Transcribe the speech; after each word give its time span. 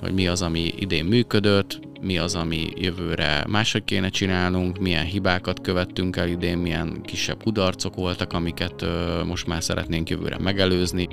hogy 0.00 0.12
mi 0.12 0.28
az, 0.28 0.42
ami 0.42 0.72
idén 0.78 1.04
működött, 1.04 1.80
mi 2.00 2.18
az, 2.18 2.34
ami 2.34 2.68
jövőre 2.74 3.44
máshogy 3.48 3.84
kéne 3.84 4.08
csinálnunk, 4.08 4.78
milyen 4.78 5.04
hibákat 5.04 5.60
követtünk 5.60 6.16
el 6.16 6.28
idén, 6.28 6.58
milyen 6.58 7.02
kisebb 7.04 7.42
kudarcok 7.42 7.94
voltak, 7.94 8.32
amiket 8.32 8.84
most 9.24 9.46
már 9.46 9.62
szeretnénk 9.62 10.10
jövőre 10.10 10.38
megelőzni 10.38 11.08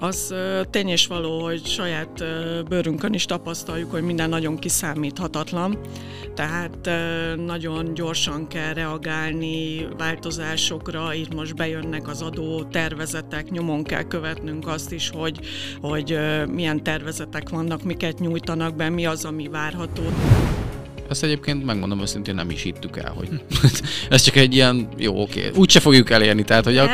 az 0.00 0.34
tény 0.70 0.88
és 0.88 1.06
való, 1.06 1.42
hogy 1.42 1.66
saját 1.66 2.24
bőrünkön 2.68 3.12
is 3.12 3.24
tapasztaljuk, 3.24 3.90
hogy 3.90 4.02
minden 4.02 4.28
nagyon 4.28 4.58
kiszámíthatatlan, 4.58 5.78
tehát 6.34 6.90
nagyon 7.36 7.94
gyorsan 7.94 8.46
kell 8.48 8.72
reagálni 8.72 9.86
változásokra, 9.98 11.14
itt 11.14 11.34
most 11.34 11.56
bejönnek 11.56 12.08
az 12.08 12.22
adó 12.22 12.62
tervezetek, 12.62 13.50
nyomon 13.50 13.82
kell 13.82 14.02
követnünk 14.02 14.68
azt 14.68 14.92
is, 14.92 15.10
hogy, 15.10 15.40
hogy 15.80 16.18
milyen 16.48 16.82
tervezetek 16.82 17.48
vannak, 17.48 17.82
miket 17.82 18.18
nyújtanak 18.18 18.76
be, 18.76 18.88
mi 18.88 19.06
az, 19.06 19.24
ami 19.24 19.48
várható. 19.48 20.02
Ezt 21.10 21.22
egyébként 21.22 21.64
megmondom 21.64 22.00
őszintén 22.00 22.34
nem 22.34 22.50
is 22.50 22.62
hittük 22.62 22.96
el, 22.96 23.12
hogy 23.16 23.28
ez 24.10 24.22
csak 24.22 24.36
egy 24.36 24.54
ilyen, 24.54 24.88
jó, 24.98 25.22
oké, 25.22 25.50
úgyse 25.54 25.80
fogjuk 25.80 26.10
elérni. 26.10 26.44
Tehát, 26.44 26.64
hogy 26.64 26.76
a, 26.76 26.88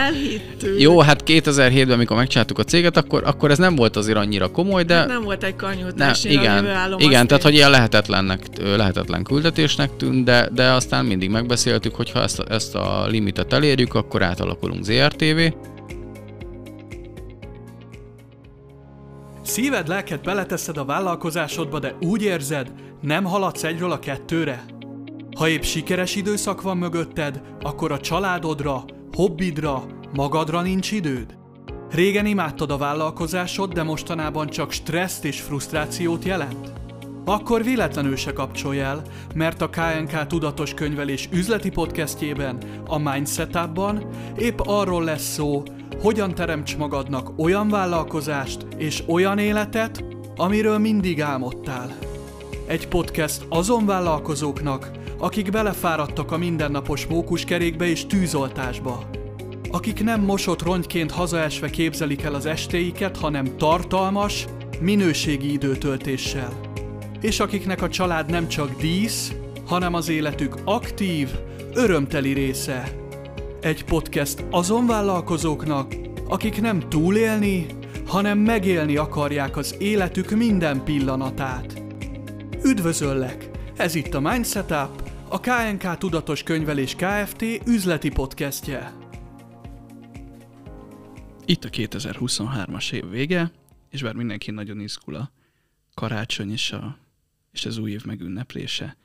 jó, 0.78 1.00
hát 1.00 1.22
2007-ben, 1.26 1.90
amikor 1.90 2.16
megcsináltuk 2.16 2.58
a 2.58 2.64
céget, 2.64 2.96
akkor, 2.96 3.22
akkor 3.26 3.50
ez 3.50 3.58
nem 3.58 3.74
volt 3.74 3.96
azért 3.96 4.18
annyira 4.18 4.50
komoly, 4.50 4.82
de... 4.82 5.04
Nem 5.04 5.22
volt 5.22 5.44
egy 5.44 5.56
kanyútás, 5.56 6.22
ne, 6.22 6.30
igen, 6.30 6.68
igen 6.98 7.26
tehát, 7.26 7.42
hogy 7.42 7.54
ilyen 7.54 7.70
lehetetlennek, 7.70 8.40
lehetetlen 8.76 9.22
küldetésnek 9.22 9.96
tűnt, 9.96 10.24
de, 10.24 10.48
de 10.52 10.70
aztán 10.70 11.04
mindig 11.04 11.30
megbeszéltük, 11.30 11.94
hogy 11.94 12.10
ha 12.10 12.22
ezt, 12.22 12.40
ezt 12.48 12.74
a 12.74 13.06
limitet 13.06 13.52
elérjük, 13.52 13.94
akkor 13.94 14.22
átalakulunk 14.22 14.84
ZRTV. 14.84 15.40
Szíved, 19.46 19.88
lelked 19.88 20.20
beleteszed 20.20 20.76
a 20.76 20.84
vállalkozásodba, 20.84 21.78
de 21.78 21.94
úgy 22.00 22.22
érzed, 22.22 22.72
nem 23.00 23.24
haladsz 23.24 23.64
egyről 23.64 23.90
a 23.90 23.98
kettőre? 23.98 24.64
Ha 25.36 25.48
épp 25.48 25.62
sikeres 25.62 26.16
időszak 26.16 26.62
van 26.62 26.76
mögötted, 26.76 27.42
akkor 27.60 27.92
a 27.92 28.00
családodra, 28.00 28.84
hobbidra, 29.12 29.84
magadra 30.14 30.60
nincs 30.62 30.92
időd? 30.92 31.36
Régen 31.90 32.26
imádtad 32.26 32.70
a 32.70 32.76
vállalkozásod, 32.76 33.72
de 33.72 33.82
mostanában 33.82 34.46
csak 34.46 34.72
stresszt 34.72 35.24
és 35.24 35.40
frusztrációt 35.40 36.24
jelent? 36.24 36.72
Akkor 37.24 37.64
véletlenül 37.64 38.16
se 38.16 38.32
kapcsolj 38.32 38.80
el, 38.80 39.02
mert 39.34 39.62
a 39.62 39.70
KNK 39.70 40.26
Tudatos 40.26 40.74
Könyvelés 40.74 41.28
üzleti 41.32 41.70
podcastjében, 41.70 42.58
a 42.86 42.98
Mindset 42.98 43.56
Upban 43.56 44.08
épp 44.38 44.58
arról 44.64 45.04
lesz 45.04 45.32
szó, 45.32 45.62
hogyan 46.00 46.34
teremts 46.34 46.76
magadnak 46.76 47.38
olyan 47.38 47.68
vállalkozást 47.68 48.66
és 48.76 49.02
olyan 49.06 49.38
életet, 49.38 50.04
amiről 50.36 50.78
mindig 50.78 51.20
álmodtál. 51.20 51.98
Egy 52.66 52.88
podcast 52.88 53.46
azon 53.48 53.86
vállalkozóknak, 53.86 54.90
akik 55.18 55.50
belefáradtak 55.50 56.32
a 56.32 56.36
mindennapos 56.36 57.06
mókuskerékbe 57.06 57.86
és 57.86 58.06
tűzoltásba. 58.06 59.10
Akik 59.70 60.04
nem 60.04 60.20
mosott 60.20 60.62
rongyként 60.62 61.10
hazaesve 61.10 61.70
képzelik 61.70 62.22
el 62.22 62.34
az 62.34 62.46
estéiket, 62.46 63.16
hanem 63.16 63.56
tartalmas, 63.56 64.46
minőségi 64.80 65.52
időtöltéssel. 65.52 66.52
És 67.20 67.40
akiknek 67.40 67.82
a 67.82 67.88
család 67.88 68.30
nem 68.30 68.48
csak 68.48 68.80
dísz, 68.80 69.32
hanem 69.66 69.94
az 69.94 70.08
életük 70.08 70.56
aktív, 70.64 71.28
örömteli 71.74 72.32
része. 72.32 73.05
Egy 73.66 73.84
podcast 73.84 74.44
azon 74.50 74.86
vállalkozóknak, 74.86 75.94
akik 76.28 76.60
nem 76.60 76.88
túlélni, 76.88 77.66
hanem 78.06 78.38
megélni 78.38 78.96
akarják 78.96 79.56
az 79.56 79.76
életük 79.78 80.30
minden 80.30 80.84
pillanatát. 80.84 81.82
Üdvözöllek! 82.64 83.50
Ez 83.76 83.94
itt 83.94 84.14
a 84.14 84.20
Mindset 84.20 84.70
Up, 84.70 85.10
a 85.28 85.40
KNK 85.40 85.98
Tudatos 85.98 86.42
Könyvelés 86.42 86.94
Kft. 86.94 87.42
üzleti 87.66 88.10
podcastje. 88.10 88.92
Itt 91.44 91.64
a 91.64 91.68
2023-as 91.68 92.92
év 92.92 93.08
vége, 93.10 93.52
és 93.90 94.02
bár 94.02 94.14
mindenki 94.14 94.50
nagyon 94.50 94.80
izgul 94.80 95.14
a 95.14 95.30
karácsony 95.94 96.52
és, 96.52 96.72
a, 96.72 96.98
és 97.52 97.64
az 97.64 97.78
új 97.78 97.90
év 97.90 98.04
megünneplése 98.04 98.96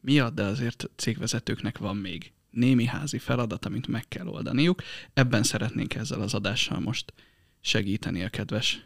miatt, 0.00 0.34
de 0.34 0.42
azért 0.42 0.90
cégvezetőknek 0.96 1.78
van 1.78 1.96
még 1.96 2.34
némi 2.56 2.84
házi 2.84 3.18
feladat, 3.18 3.64
amit 3.64 3.86
meg 3.86 4.08
kell 4.08 4.26
oldaniuk. 4.26 4.82
Ebben 5.14 5.42
szeretnénk 5.42 5.94
ezzel 5.94 6.20
az 6.20 6.34
adással 6.34 6.80
most 6.80 7.12
segíteni 7.60 8.22
a 8.22 8.28
kedves 8.28 8.84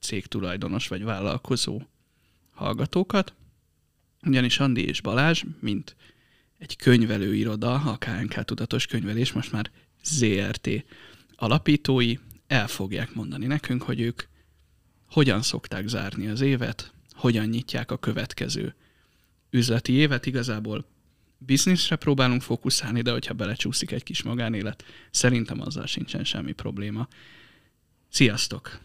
cégtulajdonos 0.00 0.88
vagy 0.88 1.02
vállalkozó 1.02 1.82
hallgatókat. 2.50 3.34
Ugyanis 4.22 4.60
Andi 4.60 4.86
és 4.86 5.00
Balázs, 5.00 5.42
mint 5.60 5.96
egy 6.58 6.76
könyvelőiroda, 6.76 7.74
a 7.74 7.96
KNK 7.96 8.44
Tudatos 8.44 8.86
Könyvelés, 8.86 9.32
most 9.32 9.52
már 9.52 9.70
ZRT 10.02 10.68
alapítói, 11.34 12.14
el 12.46 12.68
fogják 12.68 13.14
mondani 13.14 13.46
nekünk, 13.46 13.82
hogy 13.82 14.00
ők 14.00 14.22
hogyan 15.10 15.42
szokták 15.42 15.86
zárni 15.86 16.26
az 16.26 16.40
évet, 16.40 16.92
hogyan 17.12 17.46
nyitják 17.46 17.90
a 17.90 17.98
következő 17.98 18.74
üzleti 19.50 19.92
évet. 19.92 20.26
Igazából 20.26 20.84
bizniszre 21.46 21.96
próbálunk 21.96 22.42
fókuszálni, 22.42 23.02
de 23.02 23.10
hogyha 23.10 23.34
belecsúszik 23.34 23.90
egy 23.90 24.02
kis 24.02 24.22
magánélet, 24.22 24.84
szerintem 25.10 25.60
azzal 25.60 25.86
sincsen 25.86 26.24
semmi 26.24 26.52
probléma. 26.52 27.08
Sziasztok! 28.08 28.80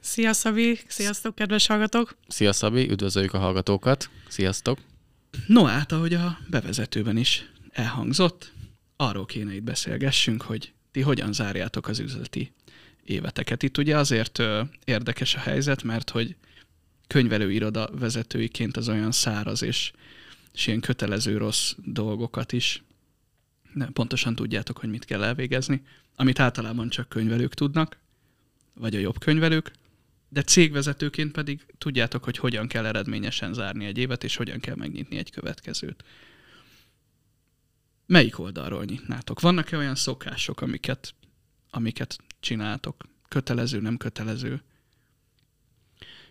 Szia 0.00 0.32
Szabi, 0.32 0.78
sziasztok 0.86 1.34
kedves 1.34 1.66
hallgatók! 1.66 2.16
Szia 2.28 2.52
Szabi, 2.52 2.90
üdvözöljük 2.90 3.34
a 3.34 3.38
hallgatókat! 3.38 4.10
Sziasztok! 4.28 4.78
No 5.46 5.64
hát, 5.64 5.92
ahogy 5.92 6.14
a 6.14 6.38
bevezetőben 6.50 7.16
is 7.16 7.50
elhangzott, 7.70 8.52
arról 8.96 9.26
kéne 9.26 9.54
itt 9.54 9.62
beszélgessünk, 9.62 10.42
hogy 10.42 10.72
ti 10.90 11.00
hogyan 11.00 11.32
zárjátok 11.32 11.88
az 11.88 11.98
üzleti 11.98 12.52
éveteket. 13.04 13.62
Itt 13.62 13.78
ugye 13.78 13.96
azért 13.96 14.38
ö, 14.38 14.62
érdekes 14.84 15.34
a 15.34 15.38
helyzet, 15.38 15.82
mert 15.82 16.10
hogy 16.10 16.36
könyvelőiroda 17.06 17.88
vezetőiként 17.98 18.76
az 18.76 18.88
olyan 18.88 19.12
száraz 19.12 19.62
és, 19.62 19.92
és 20.56 20.66
ilyen 20.66 20.80
kötelező 20.80 21.36
rossz 21.36 21.72
dolgokat 21.84 22.52
is 22.52 22.82
de 23.76 23.86
pontosan 23.92 24.34
tudjátok, 24.34 24.78
hogy 24.78 24.90
mit 24.90 25.04
kell 25.04 25.22
elvégezni, 25.22 25.82
amit 26.14 26.38
általában 26.38 26.88
csak 26.88 27.08
könyvelők 27.08 27.54
tudnak, 27.54 27.98
vagy 28.74 28.94
a 28.94 28.98
jobb 28.98 29.18
könyvelők, 29.18 29.72
de 30.28 30.42
cégvezetőként 30.42 31.32
pedig 31.32 31.66
tudjátok, 31.78 32.24
hogy 32.24 32.36
hogyan 32.36 32.68
kell 32.68 32.86
eredményesen 32.86 33.52
zárni 33.52 33.84
egy 33.84 33.98
évet, 33.98 34.24
és 34.24 34.36
hogyan 34.36 34.60
kell 34.60 34.74
megnyitni 34.74 35.16
egy 35.16 35.30
következőt. 35.30 36.04
Melyik 38.06 38.38
oldalról 38.38 38.84
nyitnátok? 38.84 39.40
Vannak-e 39.40 39.76
olyan 39.76 39.94
szokások, 39.94 40.60
amiket, 40.60 41.14
amiket 41.70 42.16
csináltok? 42.40 43.04
Kötelező, 43.28 43.80
nem 43.80 43.96
kötelező? 43.96 44.62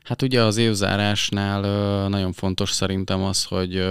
Hát 0.05 0.21
ugye 0.21 0.41
az 0.41 0.57
évzárásnál 0.57 1.61
nagyon 2.07 2.33
fontos 2.33 2.71
szerintem 2.71 3.23
az, 3.23 3.43
hogy 3.43 3.85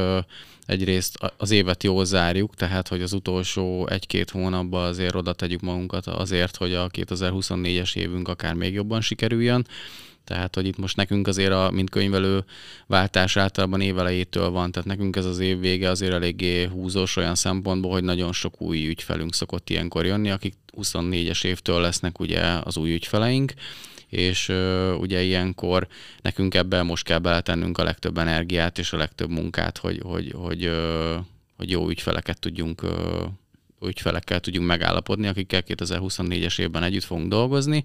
egyrészt 0.66 1.18
az 1.36 1.50
évet 1.50 1.82
jól 1.82 2.04
zárjuk, 2.04 2.54
tehát 2.54 2.88
hogy 2.88 3.02
az 3.02 3.12
utolsó 3.12 3.88
egy-két 3.88 4.30
hónapban 4.30 4.84
azért 4.84 5.14
oda 5.14 5.32
tegyük 5.32 5.60
magunkat 5.60 6.06
azért, 6.06 6.56
hogy 6.56 6.74
a 6.74 6.88
2024-es 6.88 7.96
évünk 7.96 8.28
akár 8.28 8.54
még 8.54 8.74
jobban 8.74 9.00
sikerüljön. 9.00 9.66
Tehát, 10.24 10.54
hogy 10.54 10.66
itt 10.66 10.78
most 10.78 10.96
nekünk 10.96 11.26
azért, 11.26 11.52
a, 11.52 11.70
mint 11.70 11.90
könyvelő 11.90 12.44
váltás 12.86 13.36
általában 13.36 13.80
évelejétől 13.80 14.50
van, 14.50 14.72
tehát 14.72 14.88
nekünk 14.88 15.16
ez 15.16 15.24
az 15.24 15.38
év 15.38 15.60
vége 15.60 15.90
azért 15.90 16.12
eléggé 16.12 16.64
húzós 16.64 17.16
olyan 17.16 17.34
szempontból, 17.34 17.90
hogy 17.90 18.04
nagyon 18.04 18.32
sok 18.32 18.60
új 18.60 18.86
ügyfelünk 18.86 19.34
szokott 19.34 19.70
ilyenkor 19.70 20.06
jönni, 20.06 20.30
akik 20.30 20.54
24-es 20.76 21.44
évtől 21.44 21.80
lesznek 21.80 22.20
ugye 22.20 22.42
az 22.64 22.76
új 22.76 22.92
ügyfeleink, 22.92 23.52
és 24.14 24.48
ugye 24.98 25.22
ilyenkor 25.22 25.86
nekünk 26.22 26.54
ebben 26.54 26.86
most 26.86 27.04
kell 27.04 27.18
beletennünk 27.18 27.78
a 27.78 27.84
legtöbb 27.84 28.18
energiát 28.18 28.78
és 28.78 28.92
a 28.92 28.96
legtöbb 28.96 29.30
munkát, 29.30 29.78
hogy, 29.78 30.00
hogy, 30.02 30.32
hogy, 30.36 30.70
hogy 31.56 31.70
jó 31.70 31.88
ügyfeleket 31.88 32.40
tudjunk 32.40 32.82
ügyfelekkel 33.86 34.40
tudjunk 34.40 34.66
megállapodni, 34.66 35.26
akikkel 35.26 35.62
2024-es 35.66 36.60
évben 36.60 36.82
együtt 36.82 37.04
fogunk 37.04 37.28
dolgozni 37.28 37.84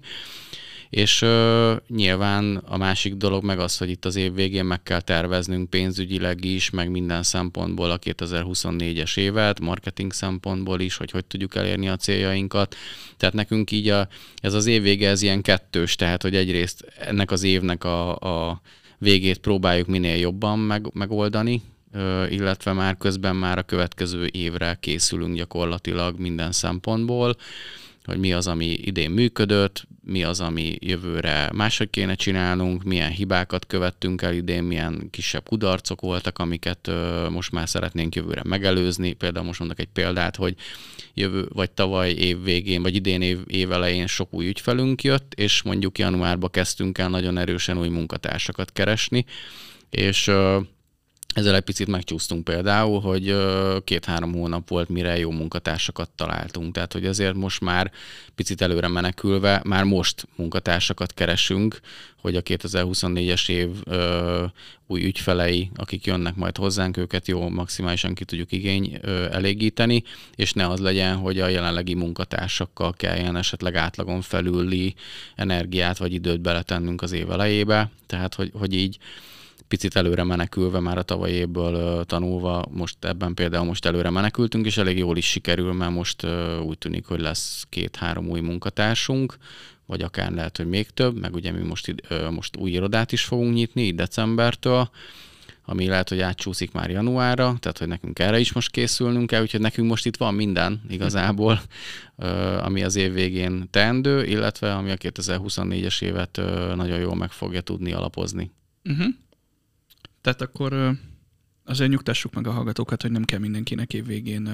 és 0.90 1.22
uh, 1.22 1.76
nyilván 1.88 2.56
a 2.56 2.76
másik 2.76 3.14
dolog 3.14 3.44
meg 3.44 3.58
az, 3.58 3.76
hogy 3.76 3.90
itt 3.90 4.04
az 4.04 4.16
év 4.16 4.34
végén 4.34 4.64
meg 4.64 4.82
kell 4.82 5.00
terveznünk 5.00 5.70
pénzügyileg 5.70 6.44
is, 6.44 6.70
meg 6.70 6.90
minden 6.90 7.22
szempontból 7.22 7.90
a 7.90 7.98
2024-es 7.98 9.18
évet, 9.18 9.60
marketing 9.60 10.12
szempontból 10.12 10.80
is, 10.80 10.96
hogy 10.96 11.10
hogy 11.10 11.24
tudjuk 11.24 11.54
elérni 11.54 11.88
a 11.88 11.96
céljainkat. 11.96 12.76
Tehát 13.16 13.34
nekünk 13.34 13.70
így 13.70 13.88
a, 13.88 14.08
ez 14.36 14.54
az 14.54 14.66
év 14.66 14.82
vége, 14.82 15.08
ez 15.08 15.22
ilyen 15.22 15.42
kettős, 15.42 15.96
tehát 15.96 16.22
hogy 16.22 16.36
egyrészt 16.36 16.84
ennek 16.98 17.30
az 17.30 17.42
évnek 17.42 17.84
a, 17.84 18.16
a 18.16 18.60
végét 18.98 19.38
próbáljuk 19.38 19.86
minél 19.86 20.16
jobban 20.16 20.58
meg, 20.58 20.90
megoldani, 20.92 21.62
illetve 22.28 22.72
már 22.72 22.96
közben 22.96 23.36
már 23.36 23.58
a 23.58 23.62
következő 23.62 24.28
évre 24.32 24.76
készülünk 24.80 25.36
gyakorlatilag 25.36 26.18
minden 26.18 26.52
szempontból 26.52 27.36
hogy 28.10 28.18
mi 28.18 28.32
az, 28.32 28.46
ami 28.46 28.66
idén 28.66 29.10
működött, 29.10 29.86
mi 30.04 30.22
az, 30.22 30.40
ami 30.40 30.76
jövőre 30.80 31.50
máshogy 31.54 31.90
kéne 31.90 32.14
csinálnunk, 32.14 32.82
milyen 32.82 33.10
hibákat 33.10 33.66
követtünk 33.66 34.22
el 34.22 34.34
idén, 34.34 34.62
milyen 34.62 35.08
kisebb 35.10 35.48
kudarcok 35.48 36.00
voltak, 36.00 36.38
amiket 36.38 36.90
most 37.30 37.52
már 37.52 37.68
szeretnénk 37.68 38.14
jövőre 38.14 38.42
megelőzni. 38.44 39.12
Például 39.12 39.46
most 39.46 39.58
mondok 39.58 39.78
egy 39.78 39.88
példát, 39.92 40.36
hogy 40.36 40.54
jövő, 41.14 41.48
vagy 41.52 41.70
tavaly 41.70 42.10
év 42.10 42.42
végén, 42.42 42.82
vagy 42.82 42.94
idén 42.94 43.22
év, 43.22 43.38
év 43.46 43.72
elején 43.72 44.06
sok 44.06 44.34
új 44.34 44.46
ügyfelünk 44.46 45.02
jött, 45.02 45.34
és 45.34 45.62
mondjuk 45.62 45.98
januárban 45.98 46.50
kezdtünk 46.50 46.98
el 46.98 47.08
nagyon 47.08 47.38
erősen 47.38 47.78
új 47.78 47.88
munkatársakat 47.88 48.72
keresni, 48.72 49.24
és 49.90 50.30
ezzel 51.34 51.54
egy 51.54 51.62
picit 51.62 51.86
megcsúsztunk 51.86 52.44
például, 52.44 53.00
hogy 53.00 53.36
két-három 53.84 54.32
hónap 54.32 54.68
volt, 54.68 54.88
mire 54.88 55.18
jó 55.18 55.30
munkatársakat 55.30 56.10
találtunk. 56.10 56.74
Tehát, 56.74 56.92
hogy 56.92 57.06
azért 57.06 57.34
most 57.34 57.60
már 57.60 57.90
picit 58.34 58.62
előre 58.62 58.88
menekülve, 58.88 59.60
már 59.64 59.84
most 59.84 60.26
munkatársakat 60.36 61.14
keresünk, 61.14 61.80
hogy 62.20 62.36
a 62.36 62.42
2024-es 62.42 63.48
év 63.48 63.68
ö, 63.84 64.44
új 64.86 65.04
ügyfelei, 65.04 65.70
akik 65.74 66.06
jönnek 66.06 66.34
majd 66.34 66.56
hozzánk, 66.56 66.96
őket 66.96 67.28
jó 67.28 67.48
maximálisan 67.48 68.14
ki 68.14 68.24
tudjuk 68.24 68.52
igény 68.52 68.98
ö, 69.00 69.24
elégíteni, 69.32 70.02
és 70.34 70.52
ne 70.52 70.68
az 70.68 70.80
legyen, 70.80 71.16
hogy 71.16 71.40
a 71.40 71.48
jelenlegi 71.48 71.94
munkatársakkal 71.94 72.92
kelljen 72.92 73.36
esetleg 73.36 73.74
átlagon 73.74 74.20
felüli 74.20 74.94
energiát 75.34 75.98
vagy 75.98 76.12
időt 76.12 76.40
beletennünk 76.40 77.02
az 77.02 77.12
év 77.12 77.30
elejébe. 77.30 77.90
Tehát, 78.06 78.34
hogy, 78.34 78.50
hogy 78.54 78.74
így 78.74 78.98
picit 79.70 79.96
előre 79.96 80.24
menekülve, 80.24 80.80
már 80.80 80.98
a 80.98 81.02
tavalyi 81.02 81.32
évből 81.32 82.04
tanulva, 82.04 82.64
most 82.70 83.04
ebben 83.04 83.34
például 83.34 83.64
most 83.64 83.84
előre 83.84 84.10
menekültünk, 84.10 84.66
és 84.66 84.76
elég 84.76 84.98
jól 84.98 85.16
is 85.16 85.26
sikerül, 85.26 85.72
mert 85.72 85.92
most 85.92 86.26
úgy 86.64 86.78
tűnik, 86.78 87.06
hogy 87.06 87.20
lesz 87.20 87.66
két-három 87.68 88.28
új 88.28 88.40
munkatársunk, 88.40 89.36
vagy 89.86 90.02
akár 90.02 90.32
lehet, 90.32 90.56
hogy 90.56 90.66
még 90.66 90.90
több, 90.90 91.20
meg 91.20 91.34
ugye 91.34 91.52
mi 91.52 91.62
most, 91.62 91.94
most 92.30 92.56
új 92.56 92.70
irodát 92.70 93.12
is 93.12 93.24
fogunk 93.24 93.54
nyitni, 93.54 93.82
így 93.82 93.94
decembertől, 93.94 94.90
ami 95.64 95.86
lehet, 95.86 96.08
hogy 96.08 96.20
átcsúszik 96.20 96.72
már 96.72 96.90
januárra, 96.90 97.56
tehát 97.60 97.78
hogy 97.78 97.88
nekünk 97.88 98.18
erre 98.18 98.38
is 98.38 98.52
most 98.52 98.70
készülnünk 98.70 99.26
kell, 99.26 99.42
úgyhogy 99.42 99.60
nekünk 99.60 99.88
most 99.88 100.06
itt 100.06 100.16
van 100.16 100.34
minden 100.34 100.82
igazából, 100.88 101.60
ami 102.62 102.82
az 102.82 102.96
év 102.96 103.12
végén 103.12 103.68
teendő, 103.70 104.24
illetve 104.24 104.74
ami 104.74 104.90
a 104.90 104.96
2024-es 104.96 106.02
évet 106.02 106.40
nagyon 106.74 106.98
jól 106.98 107.14
meg 107.14 107.30
fogja 107.30 107.60
tudni 107.60 107.92
alapozni. 107.92 108.50
Uh-huh. 108.84 109.06
Tehát 110.20 110.40
akkor 110.40 110.98
azért 111.64 111.90
nyugtassuk 111.90 112.34
meg 112.34 112.46
a 112.46 112.52
hallgatókat, 112.52 113.02
hogy 113.02 113.10
nem 113.10 113.24
kell 113.24 113.38
mindenkinek 113.38 113.94
év 113.94 114.06
végén 114.06 114.48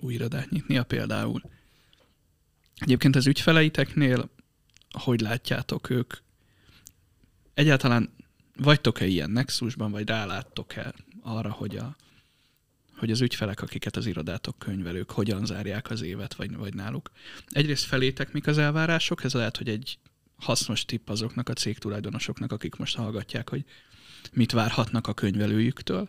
új 0.00 0.14
irodát 0.14 0.50
nyitnia 0.50 0.82
például. 0.82 1.42
Egyébként 2.76 3.16
az 3.16 3.26
ügyfeleiteknél 3.26 4.30
hogy 4.92 5.20
látjátok 5.20 5.90
ők? 5.90 6.14
Egyáltalán 7.54 8.14
vagytok-e 8.56 9.06
ilyen 9.06 9.30
nexusban, 9.30 9.90
vagy 9.90 10.08
ráláttok-e 10.08 10.94
arra, 11.22 11.50
hogy, 11.50 11.76
a, 11.76 11.96
hogy 12.96 13.10
az 13.10 13.20
ügyfelek, 13.20 13.62
akiket 13.62 13.96
az 13.96 14.06
irodátok 14.06 14.58
könyvelők, 14.58 15.10
hogyan 15.10 15.46
zárják 15.46 15.90
az 15.90 16.02
évet, 16.02 16.34
vagy, 16.34 16.56
vagy 16.56 16.74
náluk? 16.74 17.10
Egyrészt 17.48 17.84
felétek 17.84 18.32
mik 18.32 18.46
az 18.46 18.58
elvárások, 18.58 19.24
ez 19.24 19.32
lehet, 19.32 19.56
hogy 19.56 19.68
egy 19.68 19.98
hasznos 20.36 20.84
tipp 20.84 21.08
azoknak 21.08 21.48
a 21.48 21.52
cégtulajdonosoknak, 21.52 22.52
akik 22.52 22.76
most 22.76 22.96
hallgatják, 22.96 23.48
hogy 23.48 23.64
mit 24.32 24.52
várhatnak 24.52 25.06
a 25.06 25.14
könyvelőjüktől. 25.14 26.08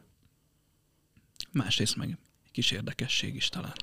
Másrészt 1.52 1.96
meg 1.96 2.18
kis 2.52 2.72
érdekesség 2.72 3.36
is 3.36 3.50
talán. 3.50 3.74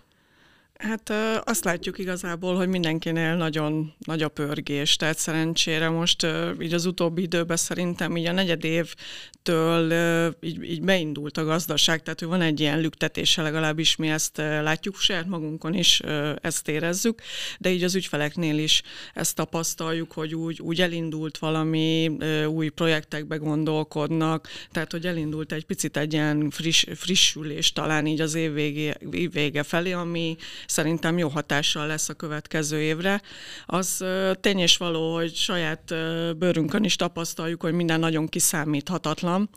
Hát 0.80 1.12
azt 1.44 1.64
látjuk 1.64 1.98
igazából, 1.98 2.56
hogy 2.56 2.68
mindenkinél 2.68 3.36
nagyon 3.36 3.94
nagy 3.98 4.22
a 4.22 4.28
pörgés, 4.28 4.96
tehát 4.96 5.18
szerencsére 5.18 5.88
most 5.88 6.26
így 6.60 6.74
az 6.74 6.86
utóbbi 6.86 7.22
időben 7.22 7.56
szerintem 7.56 8.16
így 8.16 8.26
a 8.26 8.32
negyed 8.32 8.64
évtől 8.64 9.92
így, 10.40 10.62
így 10.62 10.82
beindult 10.82 11.38
a 11.38 11.44
gazdaság, 11.44 12.02
tehát 12.02 12.18
hogy 12.18 12.28
van 12.28 12.40
egy 12.40 12.60
ilyen 12.60 12.80
lüktetése, 12.80 13.42
legalábbis 13.42 13.96
mi 13.96 14.08
ezt 14.08 14.36
látjuk 14.36 14.96
saját 14.96 15.26
magunkon 15.26 15.74
is, 15.74 16.00
ezt 16.40 16.68
érezzük, 16.68 17.22
de 17.58 17.70
így 17.70 17.84
az 17.84 17.94
ügyfeleknél 17.94 18.58
is 18.58 18.82
ezt 19.14 19.34
tapasztaljuk, 19.34 20.12
hogy 20.12 20.34
úgy, 20.34 20.60
úgy 20.60 20.80
elindult 20.80 21.38
valami, 21.38 22.16
új 22.46 22.68
projektekbe 22.68 23.36
gondolkodnak, 23.36 24.48
tehát 24.72 24.92
hogy 24.92 25.06
elindult 25.06 25.52
egy 25.52 25.64
picit 25.64 25.96
egy 25.96 26.12
ilyen 26.12 26.50
friss, 26.50 26.84
frissülés 26.94 27.72
talán 27.72 28.06
így 28.06 28.20
az 28.20 28.34
év 28.34 28.52
vége, 28.52 28.96
év 29.10 29.32
vége 29.32 29.62
felé, 29.62 29.92
ami 29.92 30.36
szerintem 30.70 31.18
jó 31.18 31.28
hatással 31.28 31.86
lesz 31.86 32.08
a 32.08 32.14
következő 32.14 32.80
évre. 32.80 33.22
Az 33.66 34.04
tény 34.40 34.58
és 34.58 34.76
való, 34.76 35.14
hogy 35.14 35.34
saját 35.34 35.94
bőrünkön 36.36 36.84
is 36.84 36.96
tapasztaljuk, 36.96 37.62
hogy 37.62 37.72
minden 37.72 38.00
nagyon 38.00 38.28
kiszámíthatatlan, 38.28 39.50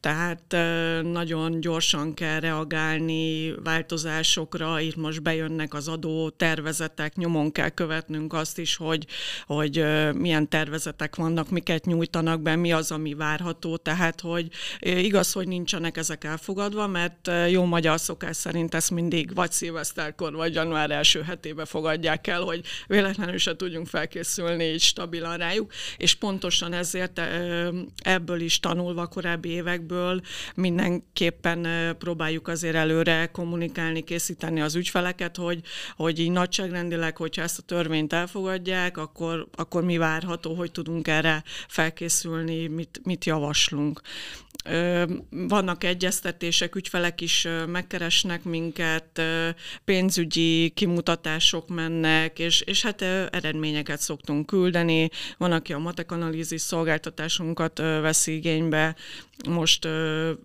tehát 0.00 0.56
nagyon 1.02 1.60
gyorsan 1.60 2.14
kell 2.14 2.40
reagálni 2.40 3.54
változásokra, 3.64 4.80
itt 4.80 4.96
most 4.96 5.22
bejönnek 5.22 5.74
az 5.74 5.88
adó 5.88 6.30
tervezetek, 6.30 7.16
nyomon 7.16 7.52
kell 7.52 7.68
követnünk 7.68 8.32
azt 8.32 8.58
is, 8.58 8.76
hogy, 8.76 9.06
hogy 9.46 9.84
milyen 10.14 10.48
tervezetek 10.48 11.16
vannak, 11.16 11.50
miket 11.50 11.84
nyújtanak 11.84 12.40
be, 12.40 12.56
mi 12.56 12.72
az, 12.72 12.90
ami 12.90 13.14
várható, 13.14 13.76
tehát 13.76 14.20
hogy 14.20 14.48
igaz, 14.80 15.32
hogy 15.32 15.48
nincsenek 15.48 15.96
ezek 15.96 16.24
elfogadva, 16.24 16.86
mert 16.86 17.30
jó 17.50 17.64
magyar 17.64 18.00
szokás 18.00 18.36
szerint 18.36 18.74
ezt 18.74 18.90
mindig 18.90 19.34
vagy 19.34 19.52
szilveszterkor, 19.52 20.32
vagy 20.32 20.55
január 20.56 20.90
első 20.90 21.22
hetébe 21.22 21.64
fogadják 21.64 22.26
el, 22.26 22.40
hogy 22.40 22.60
véletlenül 22.86 23.38
se 23.38 23.56
tudjunk 23.56 23.86
felkészülni 23.86 24.64
így 24.64 24.80
stabilan 24.80 25.36
rájuk, 25.36 25.72
és 25.96 26.14
pontosan 26.14 26.72
ezért 26.72 27.20
ebből 27.96 28.40
is 28.40 28.60
tanulva 28.60 29.06
korábbi 29.06 29.48
évekből 29.48 30.20
mindenképpen 30.54 31.66
próbáljuk 31.98 32.48
azért 32.48 32.74
előre 32.74 33.26
kommunikálni, 33.32 34.04
készíteni 34.04 34.60
az 34.60 34.74
ügyfeleket, 34.74 35.36
hogy, 35.36 35.60
hogy 35.96 36.18
így 36.18 36.30
nagyságrendileg, 36.30 37.16
hogyha 37.16 37.42
ezt 37.42 37.58
a 37.58 37.62
törvényt 37.62 38.12
elfogadják, 38.12 38.96
akkor, 38.96 39.46
akkor 39.54 39.84
mi 39.84 39.96
várható, 39.96 40.54
hogy 40.54 40.70
tudunk 40.70 41.08
erre 41.08 41.42
felkészülni, 41.68 42.66
mit, 42.66 43.00
mit 43.04 43.24
javaslunk. 43.24 44.00
Vannak 45.30 45.84
egyeztetések, 45.84 46.74
ügyfelek 46.74 47.20
is 47.20 47.48
megkeresnek 47.66 48.44
minket, 48.44 49.22
pénzügyi 49.84 50.45
kimutatások 50.74 51.68
mennek, 51.68 52.38
és, 52.38 52.60
és 52.60 52.82
hát 52.82 53.02
eredményeket 53.30 54.00
szoktunk 54.00 54.46
küldeni. 54.46 55.10
Van, 55.38 55.52
aki 55.52 55.72
a 55.72 55.78
matekanalízis 55.78 56.60
szolgáltatásunkat 56.60 57.78
veszi 57.78 58.34
igénybe. 58.34 58.96
Most 59.48 59.88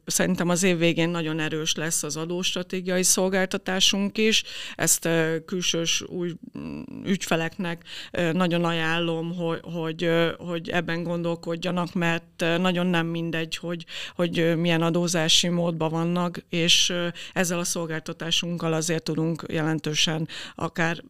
szerintem 0.06 0.50
az 0.50 0.64
év 0.64 0.78
végén 0.78 1.10
nagyon 1.10 1.40
erős 1.40 1.76
lesz 1.76 2.04
az 2.04 2.18
adóstratégiai 2.18 3.04
szolgáltatásunk 3.04 4.18
is. 4.18 4.44
Ezt 4.76 5.10
külsős 5.46 6.02
új 6.02 6.34
mm, 6.58 6.82
ügyfeleknek 7.06 7.84
nagyon 8.32 8.66
ajánlom, 8.66 9.36
hogy, 9.36 9.60
hogy, 9.64 10.10
hogy 10.38 10.70
ebben 10.70 11.04
gondolkodjanak, 11.04 11.94
mert 11.94 12.46
nagyon 12.58 12.88
nem 12.88 13.08
mindegy, 13.08 13.58
hogy, 13.58 13.86
hogy 14.16 14.58
milyen 14.58 14.82
adózási 14.82 15.48
módban 15.48 15.90
vannak, 15.90 16.44
és 16.50 16.94
ezzel 17.34 17.60
a 17.60 17.64
szolgáltatásunkkal 17.64 18.74
azért 18.74 19.04
tudunk 19.04 19.44
jelentősen 19.48 20.28
akár 20.56 21.04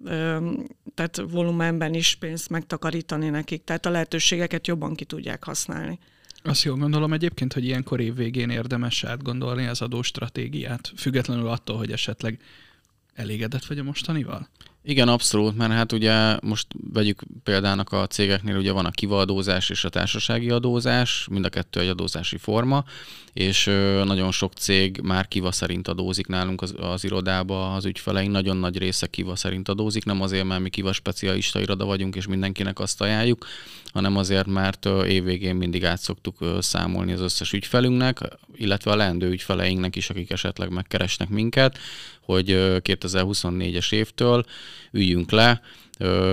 tehát 0.93 1.21
volumenben 1.31 1.93
is 1.93 2.15
pénzt 2.15 2.49
megtakarítani 2.49 3.29
nekik, 3.29 3.63
tehát 3.63 3.85
a 3.85 3.89
lehetőségeket 3.89 4.67
jobban 4.67 4.95
ki 4.95 5.05
tudják 5.05 5.43
használni. 5.43 5.99
Azt 6.43 6.63
jól 6.63 6.77
gondolom 6.77 7.13
egyébként, 7.13 7.53
hogy 7.53 7.65
ilyenkor 7.65 7.99
év 7.99 8.15
végén 8.15 8.49
érdemes 8.49 9.03
átgondolni 9.03 9.67
az 9.67 9.81
adóstratégiát, 9.81 10.91
függetlenül 10.95 11.47
attól, 11.47 11.77
hogy 11.77 11.91
esetleg 11.91 12.39
elégedett 13.13 13.65
vagy 13.65 13.79
a 13.79 13.83
mostanival? 13.83 14.47
Igen, 14.83 15.07
abszolút, 15.07 15.57
mert 15.57 15.71
hát 15.71 15.91
ugye 15.91 16.37
most 16.41 16.67
vegyük 16.93 17.21
példának 17.43 17.91
a 17.91 18.07
cégeknél, 18.07 18.57
ugye 18.57 18.71
van 18.71 18.85
a 18.85 18.91
kivadózás 18.91 19.69
és 19.69 19.83
a 19.83 19.89
társasági 19.89 20.49
adózás, 20.49 21.27
mind 21.31 21.45
a 21.45 21.49
kettő 21.49 21.79
egy 21.79 21.87
adózási 21.87 22.37
forma, 22.37 22.83
és 23.33 23.65
nagyon 24.03 24.31
sok 24.31 24.53
cég 24.53 24.99
már 25.03 25.27
kiva 25.27 25.51
szerint 25.51 25.87
adózik 25.87 26.27
nálunk 26.27 26.61
az, 26.61 26.73
az 26.79 27.03
irodába, 27.03 27.73
az 27.73 27.85
ügyfeleink. 27.85 28.31
Nagyon 28.31 28.57
nagy 28.57 28.77
része 28.77 29.07
kiva 29.07 29.35
szerint 29.35 29.69
adózik, 29.69 30.05
nem 30.05 30.21
azért, 30.21 30.45
mert 30.45 30.61
mi 30.61 30.69
kiva 30.69 30.93
specialista 30.93 31.59
iroda 31.59 31.85
vagyunk, 31.85 32.15
és 32.15 32.27
mindenkinek 32.27 32.79
azt 32.79 33.01
ajánljuk, 33.01 33.45
hanem 33.93 34.17
azért, 34.17 34.47
mert 34.47 34.85
évvégén 35.07 35.55
mindig 35.55 35.85
át 35.85 36.01
szoktuk 36.01 36.37
számolni 36.59 37.11
az 37.11 37.21
összes 37.21 37.53
ügyfelünknek, 37.53 38.19
illetve 38.55 38.91
a 38.91 38.95
leendő 38.95 39.29
ügyfeleinknek 39.29 39.95
is, 39.95 40.09
akik 40.09 40.31
esetleg 40.31 40.69
megkeresnek 40.69 41.29
minket, 41.29 41.77
hogy 42.21 42.45
2024-es 42.83 43.93
évtől 43.93 44.45
üljünk 44.91 45.31
le, 45.31 45.61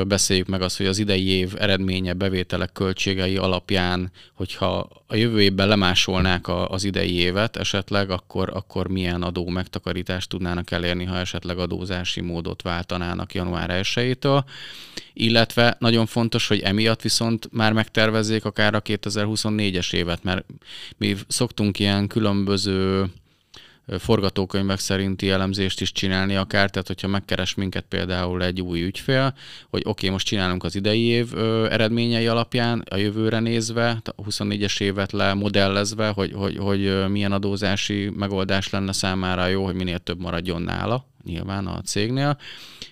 beszéljük 0.07 0.47
meg 0.47 0.63
azt, 0.63 0.77
hogy 0.77 0.87
az 0.87 0.99
idei 0.99 1.27
év 1.27 1.55
eredménye, 1.59 2.13
bevételek, 2.13 2.73
költségei 2.73 3.37
alapján, 3.37 4.11
hogyha 4.35 4.89
a 5.07 5.17
jövő 5.17 5.43
évben 5.43 5.69
lemásolnák 5.69 6.49
az 6.49 6.85
idei 6.85 7.15
évet 7.15 7.57
esetleg, 7.57 8.11
akkor, 8.11 8.51
akkor 8.55 8.89
milyen 8.89 9.23
adó 9.23 9.49
megtakarítást 9.49 10.29
tudnának 10.29 10.71
elérni, 10.71 11.05
ha 11.05 11.17
esetleg 11.17 11.59
adózási 11.59 12.21
módot 12.21 12.63
váltanának 12.63 13.35
január 13.35 13.81
1-től. 13.83 14.45
Illetve 15.13 15.77
nagyon 15.79 16.07
fontos, 16.07 16.49
hogy 16.49 16.61
emiatt 16.61 17.03
viszont 17.03 17.49
már 17.53 17.73
megtervezzék 17.73 18.45
akár 18.45 18.75
a 18.75 18.83
2024-es 18.83 19.95
évet, 19.95 20.23
mert 20.23 20.45
mi 20.97 21.17
szoktunk 21.27 21.79
ilyen 21.79 22.07
különböző 22.07 23.05
forgatókönyvek 23.99 24.79
szerinti 24.79 25.31
elemzést 25.31 25.81
is 25.81 25.93
csinálni 25.93 26.35
akár, 26.37 26.71
tehát 26.71 26.87
hogyha 26.87 27.09
megkeres 27.09 27.55
minket 27.55 27.85
például 27.89 28.43
egy 28.43 28.61
új 28.61 28.83
ügyfél, 28.83 29.35
hogy 29.71 29.81
oké, 29.81 29.89
okay, 29.89 30.11
most 30.11 30.27
csinálunk 30.27 30.65
az 30.65 30.75
idei 30.75 31.03
év 31.03 31.39
eredményei 31.71 32.27
alapján, 32.27 32.85
a 32.91 32.97
jövőre 32.97 33.41
nézve, 33.41 34.03
a 34.17 34.23
24-es 34.23 34.81
évet 34.81 35.13
le 35.13 35.35
modellezve, 35.35 36.09
hogy, 36.09 36.33
hogy, 36.33 36.57
hogy 36.57 37.11
milyen 37.11 37.33
adózási 37.33 38.11
megoldás 38.17 38.71
lenne 38.71 38.93
számára 38.93 39.47
jó, 39.47 39.65
hogy 39.65 39.75
minél 39.75 39.99
több 39.99 40.21
maradjon 40.21 40.63
nála, 40.63 41.07
nyilván 41.25 41.67
a 41.67 41.81
cégnél, 41.81 42.39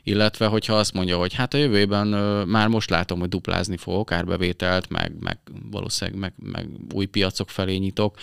illetve 0.03 0.47
hogyha 0.47 0.75
azt 0.75 0.93
mondja, 0.93 1.19
hogy 1.19 1.35
hát 1.35 1.55
a 1.55 1.59
jövőben 1.59 2.07
már 2.49 2.69
most 2.69 2.91
látom, 2.91 3.19
hogy 3.19 3.29
duplázni 3.29 3.77
fogok 3.77 4.13
árbevételt, 4.13 4.89
meg, 4.91 5.13
meg 5.21 5.39
valószínűleg 5.71 6.21
meg, 6.21 6.33
meg 6.53 6.69
új 6.95 7.07
piacok 7.07 7.51
felé 7.51 7.77
nyitok, 7.77 8.17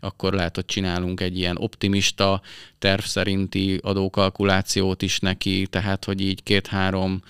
akkor 0.00 0.32
lehet, 0.32 0.54
hogy 0.54 0.64
csinálunk 0.64 1.20
egy 1.20 1.38
ilyen 1.38 1.56
optimista 1.58 2.40
terv 2.78 3.02
szerinti 3.02 3.78
adókalkulációt 3.82 5.02
is 5.02 5.18
neki, 5.18 5.66
tehát 5.66 6.04
hogy 6.04 6.20
így 6.20 6.42
két-három 6.42 7.22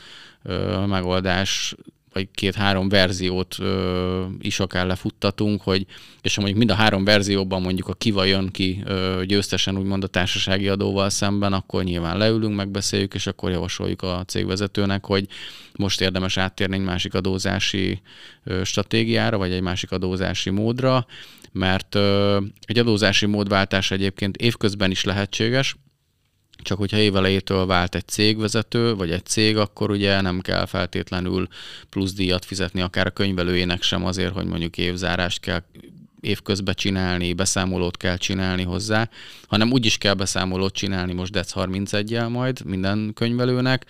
megoldás 0.86 1.74
vagy 2.12 2.28
két-három 2.34 2.88
verziót 2.88 3.56
ö, 3.58 4.24
is 4.40 4.60
akár 4.60 4.86
lefuttatunk, 4.86 5.62
hogy, 5.62 5.86
és 6.20 6.34
ha 6.34 6.40
mondjuk 6.40 6.66
mind 6.66 6.78
a 6.78 6.82
három 6.82 7.04
verzióban 7.04 7.62
mondjuk 7.62 7.88
a 7.88 7.94
kiva 7.94 8.24
jön 8.24 8.48
ki 8.48 8.82
ö, 8.84 9.22
győztesen 9.26 9.78
úgymond 9.78 10.04
a 10.04 10.06
társasági 10.06 10.68
adóval 10.68 11.10
szemben, 11.10 11.52
akkor 11.52 11.84
nyilván 11.84 12.18
leülünk, 12.18 12.54
megbeszéljük, 12.54 13.14
és 13.14 13.26
akkor 13.26 13.50
javasoljuk 13.50 14.02
a 14.02 14.24
cégvezetőnek, 14.26 15.06
hogy 15.06 15.26
most 15.76 16.00
érdemes 16.00 16.36
áttérni 16.36 16.76
egy 16.76 16.84
másik 16.84 17.14
adózási 17.14 18.00
ö, 18.44 18.64
stratégiára, 18.64 19.38
vagy 19.38 19.52
egy 19.52 19.62
másik 19.62 19.90
adózási 19.90 20.50
módra, 20.50 21.06
mert 21.52 21.94
ö, 21.94 22.38
egy 22.64 22.78
adózási 22.78 23.26
módváltás 23.26 23.90
egyébként 23.90 24.36
évközben 24.36 24.90
is 24.90 25.04
lehetséges, 25.04 25.76
csak 26.62 26.78
hogyha 26.78 26.96
évelejétől 26.96 27.66
vált 27.66 27.94
egy 27.94 28.06
cégvezető, 28.06 28.94
vagy 28.94 29.10
egy 29.10 29.24
cég, 29.24 29.56
akkor 29.56 29.90
ugye 29.90 30.20
nem 30.20 30.40
kell 30.40 30.66
feltétlenül 30.66 31.48
plusz 31.88 32.12
díjat 32.12 32.44
fizetni 32.44 32.80
akár 32.80 33.06
a 33.06 33.10
könyvelőjének 33.10 33.82
sem 33.82 34.04
azért, 34.04 34.32
hogy 34.32 34.46
mondjuk 34.46 34.78
évzárást 34.78 35.40
kell 35.40 35.62
évközben 36.20 36.74
csinálni, 36.74 37.32
beszámolót 37.32 37.96
kell 37.96 38.16
csinálni 38.16 38.62
hozzá, 38.62 39.08
hanem 39.46 39.72
úgy 39.72 39.86
is 39.86 39.98
kell 39.98 40.14
beszámolót 40.14 40.74
csinálni 40.74 41.12
most 41.12 41.32
DEC 41.32 41.52
31-jel 41.54 42.28
majd 42.28 42.64
minden 42.64 43.10
könyvelőnek, 43.14 43.86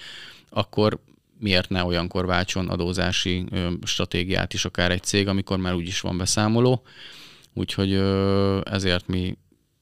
akkor 0.50 0.98
miért 1.38 1.68
ne 1.68 1.84
olyankor 1.84 2.26
váltson 2.26 2.68
adózási 2.68 3.46
stratégiát 3.82 4.54
is 4.54 4.64
akár 4.64 4.90
egy 4.90 5.02
cég, 5.02 5.28
amikor 5.28 5.58
már 5.58 5.74
úgyis 5.74 6.00
van 6.00 6.16
beszámoló. 6.16 6.82
Úgyhogy 7.54 7.94
ezért 8.64 9.06
mi 9.06 9.36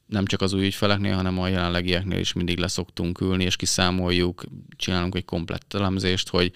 nem 0.09 0.25
csak 0.25 0.41
az 0.41 0.53
új 0.53 0.65
ügyfeleknél, 0.65 1.15
hanem 1.15 1.39
a 1.39 1.49
jelenlegieknél 1.49 2.19
is 2.19 2.33
mindig 2.33 2.59
leszoktunk 2.59 3.21
ülni, 3.21 3.45
és 3.45 3.57
kiszámoljuk, 3.57 4.45
csinálunk 4.77 5.15
egy 5.15 5.25
komplett 5.25 5.75
elemzést, 5.75 6.29
hogy 6.29 6.53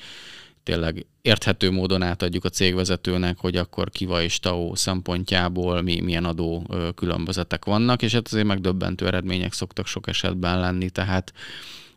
tényleg 0.63 1.07
érthető 1.23 1.71
módon 1.71 2.03
átadjuk 2.03 2.45
a 2.45 2.49
cégvezetőnek, 2.49 3.39
hogy 3.39 3.57
akkor 3.57 3.91
kiva 3.91 4.23
és 4.23 4.41
TAO 4.41 4.77
szempontjából 4.77 5.83
mi, 5.83 6.01
milyen 6.01 6.25
adó 6.25 6.67
különbözetek 6.95 7.65
vannak, 7.65 8.03
és 8.03 8.13
hát 8.13 8.27
azért 8.27 8.47
megdöbbentő 8.47 9.07
eredmények 9.07 9.53
szoktak 9.53 9.87
sok 9.87 10.09
esetben 10.09 10.61
lenni, 10.61 10.91
tehát 10.91 11.33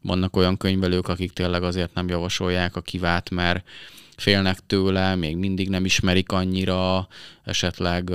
vannak 0.02 0.36
olyan 0.36 0.58
könyvelők, 0.58 1.08
akik 1.08 1.32
tényleg 1.32 1.64
azért 1.64 1.94
nem 1.94 2.08
javasolják 2.08 2.76
a 2.76 2.82
kivát, 2.82 3.30
mert 3.30 3.68
félnek 4.16 4.60
tőle, 4.68 5.16
még 5.16 5.38
mindig 5.38 5.70
nem 5.70 5.86
ismerik 5.86 6.32
annyira, 6.32 7.08
esetleg 7.44 8.12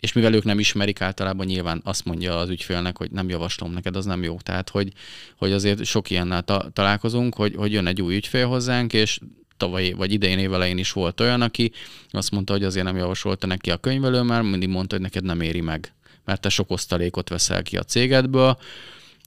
és 0.00 0.12
mivel 0.12 0.34
ők 0.34 0.44
nem 0.44 0.58
ismerik, 0.58 1.00
általában 1.00 1.46
nyilván 1.46 1.80
azt 1.84 2.04
mondja 2.04 2.38
az 2.38 2.48
ügyfélnek, 2.48 2.98
hogy 2.98 3.10
nem 3.10 3.28
javaslom 3.28 3.72
neked, 3.72 3.96
az 3.96 4.04
nem 4.04 4.22
jó. 4.22 4.36
Tehát, 4.36 4.68
hogy, 4.68 4.92
hogy 5.36 5.52
azért 5.52 5.84
sok 5.84 6.10
ilyennel 6.10 6.42
ta- 6.42 6.72
találkozunk, 6.72 7.34
hogy, 7.34 7.54
hogy 7.54 7.72
jön 7.72 7.86
egy 7.86 8.02
új 8.02 8.16
ügyfél 8.16 8.46
hozzánk, 8.46 8.92
és 8.92 9.18
tavaly 9.56 9.92
vagy 9.92 10.12
idején 10.12 10.38
évelején 10.38 10.78
is 10.78 10.92
volt 10.92 11.20
olyan, 11.20 11.42
aki 11.42 11.72
azt 12.10 12.30
mondta, 12.30 12.52
hogy 12.52 12.64
azért 12.64 12.84
nem 12.84 12.96
javasolta 12.96 13.46
neki 13.46 13.70
a 13.70 13.76
könyvelő, 13.76 14.22
mert 14.22 14.42
mindig 14.42 14.68
mondta, 14.68 14.94
hogy 14.94 15.04
neked 15.04 15.24
nem 15.24 15.40
éri 15.40 15.60
meg, 15.60 15.94
mert 16.24 16.40
te 16.40 16.48
sok 16.48 16.70
osztalékot 16.70 17.28
veszel 17.28 17.62
ki 17.62 17.76
a 17.76 17.82
cégedből, 17.82 18.58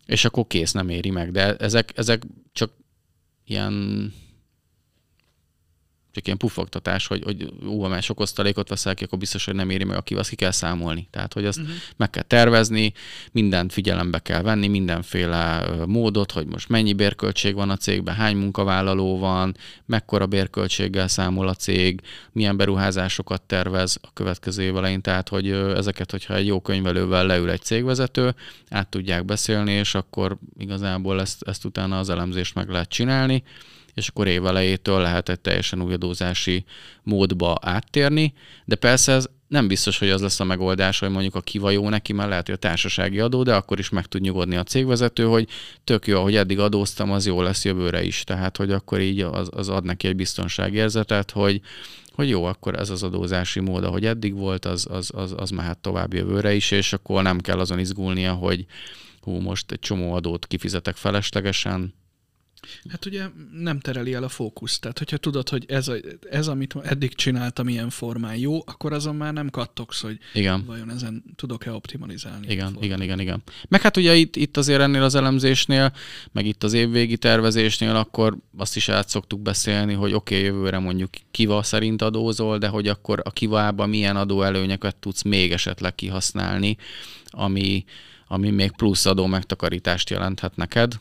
és 0.05 0.25
akkor 0.25 0.47
kész, 0.47 0.71
nem 0.71 0.89
éri 0.89 1.09
meg. 1.09 1.31
De 1.31 1.55
ezek, 1.55 1.91
ezek 1.95 2.23
csak 2.53 2.71
ilyen 3.45 4.13
csak 6.11 6.25
ilyen 6.25 6.37
pufogtatás, 6.37 7.07
hogy, 7.07 7.23
hogy 7.23 7.53
ú, 7.65 7.81
ha 7.81 7.87
már 7.87 8.03
sok 8.03 8.19
osztalékot 8.19 8.69
veszel 8.69 8.95
ki, 8.95 9.03
akkor 9.03 9.17
biztos, 9.17 9.45
hogy 9.45 9.55
nem 9.55 9.69
éri 9.69 9.83
meg, 9.83 9.97
aki 9.97 10.15
azt 10.15 10.29
ki 10.29 10.35
kell 10.35 10.51
számolni. 10.51 11.07
Tehát, 11.11 11.33
hogy 11.33 11.45
azt 11.45 11.59
uh-huh. 11.59 11.73
meg 11.97 12.09
kell 12.09 12.23
tervezni, 12.23 12.93
mindent 13.31 13.73
figyelembe 13.73 14.19
kell 14.19 14.41
venni, 14.41 14.67
mindenféle 14.67 15.69
módot, 15.85 16.31
hogy 16.31 16.45
most 16.47 16.69
mennyi 16.69 16.93
bérköltség 16.93 17.55
van 17.55 17.69
a 17.69 17.77
cégben, 17.77 18.15
hány 18.15 18.35
munkavállaló 18.35 19.17
van, 19.17 19.55
mekkora 19.85 20.27
bérköltséggel 20.27 21.07
számol 21.07 21.47
a 21.47 21.53
cég, 21.53 22.01
milyen 22.31 22.57
beruházásokat 22.57 23.41
tervez 23.41 23.97
a 24.01 24.13
következő 24.13 24.63
év 24.63 24.77
elején. 24.77 25.01
Tehát, 25.01 25.29
hogy 25.29 25.51
ezeket, 25.51 26.11
hogyha 26.11 26.35
egy 26.35 26.45
jó 26.45 26.61
könyvelővel 26.61 27.25
leül 27.25 27.49
egy 27.49 27.61
cégvezető, 27.61 28.35
át 28.69 28.87
tudják 28.87 29.25
beszélni, 29.25 29.71
és 29.71 29.95
akkor 29.95 30.37
igazából 30.57 31.21
ezt, 31.21 31.43
ezt 31.47 31.65
utána 31.65 31.99
az 31.99 32.09
elemzést 32.09 32.55
meg 32.55 32.69
lehet 32.69 32.89
csinálni 32.89 33.43
és 33.99 34.07
akkor 34.07 34.27
évelejétől 34.27 35.01
lehet 35.01 35.29
egy 35.29 35.39
teljesen 35.39 35.81
új 35.81 35.93
adózási 35.93 36.65
módba 37.03 37.57
áttérni, 37.61 38.33
de 38.65 38.75
persze 38.75 39.11
ez 39.11 39.27
nem 39.47 39.67
biztos, 39.67 39.97
hogy 39.97 40.09
az 40.09 40.21
lesz 40.21 40.39
a 40.39 40.43
megoldás, 40.43 40.99
hogy 40.99 41.09
mondjuk 41.09 41.35
a 41.35 41.41
kiva 41.41 41.69
jó 41.69 41.89
neki, 41.89 42.13
mert 42.13 42.29
lehet, 42.29 42.45
hogy 42.45 42.55
a 42.55 42.57
társasági 42.57 43.19
adó, 43.19 43.43
de 43.43 43.55
akkor 43.55 43.79
is 43.79 43.89
meg 43.89 44.05
tud 44.05 44.21
nyugodni 44.21 44.55
a 44.55 44.63
cégvezető, 44.63 45.23
hogy 45.23 45.47
tök 45.83 46.07
jó, 46.07 46.21
hogy 46.21 46.35
eddig 46.35 46.59
adóztam, 46.59 47.11
az 47.11 47.25
jó 47.25 47.41
lesz 47.41 47.65
jövőre 47.65 48.03
is. 48.03 48.23
Tehát, 48.23 48.57
hogy 48.57 48.71
akkor 48.71 48.99
így 48.99 49.21
az, 49.21 49.49
az 49.51 49.69
ad 49.69 49.83
neki 49.83 50.07
egy 50.07 50.15
biztonságérzetet, 50.15 51.31
hogy, 51.31 51.61
hogy 52.11 52.29
jó, 52.29 52.43
akkor 52.43 52.75
ez 52.75 52.89
az 52.89 53.03
adózási 53.03 53.59
mód, 53.59 53.83
ahogy 53.83 54.05
eddig 54.05 54.35
volt, 54.35 54.65
az, 54.65 54.87
az, 54.89 55.11
az, 55.15 55.33
az 55.37 55.49
mehet 55.49 55.77
tovább 55.77 56.13
jövőre 56.13 56.53
is, 56.53 56.71
és 56.71 56.93
akkor 56.93 57.23
nem 57.23 57.39
kell 57.39 57.59
azon 57.59 57.79
izgulnia, 57.79 58.33
hogy 58.33 58.65
hú, 59.21 59.39
most 59.39 59.71
egy 59.71 59.79
csomó 59.79 60.13
adót 60.13 60.47
kifizetek 60.47 60.95
feleslegesen, 60.95 61.93
Hát 62.89 63.05
ugye 63.05 63.25
nem 63.51 63.79
tereli 63.79 64.13
el 64.13 64.23
a 64.23 64.29
fókusz. 64.29 64.79
Tehát, 64.79 64.97
hogyha 64.97 65.17
tudod, 65.17 65.49
hogy 65.49 65.65
ez, 65.67 65.87
a, 65.87 65.95
ez 66.29 66.47
amit 66.47 66.75
eddig 66.83 67.15
csináltam 67.15 67.67
ilyen 67.67 67.89
formán 67.89 68.35
jó, 68.35 68.57
akkor 68.65 68.93
azon 68.93 69.15
már 69.15 69.33
nem 69.33 69.49
kattogsz, 69.49 70.01
hogy 70.01 70.17
igen. 70.33 70.65
vajon 70.65 70.91
ezen 70.91 71.23
tudok-e 71.35 71.71
optimalizálni. 71.71 72.47
Igen, 72.51 72.77
igen, 72.81 73.01
igen, 73.01 73.19
igen. 73.19 73.43
Meg 73.67 73.81
hát 73.81 73.97
ugye 73.97 74.15
itt, 74.15 74.35
itt 74.35 74.57
azért 74.57 74.81
ennél 74.81 75.03
az 75.03 75.15
elemzésnél, 75.15 75.93
meg 76.31 76.45
itt 76.45 76.63
az 76.63 76.73
évvégi 76.73 77.17
tervezésnél, 77.17 77.95
akkor 77.95 78.37
azt 78.57 78.75
is 78.75 78.89
át 78.89 79.09
szoktuk 79.09 79.41
beszélni, 79.41 79.93
hogy 79.93 80.13
oké, 80.13 80.35
okay, 80.35 80.47
jövőre 80.47 80.79
mondjuk 80.79 81.09
kiva 81.31 81.63
szerint 81.63 82.01
adózol, 82.01 82.57
de 82.57 82.67
hogy 82.67 82.87
akkor 82.87 83.21
a 83.23 83.31
kivában 83.31 83.89
milyen 83.89 84.15
adóelőnyeket 84.15 84.95
tudsz 84.95 85.21
még 85.21 85.51
esetleg 85.51 85.95
kihasználni, 85.95 86.77
ami, 87.29 87.83
ami 88.27 88.49
még 88.49 88.71
plusz 88.71 89.05
adó 89.05 89.25
megtakarítást 89.25 90.09
jelenthet 90.09 90.55
neked 90.55 90.99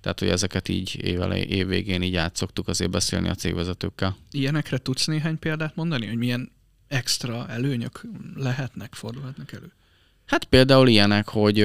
tehát, 0.00 0.18
hogy 0.18 0.28
ezeket 0.28 0.68
így 0.68 0.98
évele, 1.02 1.44
évvégén 1.44 2.02
így 2.02 2.16
át 2.16 2.36
szoktuk 2.36 2.68
azért 2.68 2.90
beszélni 2.90 3.28
a 3.28 3.34
cégvezetőkkel. 3.34 4.16
Ilyenekre 4.30 4.78
tudsz 4.78 5.06
néhány 5.06 5.38
példát 5.38 5.76
mondani, 5.76 6.06
hogy 6.06 6.16
milyen 6.16 6.52
extra 6.88 7.48
előnyök 7.48 8.02
lehetnek, 8.34 8.94
fordulhatnak 8.94 9.52
elő? 9.52 9.72
Hát 10.26 10.44
például 10.44 10.88
ilyenek, 10.88 11.28
hogy 11.28 11.56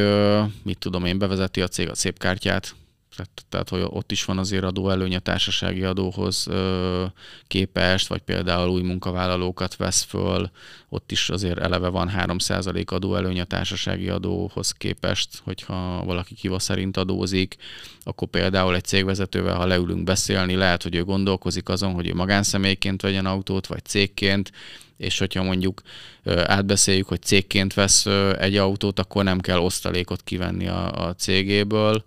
mit 0.64 0.78
tudom 0.78 1.06
én, 1.06 1.18
bevezeti 1.18 1.62
a 1.62 1.68
cég 1.68 1.90
a 1.90 1.96
szép 1.96 2.18
kártyát, 2.18 2.76
tehát, 3.16 3.46
tehát 3.50 3.70
hogy 3.70 3.82
ott 3.86 4.12
is 4.12 4.26
van 4.26 4.38
azért 4.38 4.64
adóelőny 4.64 5.16
a 5.16 5.20
társasági 5.20 5.84
adóhoz 5.84 6.48
ö, 6.48 7.06
képest, 7.48 8.08
vagy 8.08 8.22
például 8.22 8.70
új 8.70 8.82
munkavállalókat 8.82 9.76
vesz 9.76 10.04
föl, 10.04 10.50
ott 10.90 11.12
is 11.12 11.30
azért 11.30 11.60
eleve 11.60 11.88
van 11.88 12.12
3% 12.18 12.86
adóelőny 12.86 13.40
a 13.40 13.44
társasági 13.44 14.10
adóhoz 14.10 14.72
képest, 14.72 15.30
hogyha 15.44 16.04
valaki 16.06 16.34
kiva 16.34 16.60
szerint 16.60 16.98
adózik, 16.98 17.56
akkor 18.04 18.28
például 18.28 18.76
egy 18.76 18.84
cégvezetővel, 18.84 19.56
ha 19.56 19.66
leülünk 19.66 20.04
beszélni, 20.04 20.56
lehet, 20.56 20.84
hogy 20.84 20.96
ő 20.96 21.04
gondolkozik 21.04 21.70
azon, 21.70 21.94
hogy 21.94 22.08
ő 22.08 22.14
magánszemélyként 22.14 23.02
vegyen 23.02 23.26
autót, 23.26 23.68
vagy 23.68 23.86
cégként, 23.86 24.52
és 24.98 25.20
hogyha 25.20 25.44
mondjuk 25.44 25.82
átbeszéljük, 26.26 27.08
hogy 27.08 27.22
cégként 27.22 27.74
vesz 27.74 28.06
egy 28.40 28.58
autót, 28.58 29.00
akkor 29.00 29.24
nem 29.24 29.40
kell 29.40 29.58
osztalékot 29.58 30.24
kivenni 30.24 30.68
a, 30.68 31.08
a 31.08 31.16
cégéből, 31.16 32.04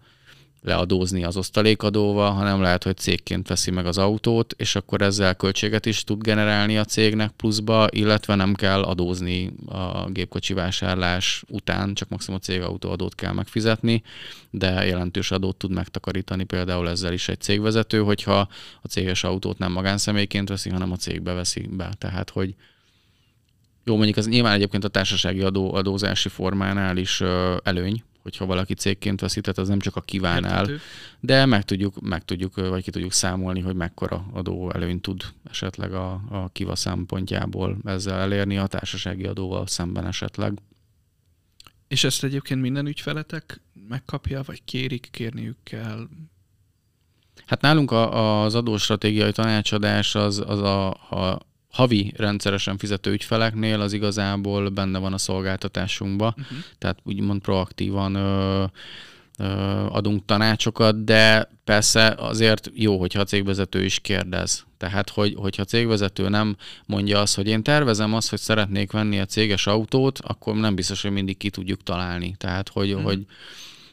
leadózni 0.63 1.25
az 1.25 1.37
osztalékadóval, 1.37 2.31
hanem 2.31 2.61
lehet, 2.61 2.85
hogy 2.85 2.97
cégként 2.97 3.49
veszi 3.49 3.71
meg 3.71 3.87
az 3.87 3.99
autót, 3.99 4.55
és 4.57 4.77
akkor 4.77 5.03
ezzel 5.03 5.35
költséget 5.35 5.87
is 5.87 6.05
tud 6.05 6.23
generálni 6.23 6.79
a 6.79 6.85
cégnek 6.85 7.31
pluszba, 7.31 7.87
illetve 7.91 8.35
nem 8.35 8.55
kell 8.55 8.83
adózni 8.83 9.53
a 9.67 10.09
gépkocsi 10.11 10.55
vásárlás 10.55 11.45
után, 11.49 11.95
csak 11.95 12.09
maximum 12.09 12.41
a 12.43 12.45
cégautóadót 12.45 13.15
kell 13.15 13.33
megfizetni, 13.33 14.03
de 14.51 14.87
jelentős 14.87 15.31
adót 15.31 15.57
tud 15.57 15.71
megtakarítani 15.71 16.45
például 16.45 16.89
ezzel 16.89 17.13
is 17.13 17.29
egy 17.29 17.41
cégvezető, 17.41 18.03
hogyha 18.03 18.49
a 18.83 18.89
céges 18.89 19.25
autót 19.25 19.59
nem 19.59 19.73
magánszemélyként 19.73 20.49
veszi, 20.49 20.71
hanem 20.71 20.93
a 20.93 20.97
cégbe 20.97 21.33
veszi 21.33 21.69
be. 21.71 21.91
Tehát, 21.99 22.31
hogy 22.31 22.55
jó, 23.85 23.95
mondjuk 23.97 24.17
az 24.17 24.29
nyilván 24.29 24.55
egyébként 24.55 24.85
a 24.85 24.89
társasági 24.89 25.41
adó, 25.41 25.75
adózási 25.75 26.29
formánál 26.29 26.97
is 26.97 27.21
előny, 27.63 28.03
hogyha 28.29 28.47
valaki 28.47 28.75
cégként 28.75 29.21
veszi, 29.21 29.41
tehát 29.41 29.59
az 29.59 29.69
nem 29.69 29.79
csak 29.79 29.97
a 29.97 30.01
kíván 30.01 30.45
el, 30.45 30.69
de 31.21 31.47
meg 31.47 31.65
tudjuk, 31.65 32.01
meg 32.01 32.25
tudjuk, 32.25 32.55
vagy 32.55 32.83
ki 32.83 32.91
tudjuk 32.91 33.13
számolni, 33.13 33.61
hogy 33.61 33.75
mekkora 33.75 34.27
adó 34.33 34.71
előnyt 34.75 35.03
tud 35.03 35.25
esetleg 35.51 35.93
a, 35.93 36.13
a 36.31 36.49
kiva 36.53 36.77
szempontjából 36.77 37.77
ezzel 37.85 38.21
elérni 38.21 38.59
a 38.59 38.67
társasági 38.67 39.25
adóval 39.25 39.67
szemben 39.67 40.07
esetleg. 40.07 40.59
És 41.89 42.05
ezt 42.05 42.25
egyébként 42.25 42.61
minden 42.61 42.87
ügyfeletek 42.87 43.61
megkapja, 43.89 44.43
vagy 44.43 44.65
kérik, 44.65 45.09
kérniük 45.11 45.57
kell? 45.63 46.09
Hát 47.47 47.61
nálunk 47.61 47.91
a, 47.91 48.43
az 48.43 48.55
adóstratégiai 48.55 49.33
tanácsadás 49.33 50.15
az, 50.15 50.43
az 50.47 50.61
a, 50.61 50.89
a 50.91 51.47
havi 51.71 52.13
rendszeresen 52.17 52.79
fizető 52.79 53.13
ügyfeleknél 53.13 53.81
az 53.81 53.93
igazából 53.93 54.69
benne 54.69 54.99
van 54.99 55.13
a 55.13 55.19
szolgáltatásunkba, 55.19 56.27
uh-huh. 56.27 56.59
tehát 56.79 56.99
úgymond 57.03 57.41
proaktívan 57.41 58.15
ö, 58.15 58.65
ö, 59.39 59.45
adunk 59.89 60.25
tanácsokat, 60.25 61.05
de 61.05 61.51
persze 61.65 62.15
azért 62.19 62.71
jó, 62.75 62.99
hogyha 62.99 63.21
a 63.21 63.25
cégvezető 63.25 63.85
is 63.85 63.99
kérdez. 63.99 64.67
Tehát, 64.77 65.11
hogy, 65.11 65.35
hogyha 65.37 65.63
a 65.63 65.65
cégvezető 65.65 66.29
nem 66.29 66.57
mondja 66.87 67.21
azt, 67.21 67.37
hogy 67.37 67.47
én 67.47 67.63
tervezem 67.63 68.15
azt, 68.15 68.31
hogy 68.31 68.39
szeretnék 68.41 68.93
venni 68.93 69.19
a 69.19 69.25
céges 69.25 69.67
autót, 69.67 70.19
akkor 70.19 70.55
nem 70.55 70.75
biztos, 70.75 71.03
hogy 71.03 71.11
mindig 71.11 71.37
ki 71.37 71.51
tudjuk 71.51 71.83
találni. 71.83 72.35
Tehát, 72.39 72.69
hogy, 72.69 72.93
uh-huh. 72.93 73.05
hogy 73.05 73.27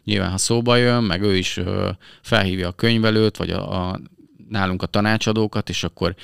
nyilván, 0.03 0.31
ha 0.31 0.37
szóba 0.37 0.75
jön, 0.75 1.03
meg 1.03 1.21
ő 1.21 1.35
is 1.35 1.57
ö, 1.57 1.89
felhívja 2.21 2.67
a 2.67 2.71
könyvelőt, 2.71 3.37
vagy 3.37 3.49
a, 3.49 3.89
a 3.89 3.99
nálunk 4.49 4.81
a 4.81 4.85
tanácsadókat, 4.85 5.69
és 5.69 5.83
akkor 5.83 6.15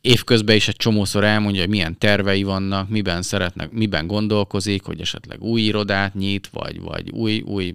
évközben 0.00 0.56
is 0.56 0.68
egy 0.68 0.76
csomószor 0.76 1.24
elmondja, 1.24 1.60
hogy 1.60 1.70
milyen 1.70 1.98
tervei 1.98 2.42
vannak, 2.42 2.88
miben 2.88 3.22
szeretnek, 3.22 3.70
miben 3.70 4.06
gondolkozik, 4.06 4.82
hogy 4.82 5.00
esetleg 5.00 5.42
új 5.42 5.60
irodát 5.60 6.14
nyit, 6.14 6.48
vagy, 6.52 6.80
vagy 6.80 7.10
új, 7.10 7.40
új 7.40 7.74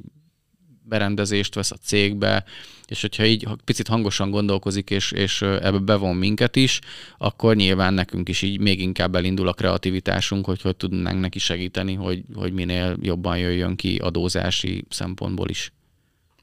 berendezést 0.83 1.55
vesz 1.55 1.71
a 1.71 1.75
cégbe, 1.75 2.43
és 2.87 3.01
hogyha 3.01 3.25
így 3.25 3.47
picit 3.63 3.87
hangosan 3.87 4.31
gondolkozik, 4.31 4.89
és, 4.89 5.11
és 5.11 5.41
ebbe 5.41 5.77
bevon 5.77 6.15
minket 6.15 6.55
is, 6.55 6.79
akkor 7.17 7.55
nyilván 7.55 7.93
nekünk 7.93 8.29
is 8.29 8.41
így 8.41 8.59
még 8.59 8.81
inkább 8.81 9.15
elindul 9.15 9.47
a 9.47 9.53
kreativitásunk, 9.53 10.45
hogy 10.45 10.61
hogy 10.61 10.75
tudnánk 10.75 11.19
neki 11.19 11.39
segíteni, 11.39 11.93
hogy, 11.93 12.23
hogy 12.33 12.53
minél 12.53 12.97
jobban 13.01 13.37
jöjjön 13.37 13.75
ki 13.75 13.95
adózási 13.95 14.85
szempontból 14.89 15.49
is. 15.49 15.71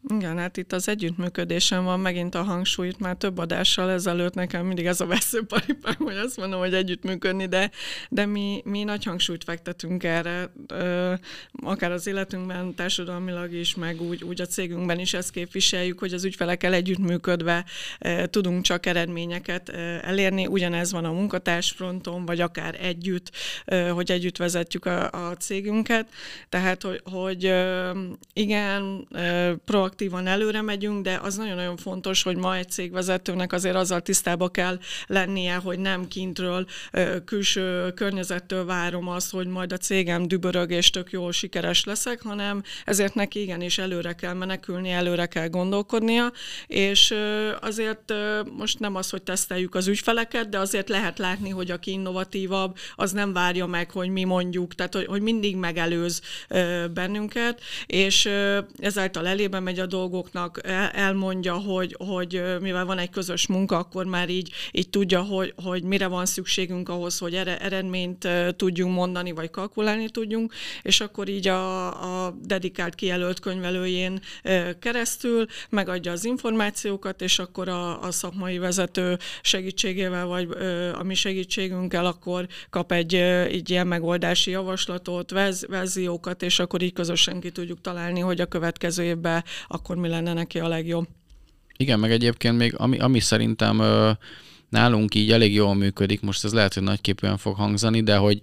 Igen, 0.08 0.38
hát 0.38 0.56
itt 0.56 0.72
az 0.72 0.88
együttműködésen 0.88 1.84
van 1.84 2.00
megint 2.00 2.34
a 2.34 2.42
hangsúlyt, 2.42 2.98
már 2.98 3.16
több 3.16 3.38
adással 3.38 3.90
ezelőtt 3.90 4.34
nekem 4.34 4.66
mindig 4.66 4.86
ez 4.86 5.00
a 5.00 5.06
veszőparipám, 5.06 5.94
hogy 5.98 6.16
azt 6.16 6.36
mondom, 6.36 6.60
hogy 6.60 6.74
együttműködni, 6.74 7.46
de, 7.46 7.70
de 8.08 8.26
mi, 8.26 8.62
mi 8.64 8.82
nagy 8.82 9.04
hangsúlyt 9.04 9.44
fektetünk 9.44 10.04
erre, 10.04 10.52
akár 11.62 11.92
az 11.92 12.06
életünkben, 12.06 12.74
társadalmilag 12.74 13.52
is, 13.52 13.74
meg 13.74 14.02
úgy, 14.02 14.24
úgy 14.24 14.40
a 14.40 14.46
cégünkben 14.46 14.98
is 14.98 15.14
ezt 15.14 15.30
képviseljük, 15.30 15.98
hogy 15.98 16.12
az 16.12 16.24
ügyfelekkel 16.24 16.72
együttműködve 16.72 17.64
tudunk 18.24 18.62
csak 18.62 18.86
eredményeket 18.86 19.68
elérni. 20.02 20.46
Ugyanez 20.46 20.92
van 20.92 21.04
a 21.04 21.12
munkatársfronton, 21.12 22.24
vagy 22.24 22.40
akár 22.40 22.76
együtt, 22.80 23.30
hogy 23.92 24.10
együtt 24.10 24.36
vezetjük 24.36 24.84
a, 24.84 25.28
a 25.28 25.36
cégünket. 25.36 26.08
Tehát, 26.48 26.82
hogy, 26.82 27.00
hogy 27.04 27.54
igen, 28.32 29.08
pro 29.64 29.88
proaktívan 29.90 30.26
előre 30.26 30.62
megyünk, 30.62 31.02
de 31.02 31.18
az 31.22 31.36
nagyon-nagyon 31.36 31.76
fontos, 31.76 32.22
hogy 32.22 32.36
ma 32.36 32.56
egy 32.56 32.70
cégvezetőnek 32.70 33.52
azért 33.52 33.74
azzal 33.74 34.00
tisztába 34.00 34.48
kell 34.48 34.78
lennie, 35.06 35.54
hogy 35.54 35.78
nem 35.78 36.08
kintről, 36.08 36.66
külső 37.24 37.92
környezettől 37.92 38.64
várom 38.64 39.08
azt, 39.08 39.30
hogy 39.30 39.46
majd 39.46 39.72
a 39.72 39.76
cégem 39.76 40.28
dübörög 40.28 40.70
és 40.70 40.90
tök 40.90 41.10
jól 41.10 41.32
sikeres 41.32 41.84
leszek, 41.84 42.22
hanem 42.22 42.62
ezért 42.84 43.14
neki 43.14 43.40
igenis 43.40 43.78
előre 43.78 44.12
kell 44.12 44.34
menekülni, 44.34 44.90
előre 44.90 45.26
kell 45.26 45.48
gondolkodnia, 45.48 46.32
és 46.66 47.14
azért 47.60 48.12
most 48.56 48.78
nem 48.78 48.94
az, 48.94 49.10
hogy 49.10 49.22
teszteljük 49.22 49.74
az 49.74 49.86
ügyfeleket, 49.86 50.48
de 50.48 50.58
azért 50.58 50.88
lehet 50.88 51.18
látni, 51.18 51.50
hogy 51.50 51.70
aki 51.70 51.90
innovatívabb, 51.90 52.76
az 52.94 53.12
nem 53.12 53.32
várja 53.32 53.66
meg, 53.66 53.90
hogy 53.90 54.08
mi 54.08 54.24
mondjuk, 54.24 54.74
tehát 54.74 54.94
hogy, 54.94 55.06
hogy 55.06 55.22
mindig 55.22 55.56
megelőz 55.56 56.20
bennünket, 56.92 57.60
és 57.86 58.28
ezáltal 58.78 59.26
elébe 59.26 59.60
megy 59.60 59.79
a 59.80 59.86
dolgoknak, 59.86 60.60
elmondja, 60.92 61.54
hogy, 61.54 61.96
hogy 61.98 62.42
mivel 62.60 62.84
van 62.84 62.98
egy 62.98 63.10
közös 63.10 63.46
munka, 63.46 63.78
akkor 63.78 64.04
már 64.04 64.28
így, 64.28 64.52
így 64.72 64.90
tudja, 64.90 65.22
hogy, 65.22 65.52
hogy 65.62 65.82
mire 65.82 66.06
van 66.06 66.26
szükségünk 66.26 66.88
ahhoz, 66.88 67.18
hogy 67.18 67.34
eredményt 67.34 68.28
tudjunk 68.56 68.94
mondani, 68.94 69.32
vagy 69.32 69.50
kalkulálni 69.50 70.10
tudjunk, 70.10 70.52
és 70.82 71.00
akkor 71.00 71.28
így 71.28 71.48
a, 71.48 72.26
a 72.26 72.36
dedikált 72.42 72.94
kijelölt 72.94 73.40
könyvelőjén 73.40 74.20
keresztül 74.78 75.46
megadja 75.70 76.12
az 76.12 76.24
információkat, 76.24 77.22
és 77.22 77.38
akkor 77.38 77.68
a, 77.68 78.02
a 78.02 78.10
szakmai 78.10 78.58
vezető 78.58 79.18
segítségével, 79.42 80.26
vagy 80.26 80.48
a 80.94 81.02
mi 81.02 81.14
segítségünkkel 81.14 82.06
akkor 82.06 82.46
kap 82.70 82.92
egy, 82.92 83.14
egy 83.14 83.70
ilyen 83.70 83.86
megoldási 83.86 84.50
javaslatot, 84.50 85.30
verziókat, 85.68 86.42
és 86.42 86.58
akkor 86.58 86.82
így 86.82 86.92
közösen 86.92 87.40
ki 87.40 87.50
tudjuk 87.50 87.80
találni, 87.80 88.20
hogy 88.20 88.40
a 88.40 88.46
következő 88.46 89.02
évben 89.02 89.44
akkor 89.72 89.96
mi 89.96 90.08
lenne 90.08 90.32
neki 90.32 90.58
a 90.58 90.68
legjobb. 90.68 91.08
Igen, 91.76 91.98
meg 91.98 92.10
egyébként 92.10 92.56
még 92.56 92.74
ami, 92.76 92.98
ami 92.98 93.20
szerintem 93.20 93.78
ö, 93.78 94.10
nálunk 94.68 95.14
így 95.14 95.32
elég 95.32 95.54
jól 95.54 95.74
működik, 95.74 96.20
most 96.20 96.44
ez 96.44 96.52
lehet, 96.52 96.74
hogy 96.74 96.82
nagyképűen 96.82 97.36
fog 97.36 97.56
hangzani, 97.56 98.02
de 98.02 98.16
hogy, 98.16 98.40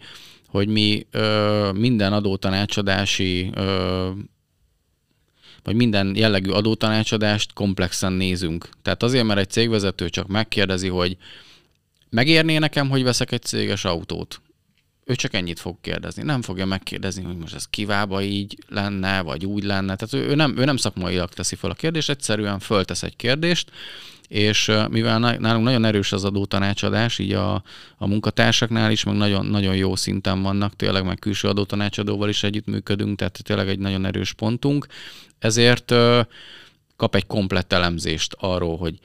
hogy 0.47 0.67
mi 0.67 1.07
ö, 1.11 1.71
minden 1.71 2.13
adótanácsadási 2.13 3.49
ö, 3.55 4.09
vagy 5.63 5.75
minden 5.75 6.15
jellegű 6.15 6.49
adótanácsadást 6.49 7.53
komplexen 7.53 8.13
nézünk. 8.13 8.69
Tehát 8.81 9.03
azért, 9.03 9.25
mert 9.25 9.39
egy 9.39 9.49
cégvezető 9.49 10.09
csak 10.09 10.27
megkérdezi, 10.27 10.87
hogy 10.87 11.17
megérné 12.09 12.57
nekem, 12.57 12.89
hogy 12.89 13.03
veszek 13.03 13.31
egy 13.31 13.41
céges 13.43 13.85
autót 13.85 14.41
ő 15.07 15.15
csak 15.15 15.33
ennyit 15.33 15.59
fog 15.59 15.77
kérdezni. 15.81 16.23
Nem 16.23 16.41
fogja 16.41 16.65
megkérdezni, 16.65 17.23
hogy 17.23 17.37
most 17.37 17.55
ez 17.55 17.67
kivába 17.67 18.21
így 18.21 18.57
lenne, 18.67 19.21
vagy 19.21 19.45
úgy 19.45 19.63
lenne. 19.63 19.95
Tehát 19.95 20.29
ő 20.29 20.35
nem, 20.35 20.57
ő 20.57 20.65
nem 20.65 20.77
szakmailag 20.77 21.29
teszi 21.29 21.55
fel 21.55 21.69
a 21.69 21.73
kérdést, 21.73 22.09
egyszerűen 22.09 22.59
föltesz 22.59 23.03
egy 23.03 23.15
kérdést, 23.15 23.71
és 24.27 24.71
mivel 24.89 25.19
nálunk 25.19 25.63
nagyon 25.63 25.85
erős 25.85 26.11
az 26.11 26.23
adótanácsadás, 26.23 27.19
így 27.19 27.33
a, 27.33 27.63
a 27.97 28.07
munkatársaknál 28.07 28.91
is, 28.91 29.03
meg 29.03 29.15
nagyon, 29.15 29.45
nagyon 29.45 29.75
jó 29.75 29.95
szinten 29.95 30.41
vannak, 30.41 30.75
tényleg 30.75 31.05
meg 31.05 31.19
külső 31.19 31.47
adótanácsadóval 31.47 32.29
is 32.29 32.43
együttműködünk, 32.43 33.17
tehát 33.17 33.39
tényleg 33.43 33.67
egy 33.67 33.79
nagyon 33.79 34.05
erős 34.05 34.33
pontunk, 34.33 34.87
ezért 35.39 35.93
kap 36.95 37.15
egy 37.15 37.25
komplett 37.25 37.73
elemzést 37.73 38.35
arról, 38.39 38.77
hogy 38.77 38.99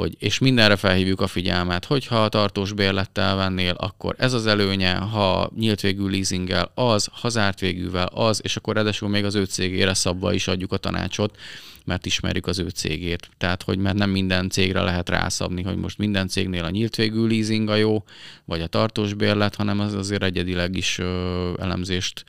hogy, 0.00 0.16
és 0.18 0.38
mindenre 0.38 0.76
felhívjuk 0.76 1.20
a 1.20 1.26
figyelmet, 1.26 1.84
hogyha 1.84 2.28
tartós 2.28 2.72
bérlettel 2.72 3.36
vennél, 3.36 3.74
akkor 3.78 4.14
ez 4.18 4.32
az 4.32 4.46
előnye, 4.46 4.94
ha 4.94 5.50
nyílt 5.56 5.80
végű 5.80 6.08
leasinggel 6.08 6.70
az, 6.74 7.08
ha 7.12 7.28
zárt 7.28 7.60
végűvel 7.60 8.06
az, 8.06 8.40
és 8.42 8.56
akkor 8.56 8.74
ráadásul 8.74 9.08
még 9.08 9.24
az 9.24 9.34
ő 9.34 9.44
cégére 9.44 9.94
szabva 9.94 10.32
is 10.32 10.48
adjuk 10.48 10.72
a 10.72 10.76
tanácsot, 10.76 11.36
mert 11.84 12.06
ismerjük 12.06 12.46
az 12.46 12.58
ő 12.58 12.68
cégét. 12.68 13.30
Tehát, 13.38 13.62
hogy 13.62 13.78
mert 13.78 13.96
nem 13.96 14.10
minden 14.10 14.48
cégre 14.48 14.82
lehet 14.82 15.08
rászabni, 15.08 15.62
hogy 15.62 15.76
most 15.76 15.98
minden 15.98 16.28
cégnél 16.28 16.64
a 16.64 16.70
nyílt 16.70 16.96
végű 16.96 17.26
leasing 17.26 17.68
a 17.68 17.74
jó, 17.74 18.04
vagy 18.44 18.60
a 18.60 18.66
tartós 18.66 19.14
bérlet, 19.14 19.54
hanem 19.54 19.80
az 19.80 19.94
azért 19.94 20.22
egyedileg 20.22 20.76
is 20.76 20.98
ö, 20.98 21.52
elemzést 21.58 22.24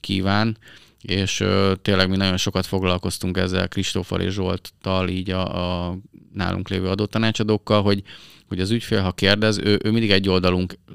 kíván 0.00 0.56
és 1.02 1.40
ö, 1.40 1.72
tényleg 1.82 2.08
mi 2.08 2.16
nagyon 2.16 2.36
sokat 2.36 2.66
foglalkoztunk 2.66 3.36
ezzel 3.36 3.68
Kristófal 3.68 4.20
és 4.20 4.32
Zsolttal, 4.32 5.08
így 5.08 5.30
a, 5.30 5.88
a 5.88 5.96
nálunk 6.32 6.68
lévő 6.68 6.88
adótanácsadókkal, 6.88 7.82
hogy, 7.82 8.02
hogy 8.48 8.60
az 8.60 8.70
ügyfél, 8.70 9.02
ha 9.02 9.12
kérdez, 9.12 9.58
ő, 9.58 9.80
ő 9.84 9.90
mindig 9.90 10.10
egy 10.10 10.30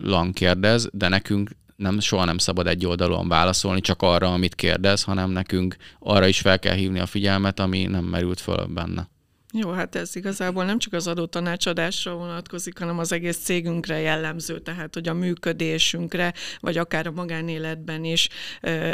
lang 0.01 0.33
kérdez, 0.33 0.89
de 0.91 1.07
nekünk 1.07 1.49
nem, 1.75 1.99
soha 1.99 2.25
nem 2.25 2.37
szabad 2.37 2.67
egy 2.67 2.85
oldalon 2.85 3.27
válaszolni 3.27 3.81
csak 3.81 4.01
arra, 4.01 4.33
amit 4.33 4.55
kérdez, 4.55 5.03
hanem 5.03 5.29
nekünk 5.29 5.75
arra 5.99 6.27
is 6.27 6.39
fel 6.39 6.59
kell 6.59 6.75
hívni 6.75 6.99
a 6.99 7.05
figyelmet, 7.05 7.59
ami 7.59 7.83
nem 7.83 8.03
merült 8.03 8.39
föl 8.39 8.65
benne. 8.65 9.09
Jó, 9.53 9.71
hát 9.71 9.95
ez 9.95 10.15
igazából 10.15 10.65
nem 10.65 10.79
csak 10.79 10.93
az 10.93 11.07
adó 11.07 11.25
tanácsadásra 11.25 12.13
vonatkozik, 12.13 12.79
hanem 12.79 12.99
az 12.99 13.11
egész 13.11 13.37
cégünkre 13.37 13.99
jellemző, 13.99 14.59
tehát 14.59 14.93
hogy 14.93 15.07
a 15.07 15.13
működésünkre, 15.13 16.33
vagy 16.59 16.77
akár 16.77 17.07
a 17.07 17.11
magánéletben 17.11 18.03
is 18.03 18.29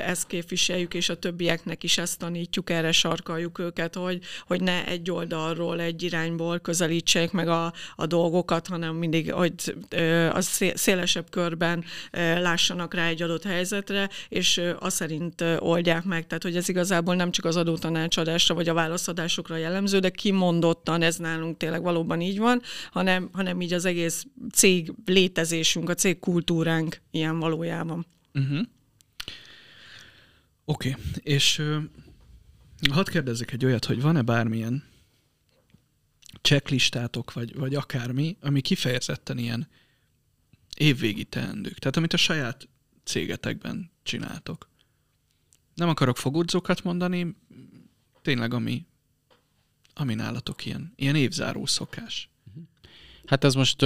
ezt 0.05 0.27
képviseljük, 0.27 0.93
és 0.93 1.09
a 1.09 1.15
többieknek 1.15 1.83
is 1.83 1.97
ezt 1.97 2.19
tanítjuk, 2.19 2.69
erre 2.69 2.91
sarkaljuk 2.91 3.59
őket, 3.59 3.95
hogy, 3.95 4.19
hogy 4.47 4.61
ne 4.61 4.85
egy 4.85 5.11
oldalról, 5.11 5.81
egy 5.81 6.03
irányból 6.03 6.59
közelítsék 6.59 7.31
meg 7.31 7.47
a, 7.47 7.73
a 7.95 8.05
dolgokat, 8.05 8.67
hanem 8.67 8.95
mindig, 8.95 9.33
hogy 9.33 9.53
a 10.31 10.41
szélesebb 10.73 11.29
körben 11.29 11.83
lássanak 12.37 12.93
rá 12.93 13.07
egy 13.07 13.21
adott 13.21 13.43
helyzetre, 13.43 14.09
és 14.29 14.61
azt 14.79 14.95
szerint 14.95 15.43
oldják 15.59 16.03
meg. 16.03 16.27
Tehát, 16.27 16.43
hogy 16.43 16.55
ez 16.55 16.69
igazából 16.69 17.15
nem 17.15 17.31
csak 17.31 17.45
az 17.45 17.55
adótanácsadásra, 17.55 18.55
vagy 18.55 18.69
a 18.69 18.73
válaszadásokra 18.73 19.55
jellemző, 19.55 19.99
de 19.99 20.09
kimondja 20.09 20.45
kimondottan 20.47 21.01
ez 21.01 21.17
nálunk 21.17 21.57
tényleg 21.57 21.81
valóban 21.81 22.21
így 22.21 22.38
van, 22.38 22.62
hanem, 22.91 23.29
hanem 23.31 23.62
így 23.62 23.73
az 23.73 23.86
egész 23.86 24.25
cég 24.51 24.93
létezésünk, 25.05 25.89
a 25.89 25.93
cég 25.93 26.19
kultúránk 26.19 27.01
ilyen 27.12 27.39
valójában. 27.39 28.05
Uh-huh. 28.33 28.60
Oké, 30.65 30.89
okay. 30.89 31.03
és 31.21 31.60
uh, 31.60 31.83
hadd 32.91 33.10
kérdezzek 33.10 33.51
egy 33.51 33.65
olyat, 33.65 33.86
hogy 33.86 34.01
van-e 34.01 34.21
bármilyen 34.21 34.83
checklistátok, 36.41 37.33
vagy, 37.33 37.55
vagy 37.55 37.75
akármi, 37.75 38.38
ami 38.41 38.62
kifejezetten 38.62 39.38
ilyen 39.38 39.67
évvégi 40.77 41.23
teendők. 41.23 41.79
Tehát 41.79 41.97
amit 41.97 42.13
a 42.13 42.17
saját 42.17 42.67
cégetekben 43.03 43.91
csináltok. 44.03 44.69
Nem 45.73 45.89
akarok 45.89 46.17
fogódzókat 46.17 46.83
mondani, 46.83 47.36
tényleg 48.21 48.53
ami 48.53 48.86
ami 49.97 50.13
nálatok 50.13 50.65
ilyen, 50.65 50.93
ilyen 50.95 51.15
évzáró 51.15 51.65
szokás? 51.65 52.29
Hát 53.25 53.43
ez 53.43 53.53
most, 53.53 53.81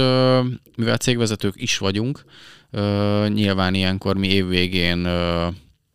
mivel 0.76 0.96
cégvezetők 0.96 1.54
is 1.56 1.78
vagyunk, 1.78 2.24
nyilván 3.28 3.74
ilyenkor 3.74 4.16
mi 4.16 4.28
évvégén 4.28 5.08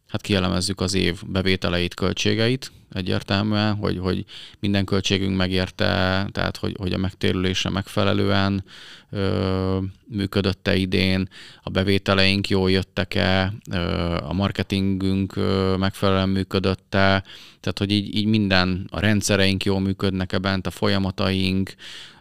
hát 0.08 0.22
kielemezzük 0.22 0.82
az 0.82 0.94
év 0.94 1.22
bevételeit, 1.26 1.94
költségeit, 1.94 2.72
egyértelműen, 2.92 3.76
hogy, 3.76 3.98
hogy 4.00 4.26
minden 4.60 4.86
költségünk 4.86 5.38
megérte, 5.38 5.86
tehát 6.32 6.58
hogy, 6.58 6.76
hogy 6.80 6.94
a 6.94 6.98
megtérülése 6.98 7.70
megfelelően 7.70 8.64
ö, 9.10 9.78
működött-e 10.08 10.76
idén, 10.76 11.30
a 11.64 11.70
bevételeink 11.70 12.50
jól 12.50 12.72
jöttek-e, 12.72 13.54
ö, 13.72 13.78
a 14.24 14.34
marketingünk 14.34 15.36
ö, 15.36 15.76
megfelelően 15.78 16.30
működött-e, 16.30 17.24
tehát 17.60 17.78
hogy 17.78 17.92
így, 17.92 18.16
így 18.16 18.26
minden, 18.26 18.88
a 18.90 19.00
rendszereink 19.00 19.64
jól 19.66 19.80
működnek-e 19.80 20.38
bent, 20.38 20.68
a 20.68 20.72
folyamataink, 20.72 21.76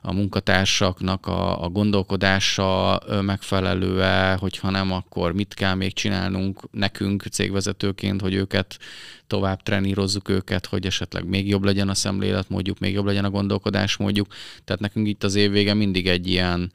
a 0.07 0.13
munkatársaknak 0.13 1.27
a, 1.27 1.63
a 1.65 1.69
gondolkodása 1.69 3.01
megfelelő-e, 3.23 4.35
hogyha 4.35 4.71
nem, 4.71 4.93
akkor 4.93 5.33
mit 5.33 5.55
kell 5.55 5.75
még 5.75 5.93
csinálnunk 5.93 6.71
nekünk 6.71 7.23
cégvezetőként, 7.23 8.21
hogy 8.21 8.35
őket 8.35 8.79
tovább 9.27 9.63
trenírozzuk 9.63 10.29
őket, 10.29 10.67
hogy 10.67 10.87
esetleg 10.87 11.25
még 11.25 11.49
jobb 11.49 11.65
legyen 11.65 11.89
a 11.89 11.95
szemléletmódjuk, 11.95 12.79
még 12.79 12.93
jobb 12.93 13.07
legyen 13.07 13.25
a 13.25 13.31
gondolkodásmódjuk. 13.31 14.27
Tehát 14.65 14.83
nekünk 14.83 15.09
itt 15.09 15.25
az 15.25 15.35
év 15.35 15.51
vége 15.51 15.75
mindig 15.75 16.09
egy 16.09 16.29
ilyen 16.29 16.73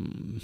mm, 0.00 0.36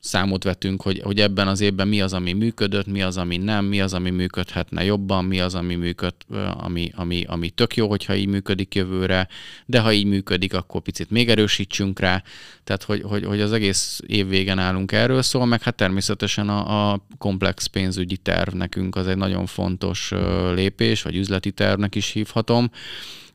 számot 0.00 0.44
vetünk, 0.44 0.82
hogy, 0.82 1.00
hogy 1.04 1.20
ebben 1.20 1.48
az 1.48 1.60
évben 1.60 1.88
mi 1.88 2.00
az, 2.00 2.12
ami 2.12 2.32
működött, 2.32 2.86
mi 2.86 3.02
az, 3.02 3.16
ami 3.16 3.36
nem, 3.36 3.64
mi 3.64 3.80
az, 3.80 3.94
ami 3.94 4.10
működhetne 4.10 4.84
jobban, 4.84 5.24
mi 5.24 5.40
az, 5.40 5.54
ami, 5.54 5.74
működ, 5.74 6.14
ami, 6.52 6.92
ami, 6.94 7.24
ami 7.26 7.50
tök 7.50 7.76
jó, 7.76 7.88
hogyha 7.88 8.14
így 8.14 8.26
működik 8.26 8.74
jövőre, 8.74 9.28
de 9.66 9.80
ha 9.80 9.92
így 9.92 10.04
működik, 10.04 10.54
akkor 10.54 10.80
picit 10.80 11.10
még 11.10 11.28
erősítsünk 11.28 11.98
rá. 11.98 12.22
Tehát, 12.64 12.82
hogy, 12.82 13.02
hogy, 13.02 13.24
hogy 13.24 13.40
az 13.40 13.52
egész 13.52 14.00
év 14.06 14.28
végen 14.28 14.58
állunk 14.58 14.92
erről 14.92 15.22
szól, 15.22 15.46
meg 15.46 15.62
hát 15.62 15.74
természetesen 15.74 16.48
a, 16.48 16.92
a 16.92 17.06
komplex 17.18 17.66
pénzügyi 17.66 18.16
terv 18.16 18.54
nekünk 18.54 18.96
az 18.96 19.06
egy 19.06 19.16
nagyon 19.16 19.46
fontos 19.46 20.12
lépés, 20.54 21.02
vagy 21.02 21.16
üzleti 21.16 21.50
tervnek 21.50 21.94
is 21.94 22.10
hívhatom, 22.10 22.70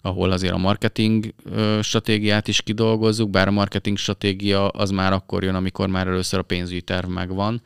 ahol 0.05 0.31
azért 0.31 0.53
a 0.53 0.57
marketing 0.57 1.33
stratégiát 1.81 2.47
is 2.47 2.61
kidolgozzuk, 2.61 3.29
bár 3.29 3.47
a 3.47 3.51
marketing 3.51 3.97
stratégia 3.97 4.67
az 4.67 4.89
már 4.89 5.13
akkor 5.13 5.43
jön, 5.43 5.55
amikor 5.55 5.87
már 5.87 6.07
először 6.07 6.39
a 6.39 6.43
pénzügyi 6.43 6.81
terv 6.81 7.07
megvan. 7.07 7.61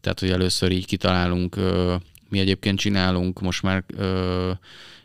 Tehát, 0.00 0.20
hogy 0.20 0.30
először 0.30 0.70
így 0.70 0.86
kitalálunk, 0.86 1.56
mi 2.28 2.38
egyébként 2.38 2.78
csinálunk 2.78 3.40
most 3.40 3.62
már 3.62 3.84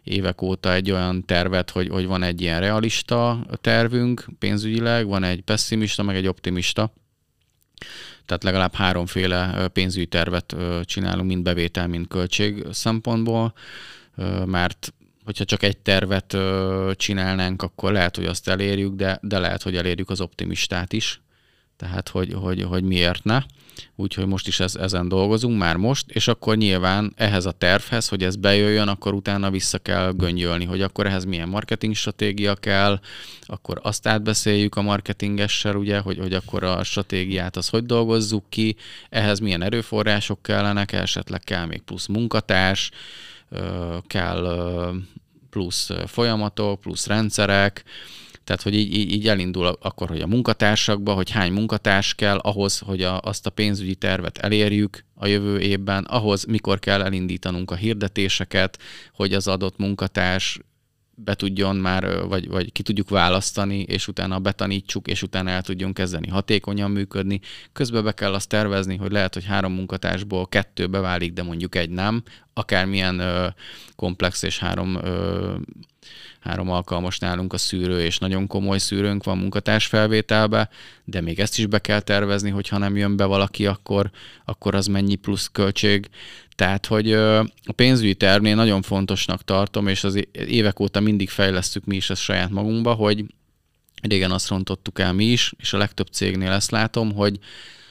évek 0.03 0.41
óta 0.41 0.73
egy 0.73 0.91
olyan 0.91 1.25
tervet, 1.25 1.69
hogy, 1.69 1.87
hogy 1.87 2.05
van 2.05 2.23
egy 2.23 2.41
ilyen 2.41 2.59
realista 2.59 3.45
tervünk 3.61 4.25
pénzügyileg, 4.39 5.07
van 5.07 5.23
egy 5.23 5.41
pessimista, 5.41 6.03
meg 6.03 6.15
egy 6.15 6.27
optimista. 6.27 6.93
Tehát 8.25 8.43
legalább 8.43 8.73
háromféle 8.73 9.67
pénzügyi 9.67 10.07
tervet 10.07 10.55
csinálunk, 10.83 11.27
mind 11.27 11.43
bevétel, 11.43 11.87
mind 11.87 12.07
költség 12.07 12.65
szempontból, 12.71 13.53
mert 14.45 14.93
hogyha 15.25 15.45
csak 15.45 15.63
egy 15.63 15.77
tervet 15.77 16.33
ö, 16.33 16.91
csinálnánk, 16.95 17.61
akkor 17.61 17.91
lehet, 17.91 18.15
hogy 18.15 18.25
azt 18.25 18.47
elérjük, 18.47 18.95
de, 18.95 19.19
de 19.21 19.39
lehet, 19.39 19.63
hogy 19.63 19.75
elérjük 19.75 20.09
az 20.09 20.21
optimistát 20.21 20.93
is. 20.93 21.21
Tehát, 21.77 22.09
hogy, 22.09 22.33
hogy, 22.33 22.63
hogy 22.63 22.83
miért 22.83 23.23
ne. 23.23 23.41
Úgyhogy 23.95 24.25
most 24.25 24.47
is 24.47 24.59
ez, 24.59 24.75
ezen 24.75 25.07
dolgozunk, 25.07 25.57
már 25.57 25.75
most, 25.75 26.11
és 26.11 26.27
akkor 26.27 26.57
nyilván 26.57 27.13
ehhez 27.15 27.45
a 27.45 27.51
tervhez, 27.51 28.07
hogy 28.07 28.23
ez 28.23 28.35
bejöjjön, 28.35 28.87
akkor 28.87 29.13
utána 29.13 29.51
vissza 29.51 29.77
kell 29.77 30.11
göngyölni, 30.11 30.65
hogy 30.65 30.81
akkor 30.81 31.05
ehhez 31.05 31.25
milyen 31.25 31.47
marketing 31.47 31.95
stratégia 31.95 32.55
kell, 32.55 32.99
akkor 33.41 33.79
azt 33.83 34.07
átbeszéljük 34.07 34.75
a 34.75 34.81
marketingessel, 34.81 35.75
ugye, 35.75 35.99
hogy, 35.99 36.17
hogy 36.17 36.33
akkor 36.33 36.63
a 36.63 36.83
stratégiát 36.83 37.55
az 37.55 37.69
hogy 37.69 37.85
dolgozzuk 37.85 38.49
ki, 38.49 38.75
ehhez 39.09 39.39
milyen 39.39 39.61
erőforrások 39.61 40.41
kellenek, 40.41 40.91
esetleg 40.91 41.39
kell 41.39 41.65
még 41.65 41.81
plusz 41.81 42.07
munkatárs, 42.07 42.91
kell 44.07 44.93
plusz 45.49 45.89
folyamatok, 46.05 46.79
plusz 46.79 47.07
rendszerek, 47.07 47.83
tehát, 48.45 48.61
hogy 48.61 48.75
így, 48.75 49.11
így, 49.11 49.27
elindul 49.27 49.65
akkor, 49.65 50.07
hogy 50.07 50.21
a 50.21 50.27
munkatársakba, 50.27 51.13
hogy 51.13 51.29
hány 51.29 51.51
munkatárs 51.51 52.13
kell 52.13 52.37
ahhoz, 52.37 52.79
hogy 52.79 53.01
a, 53.01 53.19
azt 53.19 53.45
a 53.45 53.49
pénzügyi 53.49 53.95
tervet 53.95 54.37
elérjük 54.37 55.05
a 55.13 55.27
jövő 55.27 55.59
évben, 55.59 56.03
ahhoz 56.03 56.43
mikor 56.43 56.79
kell 56.79 57.01
elindítanunk 57.01 57.71
a 57.71 57.75
hirdetéseket, 57.75 58.79
hogy 59.13 59.33
az 59.33 59.47
adott 59.47 59.77
munkatárs 59.77 60.59
be 61.15 61.35
tudjon 61.35 61.75
már, 61.75 62.25
vagy, 62.27 62.47
vagy 62.47 62.71
ki 62.71 62.83
tudjuk 62.83 63.09
választani, 63.09 63.79
és 63.79 64.07
utána 64.07 64.39
betanítsuk, 64.39 65.07
és 65.07 65.21
utána 65.21 65.49
el 65.49 65.61
tudjon 65.61 65.93
kezdeni 65.93 66.27
hatékonyan 66.27 66.91
működni. 66.91 67.39
Közben 67.73 68.03
be 68.03 68.11
kell 68.11 68.33
azt 68.33 68.49
tervezni, 68.49 68.95
hogy 68.95 69.11
lehet, 69.11 69.33
hogy 69.33 69.45
három 69.45 69.73
munkatársból 69.73 70.47
kettő 70.47 70.87
beválik, 70.87 71.33
de 71.33 71.43
mondjuk 71.43 71.75
egy 71.75 71.89
nem. 71.89 72.23
Akármilyen 72.57 73.19
ö, 73.19 73.47
komplex 73.95 74.43
és 74.43 74.59
három 74.59 74.95
ö, 74.95 75.53
három 76.45 76.69
alkalmas 76.69 77.19
nálunk 77.19 77.53
a 77.53 77.57
szűrő, 77.57 78.01
és 78.01 78.17
nagyon 78.17 78.47
komoly 78.47 78.77
szűrőnk 78.77 79.23
van 79.23 79.37
munkatárs 79.37 79.85
felvételbe, 79.85 80.69
de 81.03 81.21
még 81.21 81.39
ezt 81.39 81.57
is 81.57 81.65
be 81.65 81.79
kell 81.79 81.99
tervezni, 81.99 82.49
hogy 82.49 82.67
ha 82.67 82.77
nem 82.77 82.97
jön 82.97 83.15
be 83.17 83.25
valaki, 83.25 83.65
akkor, 83.65 84.11
akkor 84.45 84.75
az 84.75 84.87
mennyi 84.87 85.15
plusz 85.15 85.49
költség. 85.51 86.09
Tehát, 86.55 86.85
hogy 86.85 87.13
a 87.13 87.71
pénzügyi 87.75 88.15
tervnél 88.15 88.55
nagyon 88.55 88.81
fontosnak 88.81 89.43
tartom, 89.43 89.87
és 89.87 90.03
az 90.03 90.27
évek 90.31 90.79
óta 90.79 90.99
mindig 90.99 91.29
fejlesztük 91.29 91.85
mi 91.85 91.95
is 91.95 92.09
ezt 92.09 92.21
saját 92.21 92.49
magunkba, 92.49 92.93
hogy 92.93 93.25
régen 94.01 94.31
azt 94.31 94.49
rontottuk 94.49 94.99
el 94.99 95.13
mi 95.13 95.25
is, 95.25 95.53
és 95.57 95.73
a 95.73 95.77
legtöbb 95.77 96.07
cégnél 96.07 96.51
ezt 96.51 96.71
látom, 96.71 97.13
hogy 97.13 97.39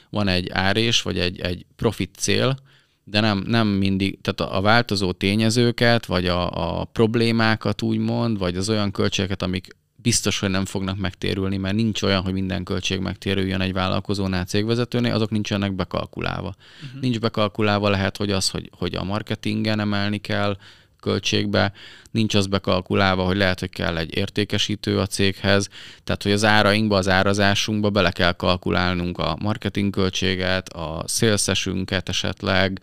van 0.09 0.27
egy 0.27 0.49
árés, 0.49 1.01
vagy 1.01 1.19
egy, 1.19 1.39
egy 1.39 1.65
profit 1.75 2.15
cél, 2.17 2.57
de 3.07 3.19
nem, 3.19 3.43
nem 3.47 3.67
mindig, 3.67 4.19
tehát 4.21 4.53
a 4.53 4.61
változó 4.61 5.11
tényezőket, 5.11 6.05
vagy 6.05 6.25
a, 6.27 6.79
a 6.79 6.83
problémákat 6.83 7.81
úgymond, 7.81 8.37
vagy 8.37 8.57
az 8.57 8.69
olyan 8.69 8.91
költségeket, 8.91 9.41
amik 9.41 9.75
biztos, 9.95 10.39
hogy 10.39 10.49
nem 10.49 10.65
fognak 10.65 10.97
megtérülni, 10.97 11.57
mert 11.57 11.75
nincs 11.75 12.01
olyan, 12.01 12.21
hogy 12.21 12.33
minden 12.33 12.63
költség 12.63 12.99
megtérüljön 12.99 13.61
egy 13.61 13.73
vállalkozónál, 13.73 14.45
cégvezetőnél, 14.45 15.13
azok 15.13 15.29
nincsenek 15.29 15.73
bekalkulálva. 15.73 16.55
Uh-huh. 16.85 17.01
Nincs 17.01 17.19
bekalkulálva, 17.19 17.89
lehet, 17.89 18.17
hogy 18.17 18.31
az, 18.31 18.49
hogy, 18.49 18.69
hogy 18.77 18.95
a 18.95 19.03
marketingen 19.03 19.79
emelni 19.79 20.17
kell, 20.17 20.57
költségbe, 21.05 21.71
nincs 22.11 22.35
az 22.35 22.47
bekalkulálva, 22.47 23.23
hogy 23.23 23.37
lehet, 23.37 23.59
hogy 23.59 23.69
kell 23.69 23.97
egy 23.97 24.15
értékesítő 24.15 24.99
a 24.99 25.05
céghez, 25.05 25.69
tehát 26.03 26.23
hogy 26.23 26.31
az 26.31 26.43
árainkba, 26.43 26.97
az 26.97 27.07
árazásunkba 27.07 27.89
bele 27.89 28.11
kell 28.11 28.31
kalkulálnunk 28.31 29.17
a 29.17 29.37
marketing 29.41 29.93
költséget, 29.93 30.69
a 30.69 31.03
szélszesünket 31.05 32.09
esetleg, 32.09 32.81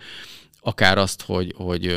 akár 0.61 0.99
azt, 0.99 1.23
hogy, 1.23 1.55
hogy, 1.57 1.97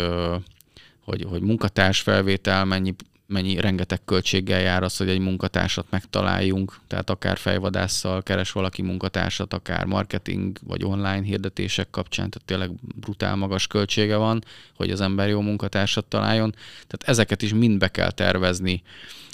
hogy, 1.04 1.26
hogy 1.30 1.42
munkatárs 1.42 2.00
felvétel 2.00 2.66
mennyi 2.66 2.96
mennyi 3.28 3.60
rengeteg 3.60 4.00
költséggel 4.06 4.60
jár 4.60 4.84
az, 4.84 4.98
hogy 4.98 5.10
egy 5.10 5.20
munkatársat 5.20 5.86
megtaláljunk, 5.90 6.80
tehát 6.88 7.10
akár 7.10 7.38
fejvadásszal 7.38 8.24
keres 8.24 8.52
valaki 8.52 8.82
munkatársat, 8.82 9.54
akár 9.54 9.86
marketing 9.86 10.58
vagy 10.64 10.84
online 10.84 11.22
hirdetések 11.22 11.90
kapcsán, 11.90 12.30
tehát 12.30 12.48
tényleg 12.48 12.72
brutál 12.96 13.36
magas 13.36 13.68
költsége 13.68 14.16
van, 14.16 14.44
hogy 14.76 14.92
az 14.92 15.02
ember 15.02 15.30
jó 15.30 15.42
munkatársat 15.42 16.06
találjon. 16.06 16.52
Tehát 16.72 17.04
ezeket 17.06 17.42
is 17.42 17.54
mind 17.54 17.78
be 17.78 17.88
kell 17.88 18.12
tervezni 18.12 18.84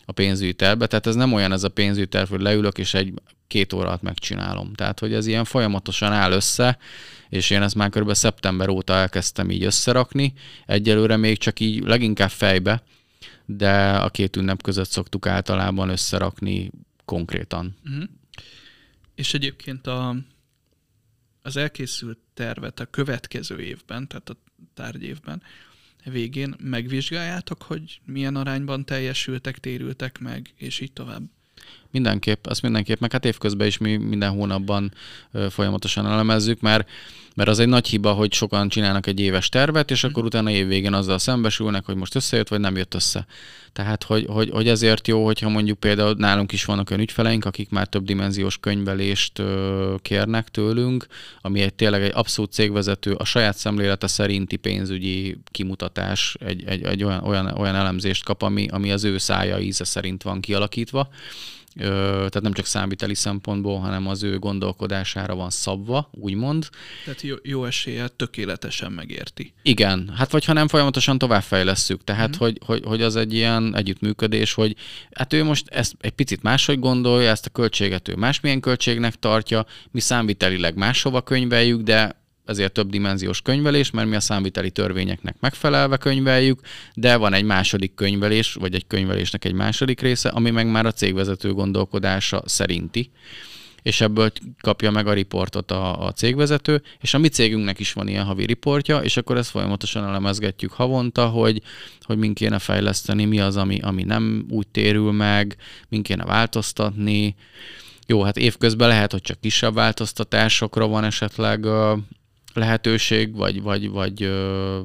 a 0.06 0.12
pénzügyi 0.12 0.54
tervbe, 0.54 0.88
tehát 0.88 1.08
ez 1.08 1.15
nem 1.15 1.34
olyan 1.34 1.51
ez 1.51 1.63
a 1.63 1.69
pénzügyi 1.69 2.08
terv, 2.08 2.30
hogy 2.30 2.41
leülök 2.41 2.77
és 2.77 2.93
egy 2.93 3.13
két 3.47 3.73
óra 3.73 3.88
alatt 3.88 4.01
megcsinálom. 4.01 4.73
Tehát, 4.73 4.99
hogy 4.99 5.13
ez 5.13 5.27
ilyen 5.27 5.45
folyamatosan 5.45 6.12
áll 6.12 6.32
össze, 6.32 6.77
és 7.30 7.49
én 7.49 7.62
ezt 7.62 7.75
már 7.75 7.89
kb. 7.89 8.13
szeptember 8.13 8.69
óta 8.69 8.93
elkezdtem 8.93 9.49
így 9.49 9.63
összerakni. 9.63 10.34
Egyelőre 10.65 11.17
még 11.17 11.38
csak 11.38 11.60
így 11.60 11.84
leginkább 11.84 12.30
fejbe, 12.30 12.84
de 13.45 13.97
a 13.97 14.10
két 14.10 14.36
ünnep 14.36 14.62
között 14.62 14.89
szoktuk 14.89 15.25
általában 15.27 15.89
összerakni 15.89 16.71
konkrétan. 17.06 17.75
Uh-huh. 17.86 18.04
És 19.15 19.34
egyébként 19.34 19.88
a, 19.88 20.15
az 21.41 21.58
elkészült 21.58 22.17
tervet 22.34 22.80
a 22.80 22.86
következő 22.86 23.60
évben, 23.60 24.08
tehát 24.08 24.30
a 24.30 24.38
tárgyévben 24.73 25.41
végén 26.04 26.56
megvizsgáljátok, 26.60 27.62
hogy 27.62 28.01
milyen 28.06 28.36
arányban 28.36 28.86
teljesültek, 28.86 29.60
térültek 29.60 30.19
meg, 30.19 30.54
és 30.56 30.80
így 30.80 30.93
tovább. 30.93 31.23
Mindenképp, 31.91 32.45
azt 32.45 32.62
mindenképp, 32.62 32.99
meg 32.99 33.12
hát 33.12 33.25
évközben 33.25 33.67
is 33.67 33.77
mi 33.77 33.95
minden 33.97 34.32
hónapban 34.32 34.93
folyamatosan 35.49 36.06
elemezzük, 36.06 36.62
mert 36.62 36.89
mert 37.36 37.49
az 37.49 37.60
egy 37.60 37.67
nagy 37.67 37.88
hiba, 37.88 38.12
hogy 38.12 38.34
sokan 38.34 38.69
csinálnak 38.69 39.08
egy 39.08 39.19
éves 39.19 39.49
tervet, 39.49 39.91
és 39.91 40.04
akkor 40.04 40.23
utána 40.23 40.51
évvégén 40.51 40.93
azzal 40.93 41.19
szembesülnek, 41.19 41.86
hogy 41.86 41.95
most 41.95 42.15
összejött, 42.15 42.47
vagy 42.47 42.60
nem 42.60 42.77
jött 42.77 42.93
össze. 42.93 43.25
Tehát, 43.73 44.04
hogy, 44.04 44.25
hogy, 44.30 44.49
hogy 44.49 44.67
ezért 44.67 45.08
jó, 45.08 45.25
hogyha 45.25 45.49
mondjuk 45.49 45.80
például 45.80 46.15
nálunk 46.17 46.51
is 46.51 46.65
vannak 46.65 46.89
olyan 46.89 47.01
ügyfeleink, 47.01 47.45
akik 47.45 47.69
már 47.69 47.88
több 47.88 48.04
dimenziós 48.04 48.58
könyvelést 48.58 49.39
ö, 49.39 49.95
kérnek 50.01 50.49
tőlünk, 50.49 51.08
ami 51.41 51.62
egy 51.62 51.73
tényleg 51.73 52.01
egy 52.01 52.12
abszolút 52.13 52.51
cégvezető, 52.51 53.13
a 53.13 53.25
saját 53.25 53.58
szemlélete 53.58 54.08
szerinti 54.08 54.56
pénzügyi 54.56 55.38
kimutatás, 55.51 56.36
egy, 56.39 56.63
egy, 56.65 56.84
egy 56.84 57.04
olyan, 57.04 57.23
olyan, 57.23 57.47
olyan 57.58 57.75
elemzést 57.75 58.23
kap, 58.23 58.41
ami, 58.41 58.67
ami 58.67 58.91
az 58.91 59.04
ő 59.04 59.17
szája 59.17 59.60
íze 59.60 59.84
szerint 59.84 60.23
van 60.23 60.41
kialakítva 60.41 61.10
tehát 61.75 62.41
nem 62.41 62.53
csak 62.53 62.65
számviteli 62.65 63.15
szempontból, 63.15 63.79
hanem 63.79 64.07
az 64.07 64.23
ő 64.23 64.39
gondolkodására 64.39 65.36
van 65.36 65.49
szabva, 65.49 66.10
úgymond. 66.12 66.69
Tehát 67.05 67.21
jó, 67.21 67.36
jó 67.43 67.65
esélye 67.65 68.07
tökéletesen 68.07 68.91
megérti. 68.91 69.53
Igen, 69.62 70.12
hát 70.15 70.31
vagy 70.31 70.45
ha 70.45 70.53
nem 70.53 70.67
folyamatosan 70.67 71.17
továbbfejlesszük, 71.17 72.03
tehát 72.03 72.36
mm. 72.36 72.39
hogy, 72.39 72.60
hogy, 72.65 72.84
hogy 72.86 73.01
az 73.01 73.15
egy 73.15 73.34
ilyen 73.34 73.75
együttműködés, 73.75 74.53
hogy 74.53 74.75
hát 75.12 75.34
ő 75.34 75.43
most 75.43 75.69
ezt 75.69 75.95
egy 75.99 76.12
picit 76.12 76.41
máshogy 76.41 76.79
gondolja, 76.79 77.29
ezt 77.29 77.45
a 77.45 77.49
költséget 77.49 78.07
ő 78.07 78.15
másmilyen 78.15 78.60
költségnek 78.60 79.15
tartja, 79.15 79.65
mi 79.91 79.99
számvitelileg 79.99 80.75
máshova 80.75 81.21
könyveljük, 81.21 81.81
de 81.81 82.20
ezért 82.45 82.73
több 82.73 82.89
dimenziós 82.89 83.41
könyvelés, 83.41 83.91
mert 83.91 84.08
mi 84.10 84.15
a 84.15 84.19
számviteli 84.19 84.71
törvényeknek 84.71 85.36
megfelelve 85.39 85.97
könyveljük, 85.97 86.60
de 86.93 87.15
van 87.15 87.34
egy 87.34 87.43
második 87.43 87.93
könyvelés, 87.93 88.54
vagy 88.54 88.75
egy 88.75 88.88
könyvelésnek 88.88 89.45
egy 89.45 89.54
második 89.54 90.01
része, 90.01 90.30
ami 90.30 90.49
meg 90.49 90.71
már 90.71 90.86
a 90.86 90.91
cégvezető 90.91 91.54
gondolkodása 91.54 92.41
szerinti 92.45 93.12
és 93.82 94.01
ebből 94.01 94.32
kapja 94.62 94.91
meg 94.91 95.08
a 95.08 95.13
riportot 95.13 95.71
a, 95.71 96.06
a 96.06 96.12
cégvezető, 96.12 96.82
és 96.99 97.13
a 97.13 97.17
mi 97.17 97.27
cégünknek 97.27 97.80
is 97.80 97.93
van 97.93 98.08
ilyen 98.08 98.25
havi 98.25 98.45
riportja, 98.45 98.97
és 98.97 99.17
akkor 99.17 99.38
ezt 99.38 99.49
folyamatosan 99.49 100.04
elemezgetjük 100.04 100.71
havonta, 100.71 101.27
hogy, 101.27 101.62
hogy 102.01 102.17
min 102.17 102.34
kéne 102.34 102.60
fejleszteni, 102.60 103.25
mi 103.25 103.39
az, 103.39 103.58
ami, 103.58 103.80
ami 103.80 104.04
nem 104.04 104.45
úgy 104.49 104.67
térül 104.67 105.12
meg, 105.12 105.56
min 105.89 106.04
kéne 106.04 106.23
változtatni. 106.23 107.36
Jó, 108.08 108.23
hát 108.23 108.38
évközben 108.38 108.88
lehet, 108.88 109.12
hogy 109.12 109.21
csak 109.21 109.39
kisebb 109.39 109.73
változtatásokra 109.73 110.88
van 110.88 111.04
esetleg 111.04 111.65
lehetőség, 112.54 113.36
vagy, 113.36 113.62
vagy, 113.62 113.90
vagy 113.90 114.24
ö, 114.24 114.80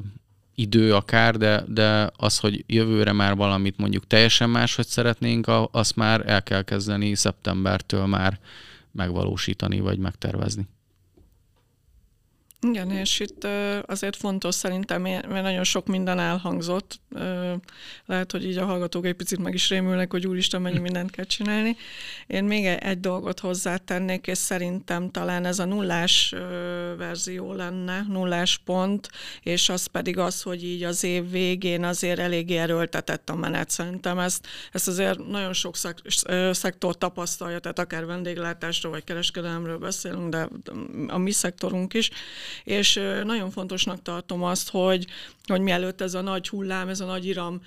idő 0.55 0.95
akár, 0.95 1.37
de, 1.37 1.63
de 1.67 2.11
az, 2.15 2.39
hogy 2.39 2.63
jövőre 2.67 3.11
már 3.11 3.35
valamit 3.35 3.77
mondjuk 3.77 4.07
teljesen 4.07 4.49
máshogy 4.49 4.87
szeretnénk, 4.87 5.51
azt 5.71 5.95
már 5.95 6.23
el 6.25 6.43
kell 6.43 6.61
kezdeni 6.61 7.15
szeptembertől 7.15 8.05
már 8.05 8.39
megvalósítani, 8.91 9.79
vagy 9.79 9.97
megtervezni. 9.97 10.67
Igen, 12.61 12.91
és 12.91 13.19
itt 13.19 13.47
azért 13.85 14.15
fontos 14.15 14.55
szerintem, 14.55 15.01
mert 15.01 15.27
nagyon 15.29 15.63
sok 15.63 15.87
minden 15.87 16.19
elhangzott. 16.19 16.99
Lehet, 18.05 18.31
hogy 18.31 18.45
így 18.45 18.57
a 18.57 18.65
hallgatók 18.65 19.05
egy 19.05 19.13
picit 19.13 19.39
meg 19.39 19.53
is 19.53 19.69
rémülnek, 19.69 20.11
hogy 20.11 20.27
úristen, 20.27 20.61
mennyi 20.61 20.79
mindent 20.79 21.11
kell 21.11 21.25
csinálni. 21.25 21.77
Én 22.27 22.43
még 22.43 22.65
egy 22.65 22.99
dolgot 22.99 23.39
hozzátennék, 23.39 24.27
és 24.27 24.37
szerintem 24.37 25.11
talán 25.11 25.45
ez 25.45 25.59
a 25.59 25.65
nullás 25.65 26.33
verzió 26.97 27.53
lenne, 27.53 28.05
nullás 28.07 28.57
pont, 28.57 29.09
és 29.41 29.69
az 29.69 29.85
pedig 29.85 30.17
az, 30.17 30.41
hogy 30.41 30.63
így 30.63 30.83
az 30.83 31.03
év 31.03 31.29
végén 31.29 31.83
azért 31.83 32.19
eléggé 32.19 32.57
erőltetett 32.57 33.29
a 33.29 33.35
menet. 33.35 33.69
Szerintem 33.69 34.19
ezt, 34.19 34.47
ezt 34.71 34.87
azért 34.87 35.27
nagyon 35.27 35.53
sok 35.53 35.75
szek, 35.75 35.97
szektor 36.51 36.97
tapasztalja, 36.97 37.59
tehát 37.59 37.79
akár 37.79 38.05
vendéglátásról 38.05 38.91
vagy 38.91 39.03
kereskedelemről 39.03 39.77
beszélünk, 39.77 40.29
de 40.29 40.47
a 41.07 41.17
mi 41.17 41.31
szektorunk 41.31 41.93
is, 41.93 42.09
és 42.63 42.99
nagyon 43.23 43.51
fontosnak 43.51 44.01
tartom 44.01 44.43
azt, 44.43 44.69
hogy, 44.69 45.05
hogy 45.47 45.61
mielőtt 45.61 46.01
ez 46.01 46.13
a 46.13 46.21
nagy 46.21 46.49
hullám, 46.49 46.87
ez 46.87 46.99
a 46.99 47.05
nagy 47.05 47.25
iram 47.25 47.61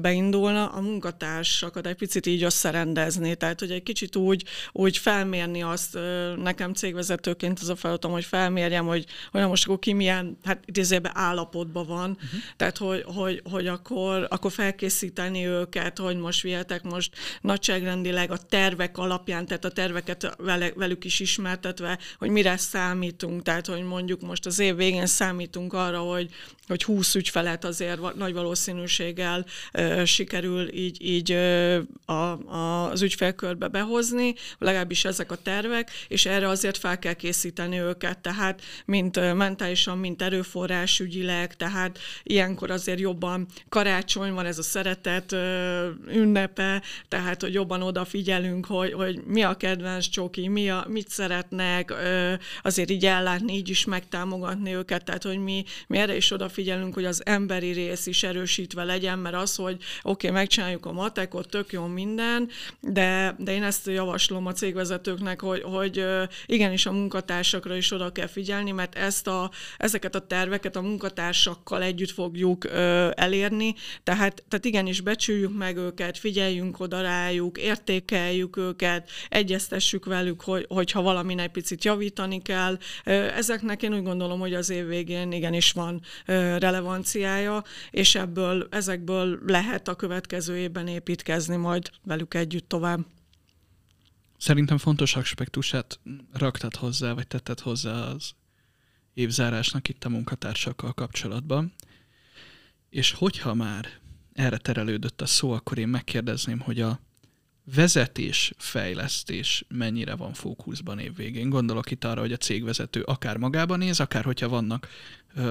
beindulna, 0.00 0.66
a 0.66 0.80
munkatársakat 0.80 1.86
egy 1.86 1.94
picit 1.94 2.26
így 2.26 2.42
összerendezni, 2.42 3.34
tehát 3.34 3.60
hogy 3.60 3.70
egy 3.70 3.82
kicsit 3.82 4.16
úgy, 4.16 4.44
úgy 4.72 4.96
felmérni 4.96 5.62
azt, 5.62 5.98
nekem 6.36 6.74
cégvezetőként 6.74 7.58
az 7.60 7.68
a 7.68 7.76
feladatom, 7.76 8.12
hogy 8.12 8.24
felmérjem, 8.24 8.86
hogy, 8.86 9.06
hogy 9.30 9.46
most 9.46 9.64
akkor 9.64 9.78
ki 9.78 9.92
milyen, 9.92 10.38
hát 10.44 10.62
idézőben 10.64 11.12
állapotban 11.14 11.86
van, 11.86 12.10
uh-huh. 12.10 12.40
tehát 12.56 12.78
hogy, 12.78 13.04
hogy, 13.06 13.42
hogy 13.50 13.66
akkor, 13.66 14.26
akkor 14.30 14.52
felkészíteni 14.52 15.46
őket, 15.46 15.98
hogy 15.98 16.16
most 16.16 16.42
vihetek 16.42 16.82
most 16.82 17.16
nagyságrendileg 17.40 18.30
a 18.30 18.36
tervek 18.36 18.98
alapján, 18.98 19.46
tehát 19.46 19.64
a 19.64 19.70
terveket 19.70 20.36
velük 20.74 21.04
is 21.04 21.20
ismertetve, 21.20 21.98
hogy 22.18 22.30
mire 22.30 22.56
számítunk, 22.56 23.42
tehát 23.42 23.66
hogy 23.66 23.82
mondjuk 23.82 24.20
most 24.20 24.46
az 24.46 24.58
év 24.58 24.76
végén 24.76 25.06
számítunk 25.06 25.72
arra, 25.72 25.98
hogy, 25.98 26.30
hogy 26.66 26.82
20 26.82 27.09
ügyfelet 27.14 27.64
azért 27.64 28.14
nagy 28.14 28.32
valószínűséggel 28.32 29.44
sikerül 30.04 30.74
így, 30.74 31.02
így 31.02 31.32
a, 32.04 32.12
a, 32.12 32.90
az 32.90 33.02
ügyfélkörbe 33.02 33.68
behozni, 33.68 34.34
legalábbis 34.58 35.04
ezek 35.04 35.32
a 35.32 35.36
tervek, 35.42 35.90
és 36.08 36.26
erre 36.26 36.48
azért 36.48 36.76
fel 36.76 36.98
kell 36.98 37.12
készíteni 37.12 37.78
őket, 37.78 38.18
tehát 38.18 38.62
mint 38.84 39.34
mentálisan, 39.34 39.98
mint 39.98 40.22
erőforrásügyileg, 40.22 41.56
tehát 41.56 41.98
ilyenkor 42.22 42.70
azért 42.70 43.00
jobban 43.00 43.46
karácsony 43.68 44.32
van 44.32 44.46
ez 44.46 44.58
a 44.58 44.62
szeretet 44.62 45.32
ünnepe, 46.12 46.82
tehát 47.08 47.40
hogy 47.40 47.54
jobban 47.54 47.82
odafigyelünk, 47.82 48.66
hogy, 48.66 48.92
hogy 48.92 49.20
mi 49.26 49.42
a 49.42 49.54
kedvenc 49.54 50.08
csoki, 50.08 50.48
mi 50.48 50.70
a, 50.70 50.84
mit 50.88 51.08
szeretnek, 51.08 51.94
azért 52.62 52.90
így 52.90 53.06
ellátni, 53.06 53.54
így 53.54 53.68
is 53.68 53.84
megtámogatni 53.84 54.28
támogatni 54.30 54.74
őket, 54.74 55.04
tehát 55.04 55.22
hogy 55.22 55.38
mi, 55.38 55.64
mi 55.86 55.98
erre 55.98 56.16
is 56.16 56.30
odafigyelünk, 56.30 56.94
hogy 57.00 57.08
az 57.08 57.22
emberi 57.24 57.72
rész 57.72 58.06
is 58.06 58.22
erősítve 58.22 58.84
legyen, 58.84 59.18
mert 59.18 59.34
az, 59.34 59.56
hogy 59.56 59.76
oké, 60.02 60.26
okay, 60.26 60.30
megcsináljuk 60.30 60.86
a 60.86 60.92
matekot, 60.92 61.48
tök 61.48 61.72
jó 61.72 61.86
minden, 61.86 62.48
de, 62.80 63.34
de 63.38 63.52
én 63.52 63.62
ezt 63.62 63.86
javaslom 63.86 64.46
a 64.46 64.52
cégvezetőknek, 64.52 65.40
hogy, 65.40 65.62
hogy 65.62 66.04
igenis 66.46 66.86
a 66.86 66.92
munkatársakra 66.92 67.76
is 67.76 67.92
oda 67.92 68.12
kell 68.12 68.26
figyelni, 68.26 68.70
mert 68.70 68.94
ezt 68.94 69.26
a, 69.26 69.50
ezeket 69.76 70.14
a 70.14 70.26
terveket 70.26 70.76
a 70.76 70.80
munkatársakkal 70.80 71.82
együtt 71.82 72.10
fogjuk 72.10 72.66
elérni, 73.14 73.74
tehát, 74.02 74.44
tehát 74.48 74.64
igenis 74.64 75.00
becsüljük 75.00 75.56
meg 75.58 75.76
őket, 75.76 76.18
figyeljünk 76.18 76.80
oda 76.80 77.00
rájuk, 77.00 77.58
értékeljük 77.58 78.56
őket, 78.56 79.10
egyeztessük 79.28 80.04
velük, 80.04 80.40
hogy, 80.40 80.66
hogyha 80.68 81.02
valamin 81.02 81.38
egy 81.38 81.50
picit 81.50 81.84
javítani 81.84 82.42
kell. 82.42 82.78
Ezeknek 83.36 83.82
én 83.82 83.94
úgy 83.94 84.02
gondolom, 84.02 84.40
hogy 84.40 84.54
az 84.54 84.70
év 84.70 84.86
végén 84.86 85.32
igenis 85.32 85.72
van 85.72 86.00
relevanciája, 86.90 87.64
és 87.90 88.14
ebből, 88.14 88.68
ezekből 88.70 89.40
lehet 89.46 89.88
a 89.88 89.94
következő 89.94 90.56
évben 90.56 90.86
építkezni 90.86 91.56
majd 91.56 91.90
velük 92.02 92.34
együtt 92.34 92.68
tovább. 92.68 93.06
Szerintem 94.38 94.78
fontos 94.78 95.16
aspektusát 95.16 96.00
raktad 96.32 96.76
hozzá, 96.76 97.12
vagy 97.12 97.26
tetted 97.26 97.60
hozzá 97.60 97.92
az 97.92 98.32
évzárásnak 99.14 99.88
itt 99.88 100.04
a 100.04 100.08
munkatársakkal 100.08 100.92
kapcsolatban. 100.92 101.72
És 102.90 103.12
hogyha 103.12 103.54
már 103.54 103.88
erre 104.32 104.56
terelődött 104.56 105.20
a 105.20 105.26
szó, 105.26 105.52
akkor 105.52 105.78
én 105.78 105.88
megkérdezném, 105.88 106.60
hogy 106.60 106.80
a 106.80 107.00
vezetés, 107.74 108.52
fejlesztés 108.56 109.64
mennyire 109.68 110.14
van 110.14 110.32
fókuszban 110.32 110.98
évvégén. 110.98 111.48
Gondolok 111.48 111.90
itt 111.90 112.04
arra, 112.04 112.20
hogy 112.20 112.32
a 112.32 112.36
cégvezető 112.36 113.00
akár 113.00 113.36
magában 113.36 113.78
néz, 113.78 114.00
akár 114.00 114.24
hogyha 114.24 114.48
vannak 114.48 114.88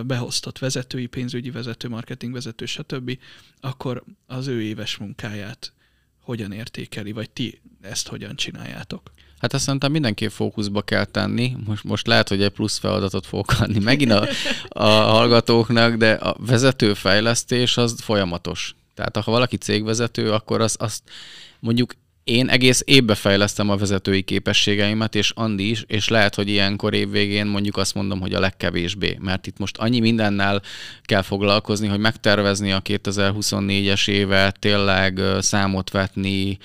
behoztott 0.05 0.59
vezetői, 0.59 1.05
pénzügyi 1.05 1.51
vezető, 1.51 1.89
marketing 1.89 2.33
vezető, 2.33 2.65
stb., 2.65 3.17
akkor 3.59 4.03
az 4.27 4.47
ő 4.47 4.61
éves 4.61 4.97
munkáját 4.97 5.73
hogyan 6.21 6.51
értékeli, 6.51 7.11
vagy 7.11 7.29
ti 7.29 7.61
ezt 7.81 8.07
hogyan 8.07 8.35
csináljátok? 8.35 9.11
Hát 9.39 9.53
azt 9.53 9.63
szerintem 9.63 9.91
mindenképp 9.91 10.29
fókuszba 10.29 10.81
kell 10.81 11.05
tenni. 11.05 11.55
Most, 11.65 11.83
most 11.83 12.07
lehet, 12.07 12.29
hogy 12.29 12.41
egy 12.41 12.51
plusz 12.51 12.77
feladatot 12.77 13.25
fogok 13.25 13.59
adni 13.59 13.79
megint 13.79 14.11
a, 14.11 14.27
a 14.67 14.83
hallgatóknak, 14.83 15.95
de 15.95 16.11
a 16.11 16.35
vezetőfejlesztés 16.39 17.77
az 17.77 18.01
folyamatos. 18.01 18.75
Tehát 18.93 19.17
ha 19.17 19.31
valaki 19.31 19.57
cégvezető, 19.57 20.31
akkor 20.31 20.61
az, 20.61 20.75
azt 20.79 21.03
mondjuk 21.59 21.93
én 22.29 22.49
egész 22.49 22.81
évbe 22.85 23.15
fejlesztem 23.15 23.69
a 23.69 23.77
vezetői 23.77 24.21
képességeimet, 24.21 25.15
és 25.15 25.31
Andi 25.35 25.69
is, 25.69 25.83
és 25.87 26.07
lehet, 26.07 26.35
hogy 26.35 26.49
ilyenkor 26.49 26.93
évvégén 26.93 27.45
mondjuk 27.45 27.77
azt 27.77 27.93
mondom, 27.93 28.19
hogy 28.19 28.33
a 28.33 28.39
legkevésbé, 28.39 29.17
mert 29.19 29.47
itt 29.47 29.57
most 29.57 29.77
annyi 29.77 29.99
mindennel 29.99 30.61
kell 31.03 31.21
foglalkozni, 31.21 31.87
hogy 31.87 31.99
megtervezni 31.99 32.71
a 32.71 32.81
2024-es 32.81 34.09
évet, 34.09 34.59
tényleg 34.59 35.19
számot 35.39 35.91
vetni, 35.91 36.57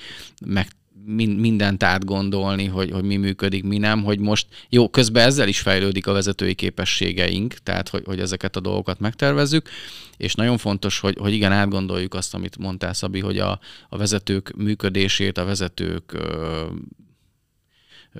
meg 0.45 0.67
mindent 1.05 1.83
átgondolni, 1.83 2.65
hogy, 2.65 2.91
hogy 2.91 3.03
mi 3.03 3.15
működik, 3.15 3.63
mi 3.63 3.77
nem, 3.77 4.03
hogy 4.03 4.19
most 4.19 4.47
jó, 4.69 4.89
közben 4.89 5.27
ezzel 5.27 5.47
is 5.47 5.59
fejlődik 5.59 6.07
a 6.07 6.13
vezetői 6.13 6.53
képességeink, 6.53 7.53
tehát 7.53 7.89
hogy, 7.89 8.03
hogy 8.05 8.19
ezeket 8.19 8.55
a 8.55 8.59
dolgokat 8.59 8.99
megtervezzük, 8.99 9.69
és 10.17 10.35
nagyon 10.35 10.57
fontos, 10.57 10.99
hogy, 10.99 11.17
hogy 11.19 11.33
igen, 11.33 11.51
átgondoljuk 11.51 12.13
azt, 12.13 12.33
amit 12.33 12.57
mondtál, 12.57 12.93
Szabi, 12.93 13.19
hogy 13.19 13.39
a, 13.39 13.59
a 13.89 13.97
vezetők 13.97 14.53
működését, 14.55 15.37
a 15.37 15.45
vezetők 15.45 16.13
ö, 16.13 16.65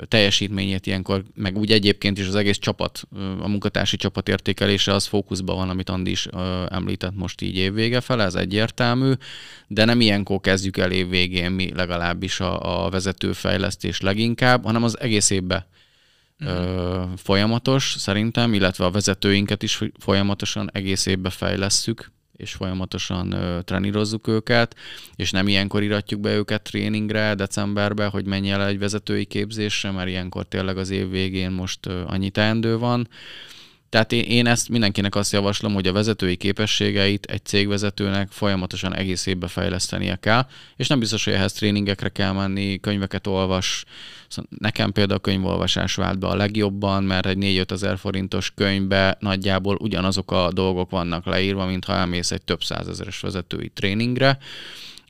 teljesítményét 0.08 0.86
ilyenkor, 0.86 1.24
meg 1.34 1.58
úgy 1.58 1.72
egyébként 1.72 2.18
is 2.18 2.28
az 2.28 2.36
egész 2.36 2.58
csapat, 2.58 3.04
a 3.40 3.48
munkatársi 3.48 3.98
csapat 3.98 4.30
értékelése 4.30 4.94
az 4.94 5.06
fókuszban 5.06 5.56
van, 5.56 5.70
amit 5.70 5.90
Andi 5.90 6.12
is 6.12 6.28
említett 6.68 7.16
most 7.16 7.42
így 7.42 7.56
évvége 7.56 8.02
fele, 8.02 8.24
ez 8.24 8.36
egyértelmű, 8.36 9.12
de 9.68 9.86
nem 9.86 10.02
ilyenkor 10.02 10.40
kezdjük 10.40 10.78
el 10.78 10.92
évvégén 10.92 11.52
mi 11.52 11.74
legalábbis 11.74 12.40
a, 12.40 12.86
a 12.86 12.90
vezetőfejlesztés 12.90 14.02
leginkább, 14.02 14.64
hanem 14.64 14.84
az 14.84 15.00
egész 15.00 15.30
évben 15.30 15.66
uh-huh. 16.40 17.10
folyamatos 17.18 17.96
szerintem, 17.98 18.54
illetve 18.54 18.86
a 18.86 18.92
vezetőinket 18.92 19.64
is 19.64 19.82
folyamatosan 20.00 20.70
egész 20.74 21.06
évben 21.06 21.32
fejlesszük, 21.32 22.12
és 22.38 22.54
folyamatosan 22.54 23.32
ö, 23.32 23.62
trenírozzuk 23.62 24.28
őket, 24.28 24.76
és 25.16 25.32
nem 25.32 25.48
ilyenkor 25.48 25.84
iratjuk 25.84 26.20
be 26.20 26.36
őket 26.36 26.62
tréningre 26.62 27.36
decemberbe, 27.36 28.06
hogy 28.06 28.26
menj 28.26 28.52
el 28.52 28.68
egy 28.68 28.80
vezetői 28.80 29.26
képzésre, 29.26 29.92
mert 29.92 30.10
ilyenkor 30.10 30.46
tényleg 30.46 30.78
az 30.78 30.90
év 30.90 31.10
végén 31.10 31.52
most 31.52 31.86
ö, 31.86 32.04
annyi 32.06 32.30
teendő 32.30 32.78
van. 32.78 33.08
Tehát 33.96 34.12
én, 34.12 34.24
én 34.24 34.48
ezt 34.48 34.70
mindenkinek 34.70 35.16
azt 35.16 35.32
javaslom, 35.32 35.74
hogy 35.74 35.88
a 35.88 35.92
vezetői 35.92 36.36
képességeit 36.36 37.26
egy 37.26 37.46
cégvezetőnek 37.46 38.32
folyamatosan 38.32 38.96
egész 38.96 39.26
évbe 39.26 39.48
fejlesztenie 39.48 40.16
kell, 40.16 40.48
és 40.76 40.88
nem 40.88 41.00
biztos, 41.00 41.24
hogy 41.24 41.34
ehhez 41.34 41.54
tréningekre 41.54 42.10
kell 42.10 42.32
menni, 42.32 42.80
könyveket 42.80 43.28
olvas. 43.28 43.86
Szóval 44.28 44.52
nekem 44.60 44.92
például 44.92 45.18
a 45.18 45.22
könyvolvasás 45.22 45.96
vált 45.96 46.20
be 46.20 46.28
a 46.28 46.36
legjobban, 46.36 47.04
mert 47.04 47.26
egy 47.26 47.38
4-5 47.40 47.72
ezer 47.72 47.98
forintos 47.98 48.52
könyvbe 48.56 49.18
nagyjából 49.20 49.76
ugyanazok 49.76 50.32
a 50.32 50.52
dolgok 50.54 50.90
vannak 50.90 51.26
leírva, 51.26 51.66
mint 51.66 51.86
ha 51.86 51.94
elmész 51.94 52.32
egy 52.32 52.42
több 52.42 52.64
százezeres 52.64 53.20
vezetői 53.20 53.70
tréningre 53.70 54.38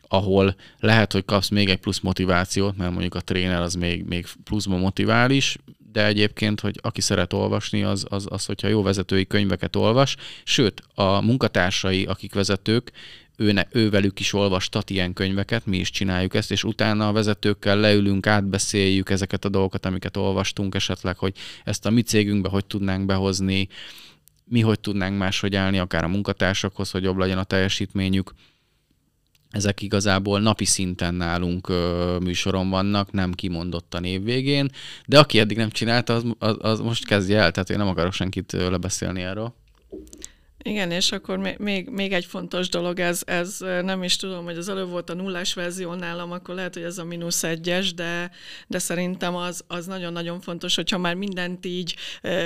ahol 0.07 0.55
lehet, 0.79 1.11
hogy 1.11 1.25
kapsz 1.25 1.49
még 1.49 1.69
egy 1.69 1.79
plusz 1.79 1.99
motivációt, 1.99 2.77
mert 2.77 2.91
mondjuk 2.91 3.15
a 3.15 3.19
tréner 3.19 3.61
az 3.61 3.73
még, 3.73 4.03
még 4.03 4.25
pluszban 4.43 4.79
motivál 4.79 5.31
is, 5.31 5.57
de 5.95 6.05
egyébként, 6.05 6.59
hogy 6.59 6.79
aki 6.81 7.01
szeret 7.01 7.33
olvasni, 7.33 7.83
az, 7.83 8.05
az, 8.09 8.25
az, 8.29 8.45
hogyha 8.45 8.67
jó 8.67 8.81
vezetői 8.81 9.27
könyveket 9.27 9.75
olvas, 9.75 10.15
sőt, 10.43 10.83
a 10.93 11.21
munkatársai, 11.21 12.05
akik 12.05 12.33
vezetők, 12.33 12.91
őne, 13.37 13.67
ővelük 13.71 14.19
is 14.19 14.33
olvastat 14.33 14.89
ilyen 14.89 15.13
könyveket, 15.13 15.65
mi 15.65 15.77
is 15.77 15.89
csináljuk 15.89 16.33
ezt, 16.33 16.51
és 16.51 16.63
utána 16.63 17.07
a 17.07 17.11
vezetőkkel 17.11 17.77
leülünk, 17.77 18.27
átbeszéljük 18.27 19.09
ezeket 19.09 19.45
a 19.45 19.49
dolgokat, 19.49 19.85
amiket 19.85 20.17
olvastunk 20.17 20.75
esetleg, 20.75 21.17
hogy 21.17 21.33
ezt 21.63 21.85
a 21.85 21.89
mi 21.89 22.01
cégünkbe 22.01 22.49
hogy 22.49 22.65
tudnánk 22.65 23.05
behozni, 23.05 23.67
mi 24.45 24.59
hogy 24.59 24.79
tudnánk 24.79 25.17
máshogy 25.17 25.55
állni, 25.55 25.77
akár 25.77 26.03
a 26.03 26.07
munkatársakhoz, 26.07 26.91
hogy 26.91 27.03
jobb 27.03 27.17
legyen 27.17 27.37
a 27.37 27.43
teljesítményük 27.43 28.33
ezek 29.55 29.81
igazából 29.81 30.39
napi 30.39 30.65
szinten 30.65 31.13
nálunk 31.13 31.69
ö, 31.69 32.17
műsoron 32.21 32.69
vannak, 32.69 33.11
nem 33.11 33.31
kimondottan 33.31 34.03
évvégén, 34.03 34.69
de 35.05 35.19
aki 35.19 35.39
eddig 35.39 35.57
nem 35.57 35.69
csinálta, 35.69 36.13
az, 36.13 36.23
az, 36.39 36.55
az 36.59 36.79
most 36.79 37.05
kezdje 37.05 37.39
el, 37.39 37.51
tehát 37.51 37.69
én 37.69 37.77
nem 37.77 37.87
akarok 37.87 38.13
senkit 38.13 38.51
lebeszélni 38.51 39.21
erről. 39.21 39.53
Igen, 40.67 40.91
és 40.91 41.11
akkor 41.11 41.37
még, 41.57 41.89
még 41.89 42.13
egy 42.13 42.25
fontos 42.25 42.69
dolog, 42.69 42.99
ez, 42.99 43.21
ez 43.25 43.57
nem 43.59 44.03
is 44.03 44.15
tudom, 44.15 44.43
hogy 44.43 44.57
az 44.57 44.69
előbb 44.69 44.89
volt 44.89 45.09
a 45.09 45.13
nullás 45.13 45.53
verzió 45.53 45.93
nálam, 45.93 46.31
akkor 46.31 46.55
lehet, 46.55 46.73
hogy 46.73 46.83
ez 46.83 46.97
a 46.97 47.03
mínusz 47.03 47.43
egyes, 47.43 47.93
de, 47.93 48.31
de 48.67 48.79
szerintem 48.79 49.35
az, 49.35 49.63
az 49.67 49.85
nagyon-nagyon 49.85 50.41
fontos, 50.41 50.75
hogyha 50.75 50.97
már 50.97 51.13
mindent 51.15 51.65
így 51.65 51.95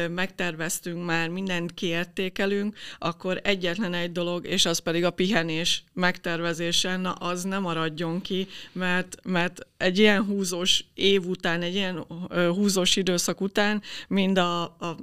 megterveztünk, 0.09 1.05
már 1.05 1.29
mindent 1.29 1.73
kiértékelünk, 1.73 2.77
akkor 2.97 3.39
egyetlen 3.43 3.93
egy 3.93 4.11
dolog, 4.11 4.45
és 4.45 4.65
az 4.65 4.79
pedig 4.79 5.03
a 5.03 5.11
pihenés 5.11 5.83
megtervezése, 5.93 6.97
na 6.97 7.11
az 7.11 7.43
nem 7.43 7.61
maradjon 7.61 8.21
ki, 8.21 8.47
mert, 8.71 9.17
mert 9.23 9.67
egy 9.77 9.97
ilyen 9.97 10.23
húzós 10.23 10.85
év 10.93 11.25
után, 11.25 11.61
egy 11.61 11.75
ilyen 11.75 12.05
húzós 12.29 12.95
időszak 12.95 13.41
után, 13.41 13.81
mind 14.07 14.37
a, 14.37 14.61
a 14.63 14.95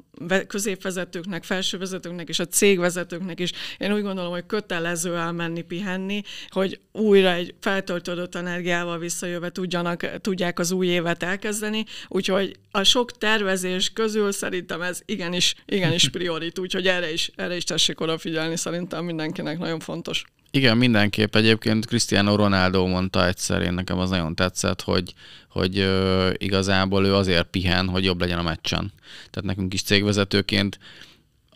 középvezetőknek, 0.47 1.45
felsővezetőknek 1.45 2.29
és 2.29 2.39
a 2.39 2.47
cégvezetőknek 2.47 3.05
is, 3.35 3.53
én 3.79 3.93
úgy 3.93 4.03
gondolom, 4.03 4.31
hogy 4.31 4.47
kötelező 4.47 5.17
elmenni 5.17 5.63
pihenni, 5.63 6.23
hogy 6.49 6.81
újra 6.93 7.33
egy 7.33 7.55
feltöltődött 7.61 8.35
energiával 8.35 8.99
visszajöve 8.99 9.51
tudjanak, 9.51 10.21
tudják 10.21 10.59
az 10.59 10.73
új 10.73 10.87
évet 10.87 11.23
elkezdeni, 11.23 11.85
úgyhogy 12.09 12.57
a 12.71 12.83
sok 12.83 13.19
tervezés 13.19 13.91
közül 13.93 14.33
szerintem 14.33 14.83
ez 14.83 15.01
igenis, 15.05 15.55
igenis 15.67 16.09
priorit, 16.17 16.59
úgyhogy 16.59 16.87
erre 16.87 17.13
is, 17.13 17.31
erre 17.37 17.57
is 17.57 17.65
tessék 17.65 18.01
odafigyelni, 18.01 18.57
szerintem 18.57 19.05
mindenkinek 19.05 19.59
nagyon 19.59 19.81
fontos. 19.81 20.25
Igen, 20.51 20.77
mindenképp. 20.77 21.35
Egyébként 21.35 21.87
Cristiano 21.87 22.37
Ronaldo 22.37 22.87
mondta 22.87 23.27
egyszer, 23.27 23.63
én 23.63 23.73
nekem 23.73 23.99
az 23.99 24.11
nagyon 24.11 24.35
tetszett, 24.35 24.83
hogy, 24.83 25.15
hogy 25.49 25.79
ö, 25.79 26.31
igazából 26.37 27.07
ő 27.07 27.15
azért 27.15 27.51
pihen, 27.51 27.89
hogy 27.89 28.05
jobb 28.05 28.21
legyen 28.21 28.39
a 28.39 28.43
meccsen. 28.43 28.93
Tehát 29.31 29.49
nekünk 29.49 29.75
is 29.75 29.83
cégvezetőként 29.83 30.79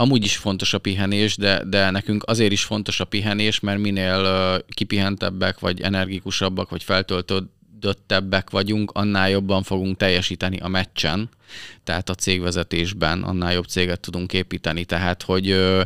amúgy 0.00 0.24
is 0.24 0.36
fontos 0.36 0.74
a 0.74 0.78
pihenés, 0.78 1.36
de, 1.36 1.64
de 1.64 1.90
nekünk 1.90 2.22
azért 2.26 2.52
is 2.52 2.64
fontos 2.64 3.00
a 3.00 3.04
pihenés, 3.04 3.60
mert 3.60 3.78
minél 3.78 4.64
kipihentebbek, 4.68 5.58
vagy 5.58 5.80
energikusabbak, 5.80 6.70
vagy 6.70 6.82
feltöltöttebbek 6.82 8.50
vagyunk, 8.50 8.90
annál 8.90 9.30
jobban 9.30 9.62
fogunk 9.62 9.96
teljesíteni 9.96 10.58
a 10.58 10.68
meccsen, 10.68 11.28
tehát 11.84 12.08
a 12.08 12.14
cégvezetésben 12.14 13.22
annál 13.22 13.52
jobb 13.52 13.64
céget 13.66 14.00
tudunk 14.00 14.32
építeni. 14.32 14.84
Tehát, 14.84 15.22
hogy 15.22 15.76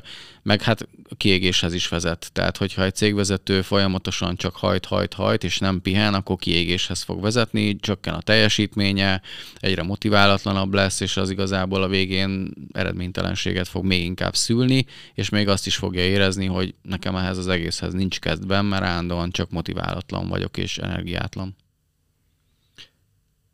meg 0.42 0.62
hát 0.62 0.88
kiégéshez 1.16 1.74
is 1.74 1.88
vezet. 1.88 2.30
Tehát, 2.32 2.56
hogyha 2.56 2.84
egy 2.84 2.94
cégvezető 2.94 3.62
folyamatosan 3.62 4.36
csak 4.36 4.56
hajt, 4.56 4.84
hajt, 4.84 5.14
hajt, 5.14 5.44
és 5.44 5.58
nem 5.58 5.82
pihen, 5.82 6.14
akkor 6.14 6.36
kiégéshez 6.36 7.02
fog 7.02 7.20
vezetni, 7.20 7.76
csökken 7.76 8.14
a 8.14 8.20
teljesítménye, 8.20 9.22
egyre 9.56 9.82
motiválatlanabb 9.82 10.74
lesz, 10.74 11.00
és 11.00 11.16
az 11.16 11.30
igazából 11.30 11.82
a 11.82 11.88
végén 11.88 12.52
eredménytelenséget 12.72 13.68
fog 13.68 13.84
még 13.84 14.04
inkább 14.04 14.36
szülni, 14.36 14.86
és 15.14 15.28
még 15.28 15.48
azt 15.48 15.66
is 15.66 15.76
fogja 15.76 16.02
érezni, 16.02 16.46
hogy 16.46 16.74
nekem 16.82 17.16
ehhez 17.16 17.38
az 17.38 17.48
egészhez 17.48 17.92
nincs 17.92 18.20
kezdben, 18.20 18.64
mert 18.64 18.84
állandóan 18.84 19.30
csak 19.30 19.50
motiválatlan 19.50 20.28
vagyok 20.28 20.56
és 20.56 20.78
energiátlan. 20.78 21.56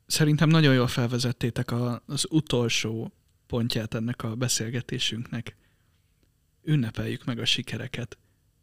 Szerintem 0.06 0.48
nagyon 0.48 0.74
jól 0.74 0.86
felvezettétek 0.86 1.72
az 2.06 2.26
utolsó 2.28 3.12
pontját 3.46 3.94
ennek 3.94 4.22
a 4.22 4.34
beszélgetésünknek 4.34 5.56
ünnepeljük 6.64 7.24
meg 7.24 7.38
a 7.38 7.44
sikereket. 7.44 8.18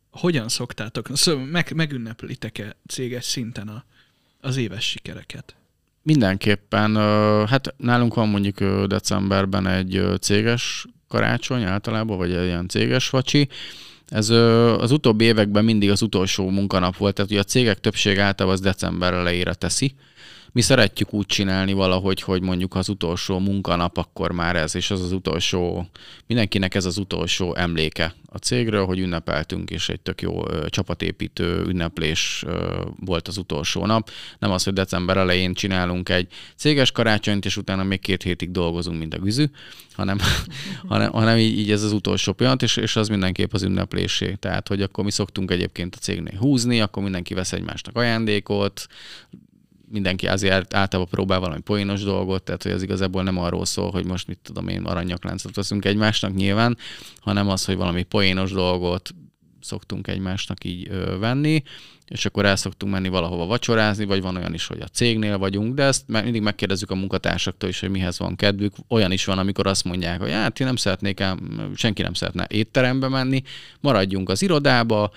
Hogyan 0.09 0.49
szoktátok? 0.49 1.09
Szóval 1.13 1.45
meg, 1.45 1.73
megünneplitek-e 1.75 2.75
céges 2.87 3.25
szinten 3.25 3.67
a, 3.67 3.83
az 4.41 4.57
éves 4.57 4.89
sikereket? 4.89 5.55
Mindenképpen, 6.01 6.95
hát 7.47 7.73
nálunk 7.77 8.13
van 8.13 8.29
mondjuk 8.29 8.85
decemberben 8.85 9.67
egy 9.67 10.03
céges 10.21 10.85
karácsony 11.07 11.63
általában, 11.63 12.17
vagy 12.17 12.33
egy 12.33 12.45
ilyen 12.45 12.67
céges 12.67 13.09
vacsi. 13.09 13.49
Ez 14.07 14.29
az 14.29 14.91
utóbbi 14.91 15.25
években 15.25 15.63
mindig 15.63 15.89
az 15.89 16.01
utolsó 16.01 16.49
munkanap 16.49 16.97
volt, 16.97 17.15
tehát 17.15 17.31
ugye 17.31 17.39
a 17.39 17.43
cégek 17.43 17.79
többség 17.79 18.19
általában 18.19 18.57
az 18.57 18.63
december 18.63 19.13
elejére 19.13 19.53
teszi, 19.53 19.95
mi 20.51 20.61
szeretjük 20.61 21.13
úgy 21.13 21.25
csinálni 21.25 21.73
valahogy, 21.73 22.21
hogy 22.21 22.41
mondjuk 22.41 22.75
az 22.75 22.89
utolsó 22.89 23.39
munkanap 23.39 23.97
akkor 23.97 24.31
már 24.31 24.55
ez, 24.55 24.75
és 24.75 24.91
az 24.91 25.01
az 25.01 25.11
utolsó, 25.11 25.87
mindenkinek 26.27 26.75
ez 26.75 26.85
az 26.85 26.97
utolsó 26.97 27.55
emléke 27.55 28.13
a 28.29 28.37
cégről, 28.37 28.85
hogy 28.85 28.99
ünnepeltünk, 28.99 29.69
és 29.69 29.89
egy 29.89 29.99
tök 29.99 30.21
jó 30.21 30.49
ö, 30.49 30.69
csapatépítő 30.69 31.63
ünneplés 31.67 32.43
ö, 32.47 32.81
volt 32.99 33.27
az 33.27 33.37
utolsó 33.37 33.85
nap. 33.85 34.09
Nem 34.39 34.51
az, 34.51 34.63
hogy 34.63 34.73
december 34.73 35.17
elején 35.17 35.53
csinálunk 35.53 36.09
egy 36.09 36.27
céges 36.55 36.91
karácsonyt, 36.91 37.45
és 37.45 37.57
utána 37.57 37.83
még 37.83 37.99
két 37.99 38.23
hétig 38.23 38.51
dolgozunk, 38.51 38.99
mint 38.99 39.13
a 39.13 39.19
güzű, 39.19 39.45
hanem, 39.97 40.17
hanem, 40.87 41.11
hanem 41.11 41.37
így, 41.37 41.59
így 41.59 41.71
ez 41.71 41.83
az 41.83 41.91
utolsó 41.91 42.33
pillanat, 42.33 42.61
és, 42.61 42.77
és 42.77 42.95
az 42.95 43.07
mindenképp 43.07 43.53
az 43.53 43.63
ünneplésé. 43.63 44.33
Tehát, 44.33 44.67
hogy 44.67 44.81
akkor 44.81 45.03
mi 45.03 45.11
szoktunk 45.11 45.51
egyébként 45.51 45.95
a 45.95 45.99
cégnél 45.99 46.37
húzni, 46.39 46.81
akkor 46.81 47.03
mindenki 47.03 47.33
vesz 47.33 47.53
egymásnak 47.53 47.97
ajándékot, 47.97 48.87
mindenki 49.91 50.27
azért 50.27 50.73
általában 50.73 51.11
próbál 51.11 51.39
valami 51.39 51.61
poénos 51.61 52.03
dolgot, 52.03 52.43
tehát 52.43 52.63
hogy 52.63 52.71
az 52.71 52.83
igazából 52.83 53.23
nem 53.23 53.37
arról 53.37 53.65
szól, 53.65 53.91
hogy 53.91 54.05
most 54.05 54.27
mit 54.27 54.39
tudom 54.43 54.67
én, 54.67 54.83
aranyakláncot 54.83 55.55
veszünk 55.55 55.85
egymásnak 55.85 56.33
nyilván, 56.33 56.77
hanem 57.19 57.49
az, 57.49 57.65
hogy 57.65 57.75
valami 57.75 58.03
poénos 58.03 58.51
dolgot 58.51 59.13
szoktunk 59.61 60.07
egymásnak 60.07 60.63
így 60.63 60.87
ö, 60.89 61.17
venni, 61.19 61.63
és 62.07 62.25
akkor 62.25 62.45
el 62.45 62.55
szoktunk 62.55 62.91
menni 62.91 63.07
valahova 63.07 63.45
vacsorázni, 63.45 64.05
vagy 64.05 64.21
van 64.21 64.35
olyan 64.35 64.53
is, 64.53 64.67
hogy 64.67 64.79
a 64.81 64.87
cégnél 64.87 65.37
vagyunk, 65.37 65.73
de 65.75 65.83
ezt 65.83 66.07
mindig 66.07 66.41
megkérdezzük 66.41 66.91
a 66.91 66.95
munkatársaktól 66.95 67.69
is, 67.69 67.79
hogy 67.79 67.89
mihez 67.89 68.19
van 68.19 68.35
kedvük. 68.35 68.73
Olyan 68.87 69.11
is 69.11 69.25
van, 69.25 69.37
amikor 69.37 69.67
azt 69.67 69.83
mondják, 69.83 70.19
hogy 70.21 70.31
hát 70.31 70.59
én 70.59 70.67
nem 70.67 70.75
szeretnék, 70.75 71.19
el, 71.19 71.37
senki 71.75 72.01
nem 72.01 72.13
szeretne 72.13 72.45
étterembe 72.49 73.07
menni, 73.07 73.41
maradjunk 73.79 74.29
az 74.29 74.41
irodába, 74.41 75.11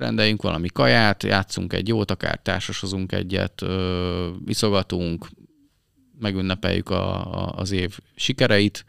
rendeljünk 0.00 0.42
valami 0.42 0.68
kaját, 0.68 1.22
játszunk 1.22 1.72
egy 1.72 1.88
jót, 1.88 2.10
akár 2.10 2.38
társasozunk 2.42 3.12
egyet, 3.12 3.62
ö, 3.62 4.28
iszogatunk, 4.46 5.28
megünnepeljük 6.18 6.90
a, 6.90 7.34
a, 7.34 7.52
az 7.56 7.70
év 7.70 7.98
sikereit, 8.16 8.84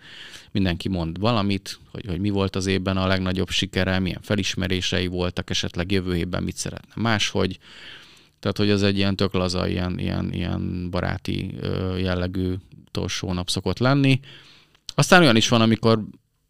mindenki 0.51 0.89
mond 0.89 1.19
valamit, 1.19 1.79
hogy, 1.91 2.05
hogy 2.05 2.19
mi 2.19 2.29
volt 2.29 2.55
az 2.55 2.65
évben 2.65 2.97
a 2.97 3.07
legnagyobb 3.07 3.49
sikere, 3.49 3.99
milyen 3.99 4.21
felismerései 4.21 5.07
voltak, 5.07 5.49
esetleg 5.49 5.91
jövő 5.91 6.15
évben 6.15 6.43
mit 6.43 6.57
szeretne 6.57 7.01
máshogy. 7.01 7.57
Tehát, 8.39 8.57
hogy 8.57 8.69
az 8.69 8.83
egy 8.83 8.97
ilyen 8.97 9.15
tök 9.15 9.33
laza, 9.33 9.67
ilyen, 9.67 9.99
ilyen, 9.99 10.33
ilyen 10.33 10.89
baráti 10.89 11.55
jellegű 11.97 12.53
utolsó 12.87 13.33
nap 13.33 13.49
szokott 13.49 13.79
lenni. 13.79 14.19
Aztán 14.95 15.21
olyan 15.21 15.35
is 15.35 15.47
van, 15.47 15.61
amikor 15.61 16.03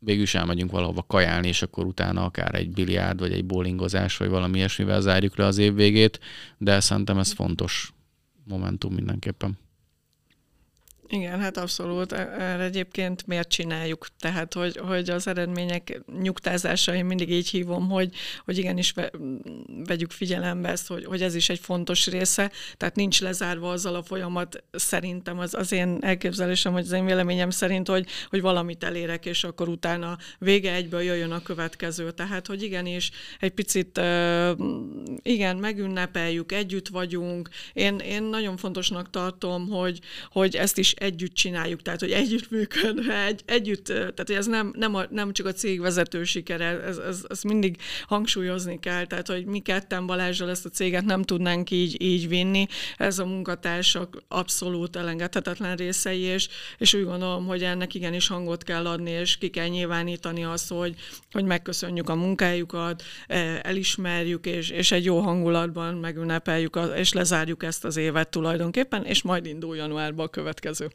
végül 0.03 0.23
is 0.23 0.35
elmegyünk 0.35 0.71
valahova 0.71 1.03
kajálni, 1.07 1.47
és 1.47 1.61
akkor 1.61 1.85
utána 1.85 2.23
akár 2.23 2.55
egy 2.55 2.71
biliárd, 2.71 3.19
vagy 3.19 3.31
egy 3.31 3.45
bowlingozás, 3.45 4.17
vagy 4.17 4.29
valami 4.29 4.57
ilyesmivel 4.57 5.01
zárjuk 5.01 5.37
le 5.37 5.45
az 5.45 5.57
év 5.57 5.73
végét, 5.73 6.19
de 6.57 6.79
szerintem 6.79 7.17
ez 7.17 7.31
fontos 7.31 7.93
momentum 8.43 8.93
mindenképpen. 8.93 9.57
Igen, 11.07 11.39
hát 11.39 11.57
abszolút. 11.57 12.11
E- 12.11 12.35
erre 12.39 12.63
egyébként 12.63 13.27
miért 13.27 13.49
csináljuk? 13.49 14.07
Tehát, 14.19 14.53
hogy, 14.53 14.77
hogy 14.77 15.09
az 15.09 15.27
eredmények 15.27 16.01
nyugtázása, 16.21 16.95
én 16.95 17.05
mindig 17.05 17.31
így 17.31 17.49
hívom, 17.49 17.89
hogy, 17.89 18.15
hogy 18.45 18.57
igenis 18.57 18.91
ve, 18.91 19.11
vegyük 19.85 20.11
figyelembe 20.11 20.69
ezt, 20.69 20.87
hogy, 20.87 21.05
hogy 21.05 21.21
ez 21.21 21.35
is 21.35 21.49
egy 21.49 21.59
fontos 21.59 22.07
része. 22.07 22.51
Tehát 22.77 22.95
nincs 22.95 23.21
lezárva 23.21 23.71
azzal 23.71 23.95
a 23.95 24.03
folyamat, 24.03 24.63
szerintem 24.71 25.39
az, 25.39 25.53
az 25.53 25.71
én 25.71 25.97
elképzelésem, 26.01 26.73
hogy 26.73 26.83
az 26.83 26.91
én 26.91 27.05
véleményem 27.05 27.49
szerint, 27.49 27.87
hogy, 27.87 28.07
hogy 28.29 28.41
valamit 28.41 28.83
elérek, 28.83 29.25
és 29.25 29.43
akkor 29.43 29.69
utána 29.69 30.17
vége 30.39 30.73
egyből 30.73 31.01
jöjjön 31.01 31.31
a 31.31 31.41
következő. 31.41 32.11
Tehát, 32.11 32.47
hogy 32.47 32.63
igenis 32.63 33.11
egy 33.39 33.51
picit, 33.51 34.01
igen, 35.21 35.57
megünnepeljük, 35.57 36.51
együtt 36.51 36.87
vagyunk. 36.87 37.49
Én, 37.73 37.97
én 37.97 38.23
nagyon 38.23 38.57
fontosnak 38.57 39.09
tartom, 39.09 39.69
hogy, 39.69 39.99
hogy 40.29 40.55
ezt 40.55 40.77
is 40.77 40.93
együtt 41.01 41.33
csináljuk, 41.33 41.81
tehát 41.81 41.99
hogy 41.99 42.11
együttműködve, 42.11 43.25
egy, 43.25 43.41
együtt, 43.45 43.85
tehát 43.85 44.23
hogy 44.25 44.35
ez 44.35 44.45
nem, 44.45 44.73
nem, 44.77 44.95
a, 44.95 45.03
nem 45.09 45.33
csak 45.33 45.45
a 45.45 45.51
cégvezető 45.51 46.23
sikere, 46.23 46.65
ez, 46.65 46.97
ez, 46.97 47.25
ez 47.29 47.41
mindig 47.41 47.77
hangsúlyozni 48.07 48.79
kell, 48.79 49.05
tehát 49.05 49.27
hogy 49.27 49.45
mi 49.45 49.59
ketten 49.59 50.05
Balázsral 50.05 50.49
ezt 50.49 50.65
a 50.65 50.69
céget 50.69 51.05
nem 51.05 51.23
tudnánk 51.23 51.71
így, 51.71 52.01
így 52.01 52.27
vinni, 52.27 52.67
ez 52.97 53.19
a 53.19 53.25
munkatársak 53.25 54.23
abszolút 54.27 54.95
elengedhetetlen 54.95 55.75
részei, 55.75 56.19
és, 56.19 56.47
és 56.77 56.93
úgy 56.93 57.05
gondolom, 57.05 57.45
hogy 57.45 57.63
ennek 57.63 57.93
igenis 57.93 58.27
hangot 58.27 58.63
kell 58.63 58.87
adni, 58.87 59.11
és 59.11 59.37
ki 59.37 59.49
kell 59.49 59.67
nyilvánítani 59.67 60.43
azt, 60.43 60.69
hogy, 60.69 60.95
hogy 61.31 61.43
megköszönjük 61.43 62.09
a 62.09 62.15
munkájukat, 62.15 63.03
e, 63.27 63.59
elismerjük, 63.63 64.45
és, 64.45 64.69
és 64.69 64.91
egy 64.91 65.05
jó 65.05 65.19
hangulatban 65.19 65.93
megünnepeljük, 65.93 66.79
és 66.95 67.13
lezárjuk 67.13 67.63
ezt 67.63 67.85
az 67.85 67.97
évet 67.97 68.29
tulajdonképpen, 68.29 69.05
és 69.05 69.21
majd 69.21 69.45
indul 69.45 69.75
januárban 69.75 70.25
a 70.25 70.29
következő. 70.29 70.90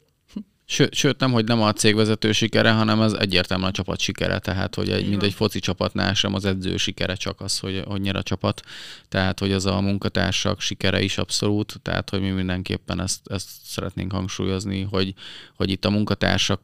Sőt, 0.69 0.93
sőt, 0.93 1.19
nem, 1.19 1.31
hogy 1.31 1.45
nem 1.45 1.61
a 1.61 1.73
cégvezető 1.73 2.31
sikere, 2.31 2.71
hanem 2.71 2.99
az 2.99 3.13
egyértelműen 3.13 3.69
a 3.69 3.73
csapat 3.73 3.99
sikere, 3.99 4.39
tehát 4.39 4.75
hogy 4.75 4.89
egy, 4.89 5.09
mint 5.09 5.23
egy 5.23 5.33
foci 5.33 5.59
csapatnál 5.59 6.13
sem 6.13 6.33
az 6.33 6.45
edző 6.45 6.77
sikere 6.77 7.15
csak 7.15 7.41
az, 7.41 7.59
hogy, 7.59 7.83
hogy 7.85 8.01
nyer 8.01 8.15
a 8.15 8.23
csapat, 8.23 8.61
tehát 9.09 9.39
hogy 9.39 9.51
az 9.51 9.65
a 9.65 9.81
munkatársak 9.81 10.61
sikere 10.61 11.01
is 11.01 11.17
abszolút, 11.17 11.79
tehát 11.81 12.09
hogy 12.09 12.21
mi 12.21 12.29
mindenképpen 12.29 13.01
ezt, 13.01 13.19
ezt 13.27 13.49
szeretnénk 13.63 14.11
hangsúlyozni, 14.11 14.81
hogy, 14.81 15.13
hogy 15.55 15.69
itt 15.69 15.85
a 15.85 15.89
munkatársak 15.89 16.61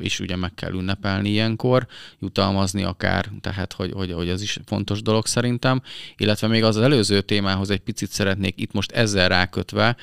is 0.00 0.20
ugye 0.20 0.36
meg 0.36 0.54
kell 0.54 0.72
ünnepelni 0.72 1.28
ilyenkor, 1.28 1.86
jutalmazni 2.20 2.82
akár, 2.82 3.30
tehát 3.40 3.72
hogy, 3.72 3.92
hogy, 3.92 4.12
hogy 4.12 4.28
ez 4.28 4.42
is 4.42 4.58
fontos 4.66 5.02
dolog 5.02 5.26
szerintem, 5.26 5.82
illetve 6.16 6.46
még 6.46 6.64
az 6.64 6.76
előző 6.76 7.20
témához 7.20 7.70
egy 7.70 7.80
picit 7.80 8.10
szeretnék 8.10 8.60
itt 8.60 8.72
most 8.72 8.92
ezzel 8.92 9.28
rákötve, 9.28 9.96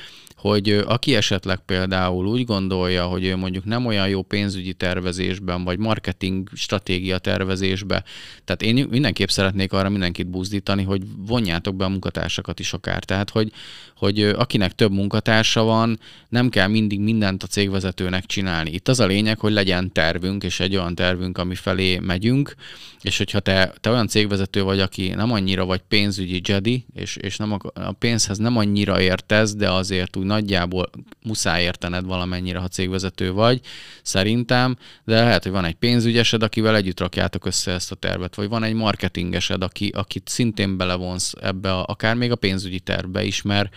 hogy 0.43 0.69
aki 0.69 1.15
esetleg 1.15 1.59
például 1.65 2.25
úgy 2.25 2.45
gondolja, 2.45 3.05
hogy 3.05 3.25
ő 3.25 3.35
mondjuk 3.35 3.65
nem 3.65 3.85
olyan 3.85 4.07
jó 4.07 4.21
pénzügyi 4.21 4.73
tervezésben, 4.73 5.63
vagy 5.63 5.77
marketing 5.77 6.49
stratégia 6.53 7.17
tervezésbe, 7.17 8.03
tehát 8.45 8.61
én 8.61 8.87
mindenképp 8.89 9.27
szeretnék 9.27 9.73
arra 9.73 9.89
mindenkit 9.89 10.27
buzdítani, 10.27 10.83
hogy 10.83 11.01
vonjátok 11.17 11.75
be 11.75 11.85
a 11.85 11.89
munkatársakat 11.89 12.59
is 12.59 12.73
akár. 12.73 13.03
Tehát, 13.03 13.29
hogy, 13.29 13.51
hogy 13.95 14.21
akinek 14.21 14.75
több 14.75 14.91
munkatársa 14.91 15.63
van, 15.63 15.99
nem 16.29 16.49
kell 16.49 16.67
mindig 16.67 16.99
mindent 16.99 17.43
a 17.43 17.47
cégvezetőnek 17.47 18.25
csinálni. 18.25 18.71
Itt 18.71 18.87
az 18.87 18.99
a 18.99 19.05
lényeg, 19.05 19.39
hogy 19.39 19.51
legyen 19.51 19.91
tervünk, 19.91 20.43
és 20.43 20.59
egy 20.59 20.75
olyan 20.75 20.95
tervünk, 20.95 21.37
ami 21.37 21.55
felé 21.55 21.99
megyünk, 21.99 22.55
és 23.01 23.17
hogyha 23.17 23.39
te, 23.39 23.73
te 23.79 23.89
olyan 23.89 24.07
cégvezető 24.07 24.63
vagy, 24.63 24.79
aki 24.79 25.09
nem 25.09 25.31
annyira 25.31 25.65
vagy 25.65 25.81
pénzügyi 25.87 26.41
Jedi, 26.43 26.85
és, 26.93 27.15
és 27.15 27.37
nem 27.37 27.51
a, 27.51 27.57
a 27.73 27.91
pénzhez 27.91 28.37
nem 28.37 28.57
annyira 28.57 29.01
értez, 29.01 29.55
de 29.55 29.71
azért 29.71 30.15
úgy 30.15 30.25
nagyjából 30.33 30.89
muszáj 31.23 31.63
értened 31.63 32.05
valamennyire, 32.05 32.59
ha 32.59 32.67
cégvezető 32.67 33.31
vagy, 33.31 33.59
szerintem, 34.01 34.77
de 35.03 35.23
lehet, 35.23 35.43
hogy 35.43 35.51
van 35.51 35.65
egy 35.65 35.75
pénzügyesed, 35.75 36.43
akivel 36.43 36.75
együtt 36.75 36.99
rakjátok 36.99 37.45
össze 37.45 37.71
ezt 37.71 37.91
a 37.91 37.95
tervet, 37.95 38.35
vagy 38.35 38.49
van 38.49 38.63
egy 38.63 38.73
marketingesed, 38.73 39.63
aki, 39.63 39.91
akit 39.95 40.27
szintén 40.27 40.77
belevonsz 40.77 41.33
ebbe, 41.41 41.73
a, 41.73 41.85
akár 41.87 42.15
még 42.15 42.31
a 42.31 42.35
pénzügyi 42.35 42.79
tervbe 42.79 43.23
is, 43.23 43.41
mert 43.41 43.75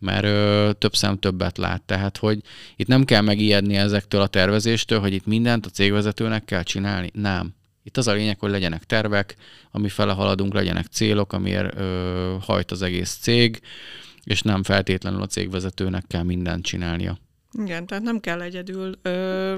mert 0.00 0.24
ö, 0.24 0.70
több 0.78 0.96
szem 0.96 1.18
többet 1.18 1.58
lát. 1.58 1.82
Tehát, 1.82 2.16
hogy 2.16 2.40
itt 2.76 2.86
nem 2.86 3.04
kell 3.04 3.20
megijedni 3.20 3.76
ezektől 3.76 4.20
a 4.20 4.26
tervezéstől, 4.26 5.00
hogy 5.00 5.12
itt 5.12 5.26
mindent 5.26 5.66
a 5.66 5.70
cégvezetőnek 5.70 6.44
kell 6.44 6.62
csinálni. 6.62 7.10
Nem. 7.14 7.54
Itt 7.82 7.96
az 7.96 8.08
a 8.08 8.12
lényeg, 8.12 8.38
hogy 8.38 8.50
legyenek 8.50 8.84
tervek, 8.84 9.36
ami 9.70 9.88
fele 9.88 10.12
haladunk, 10.12 10.54
legyenek 10.54 10.86
célok, 10.86 11.32
amiért 11.32 11.78
ö, 11.78 12.36
hajt 12.40 12.70
az 12.70 12.82
egész 12.82 13.18
cég, 13.20 13.60
és 14.28 14.42
nem 14.42 14.62
feltétlenül 14.62 15.22
a 15.22 15.26
cégvezetőnek 15.26 16.04
kell 16.06 16.22
mindent 16.22 16.64
csinálnia. 16.64 17.18
Igen, 17.52 17.86
tehát 17.86 18.04
nem 18.04 18.20
kell 18.20 18.40
egyedül 18.40 18.98
ö, 19.02 19.56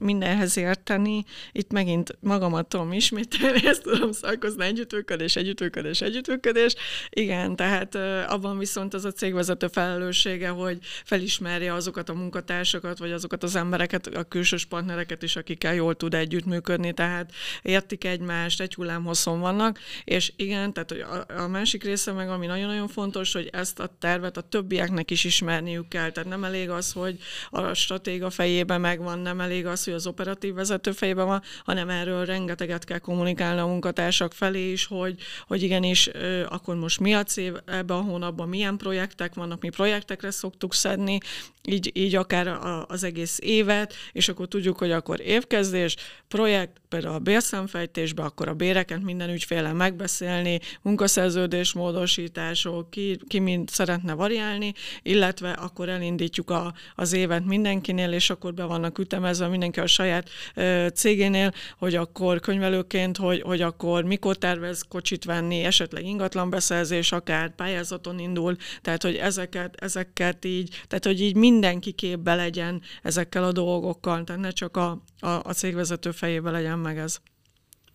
mindenhez 0.00 0.56
érteni. 0.56 1.24
Itt 1.52 1.72
megint 1.72 2.16
magamat 2.20 2.68
tudom 2.68 2.92
ismételni, 2.92 3.66
ezt 3.68 3.82
tudom 3.82 4.12
szalkozni, 4.12 4.64
együttműködés, 4.64 5.36
együttműködés, 5.36 6.00
együttműködés. 6.00 6.74
Igen, 7.10 7.56
tehát 7.56 7.94
ö, 7.94 8.20
abban 8.26 8.58
viszont 8.58 8.94
az 8.94 9.04
a 9.04 9.12
cégvezető 9.12 9.66
felelőssége, 9.68 10.48
hogy 10.48 10.78
felismerje 11.04 11.72
azokat 11.72 12.08
a 12.08 12.14
munkatársakat, 12.14 12.98
vagy 12.98 13.12
azokat 13.12 13.42
az 13.42 13.56
embereket, 13.56 14.06
a 14.06 14.22
külsős 14.22 14.64
partnereket 14.64 15.22
is, 15.22 15.36
akikkel 15.36 15.74
jól 15.74 15.94
tud 15.94 16.14
együttműködni, 16.14 16.92
tehát 16.92 17.32
értik 17.62 18.04
egymást, 18.04 18.60
egy 18.60 18.74
hullámhosszon 18.74 19.40
vannak, 19.40 19.78
és 20.04 20.32
igen, 20.36 20.72
tehát 20.72 20.90
a, 20.90 21.42
a 21.42 21.48
másik 21.48 21.84
része 21.84 22.12
meg, 22.12 22.28
ami 22.28 22.46
nagyon-nagyon 22.46 22.88
fontos, 22.88 23.32
hogy 23.32 23.48
ezt 23.52 23.80
a 23.80 23.96
tervet 23.98 24.36
a 24.36 24.40
többieknek 24.40 25.10
is 25.10 25.24
ismerniük 25.24 25.88
kell. 25.88 26.10
Tehát 26.10 26.28
nem 26.28 26.44
elég 26.44 26.70
az, 26.70 26.92
hogy 26.92 27.18
a 27.50 27.74
stratéga 27.74 28.30
fejében 28.30 28.80
megvan, 28.80 29.18
nem 29.18 29.40
elég 29.40 29.66
az, 29.66 29.84
hogy 29.84 29.92
az 29.92 30.06
operatív 30.06 30.54
vezető 30.54 30.92
fejében 30.92 31.26
van, 31.26 31.42
hanem 31.64 31.88
erről 31.88 32.24
rengeteget 32.24 32.84
kell 32.84 32.98
kommunikálni 32.98 33.60
a 33.60 33.66
munkatársak 33.66 34.32
felé 34.32 34.70
is, 34.70 34.86
hogy, 34.86 35.20
hogy 35.46 35.62
igenis, 35.62 36.10
akkor 36.48 36.76
most 36.76 37.00
mi 37.00 37.14
a 37.14 37.22
cél 37.22 37.62
ebben 37.66 37.96
a 37.96 38.00
hónapban, 38.00 38.48
milyen 38.48 38.76
projektek 38.76 39.34
vannak, 39.34 39.62
mi 39.62 39.68
projektekre 39.68 40.30
szoktuk 40.30 40.74
szedni, 40.74 41.18
így, 41.62 41.90
így 41.94 42.14
akár 42.14 42.46
a, 42.48 42.86
az 42.86 43.04
egész 43.04 43.38
évet, 43.42 43.94
és 44.12 44.28
akkor 44.28 44.48
tudjuk, 44.48 44.78
hogy 44.78 44.90
akkor 44.90 45.20
évkezdés, 45.20 45.96
projekt, 46.28 46.81
például 46.92 47.14
a 47.14 47.18
bérszámfejtésbe, 47.18 48.22
akkor 48.22 48.48
a 48.48 48.54
béreket 48.54 49.02
minden 49.02 49.30
ügyféle 49.30 49.72
megbeszélni, 49.72 50.60
munkaszerződés 50.82 51.72
módosítások, 51.72 52.90
ki, 52.90 53.18
ki 53.26 53.38
mind 53.38 53.68
szeretne 53.68 54.12
variálni, 54.12 54.72
illetve 55.02 55.50
akkor 55.50 55.88
elindítjuk 55.88 56.50
a, 56.50 56.74
az 56.94 57.12
évet 57.12 57.44
mindenkinél, 57.44 58.12
és 58.12 58.30
akkor 58.30 58.54
be 58.54 58.64
vannak 58.64 58.98
ütemezve 58.98 59.48
mindenki 59.48 59.80
a 59.80 59.86
saját 59.86 60.28
ö, 60.54 60.86
cégénél, 60.94 61.52
hogy 61.78 61.94
akkor 61.94 62.40
könyvelőként, 62.40 63.16
hogy, 63.16 63.40
hogy 63.40 63.60
akkor 63.60 64.04
mikor 64.04 64.36
tervez 64.36 64.82
kocsit 64.88 65.24
venni, 65.24 65.64
esetleg 65.64 66.04
ingatlanbeszerzés, 66.04 67.12
akár 67.12 67.54
pályázaton 67.54 68.18
indul, 68.18 68.56
tehát 68.82 69.02
hogy 69.02 69.16
ezeket, 69.16 69.74
ezeket 69.80 70.44
így, 70.44 70.80
tehát 70.88 71.04
hogy 71.04 71.20
így 71.20 71.36
mindenki 71.36 71.92
képbe 71.92 72.34
legyen 72.34 72.82
ezekkel 73.02 73.44
a 73.44 73.52
dolgokkal, 73.52 74.24
tehát 74.24 74.42
ne 74.42 74.50
csak 74.50 74.76
a, 74.76 75.02
a, 75.20 75.28
a 75.28 75.52
cégvezető 75.52 76.10
fejébe 76.10 76.50
legyen 76.50 76.81
meg 76.82 76.98
ez. 76.98 77.20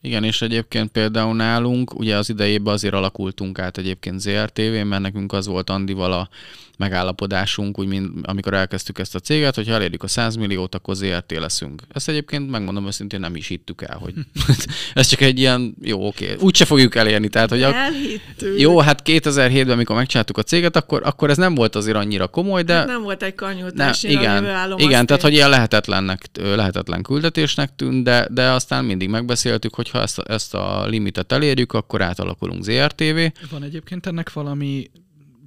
Igen, 0.01 0.23
és 0.23 0.41
egyébként 0.41 0.91
például 0.91 1.35
nálunk, 1.35 1.99
ugye 1.99 2.17
az 2.17 2.29
idejében 2.29 2.73
azért 2.73 2.93
alakultunk 2.93 3.59
át 3.59 3.77
egyébként 3.77 4.19
ZRTV, 4.19 4.61
mert 4.61 5.01
nekünk 5.01 5.33
az 5.33 5.47
volt 5.47 5.69
Andival 5.69 6.11
a 6.11 6.29
megállapodásunk, 6.77 7.79
úgy 7.79 7.87
mint 7.87 8.27
amikor 8.27 8.53
elkezdtük 8.53 8.99
ezt 8.99 9.15
a 9.15 9.19
céget, 9.19 9.55
hogy 9.55 9.67
ha 9.67 9.73
elérjük 9.73 10.03
a 10.03 10.07
100 10.07 10.35
milliót, 10.35 10.75
akkor 10.75 10.95
ZRT 10.95 11.31
leszünk. 11.31 11.81
Ezt 11.93 12.09
egyébként 12.09 12.49
megmondom 12.49 12.87
őszintén 12.87 13.19
nem 13.19 13.35
is 13.35 13.47
hittük 13.47 13.81
el, 13.81 13.97
hogy 13.97 14.13
ez 14.93 15.07
csak 15.07 15.21
egy 15.21 15.39
ilyen, 15.39 15.75
jó, 15.81 16.07
oké, 16.07 16.35
úgyse 16.39 16.65
fogjuk 16.65 16.95
elérni. 16.95 17.27
Tehát, 17.27 17.49
hogy 17.49 17.61
a, 17.61 17.73
jó, 18.57 18.79
hát 18.79 19.01
2007-ben, 19.05 19.69
amikor 19.69 19.95
megcsináltuk 19.95 20.37
a 20.37 20.43
céget, 20.43 20.75
akkor, 20.75 21.01
akkor 21.05 21.29
ez 21.29 21.37
nem 21.37 21.55
volt 21.55 21.75
azért 21.75 21.97
annyira 21.97 22.27
komoly, 22.27 22.63
de... 22.63 22.73
Hát 22.73 22.87
nem 22.87 23.01
volt 23.01 23.23
egy 23.23 23.35
kanyútás, 23.35 24.01
ne, 24.01 24.09
igen, 24.09 24.47
igen 24.77 25.05
tehát 25.05 25.21
hogy 25.21 25.33
ilyen 25.33 25.49
lehetetlennek, 25.49 26.21
lehetetlen 26.41 27.01
küldetésnek 27.01 27.75
tűnt, 27.75 28.03
de, 28.03 28.27
de 28.31 28.49
aztán 28.49 28.85
mindig 28.85 29.09
megbeszéltük, 29.09 29.75
hogy 29.75 29.89
ha 29.89 30.01
ezt 30.01 30.19
a, 30.19 30.23
ezt 30.31 30.53
a 30.53 30.85
limitet 30.85 31.31
elérjük, 31.31 31.73
akkor 31.73 32.01
átalakulunk 32.01 32.63
ZRTV. 32.63 33.19
Van 33.51 33.63
egyébként 33.63 34.05
ennek 34.05 34.33
valami 34.33 34.89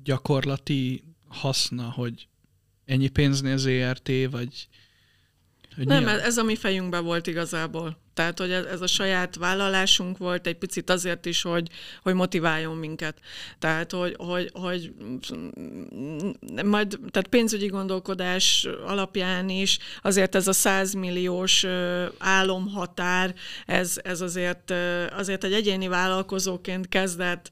gyakorlati 0.05 1.03
haszna, 1.31 1.91
hogy 1.91 2.28
ennyi 2.85 3.09
pénznél 3.09 3.57
ZRT, 3.57 4.11
vagy... 4.31 4.68
Hogy 5.76 5.87
nem, 5.87 6.09
ez 6.09 6.37
a 6.37 6.43
mi 6.43 6.57
fejünkben 6.57 7.05
volt 7.05 7.26
igazából. 7.26 8.01
Tehát, 8.15 8.39
hogy 8.39 8.53
ez, 8.53 8.81
a 8.81 8.87
saját 8.87 9.37
vállalásunk 9.37 10.19
volt 10.19 10.47
egy 10.47 10.57
picit 10.57 10.91
azért 10.91 11.27
is, 11.27 11.43
hogy, 11.43 11.69
hogy 12.03 12.15
motiváljon 12.15 12.77
minket. 12.77 13.19
Tehát, 13.59 13.93
hogy, 13.93 14.15
hogy, 14.19 14.51
hogy 14.53 14.93
majd, 16.65 16.99
tehát 17.11 17.29
pénzügyi 17.29 17.67
gondolkodás 17.67 18.67
alapján 18.87 19.49
is 19.49 19.79
azért 20.03 20.35
ez 20.35 20.49
a 20.49 20.53
100 20.53 20.93
milliós 20.93 21.67
álomhatár, 22.19 23.35
ez, 23.67 24.01
ez 24.03 24.21
azért, 24.21 24.75
azért 25.17 25.45
egy 25.45 25.53
egyéni 25.53 25.89
vállalkozóként 25.89 26.89
kezdett 26.89 27.51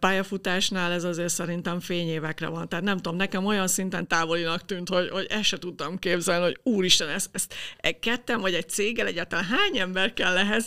pályafutásnál 0.00 0.92
ez 0.92 1.04
azért 1.04 1.28
szerintem 1.28 1.80
fényévekre 1.80 2.48
van. 2.48 2.68
Tehát 2.68 2.84
nem 2.84 2.96
tudom, 2.96 3.16
nekem 3.16 3.46
olyan 3.46 3.68
szinten 3.68 4.08
távolinak 4.08 4.64
tűnt, 4.64 4.88
hogy, 4.88 5.08
hogy 5.08 5.26
ezt 5.30 5.44
se 5.44 5.58
tudtam 5.58 5.98
képzelni, 5.98 6.44
hogy 6.44 6.58
úristen, 6.62 7.08
ezt, 7.08 7.28
ezt 7.32 7.54
kettem 8.00 8.40
vagy 8.40 8.54
egy 8.54 8.68
céggel 8.68 9.06
egyáltalán 9.06 9.44
hány 9.44 9.80
ember 9.82 10.12
kell 10.12 10.36
ehhez. 10.36 10.66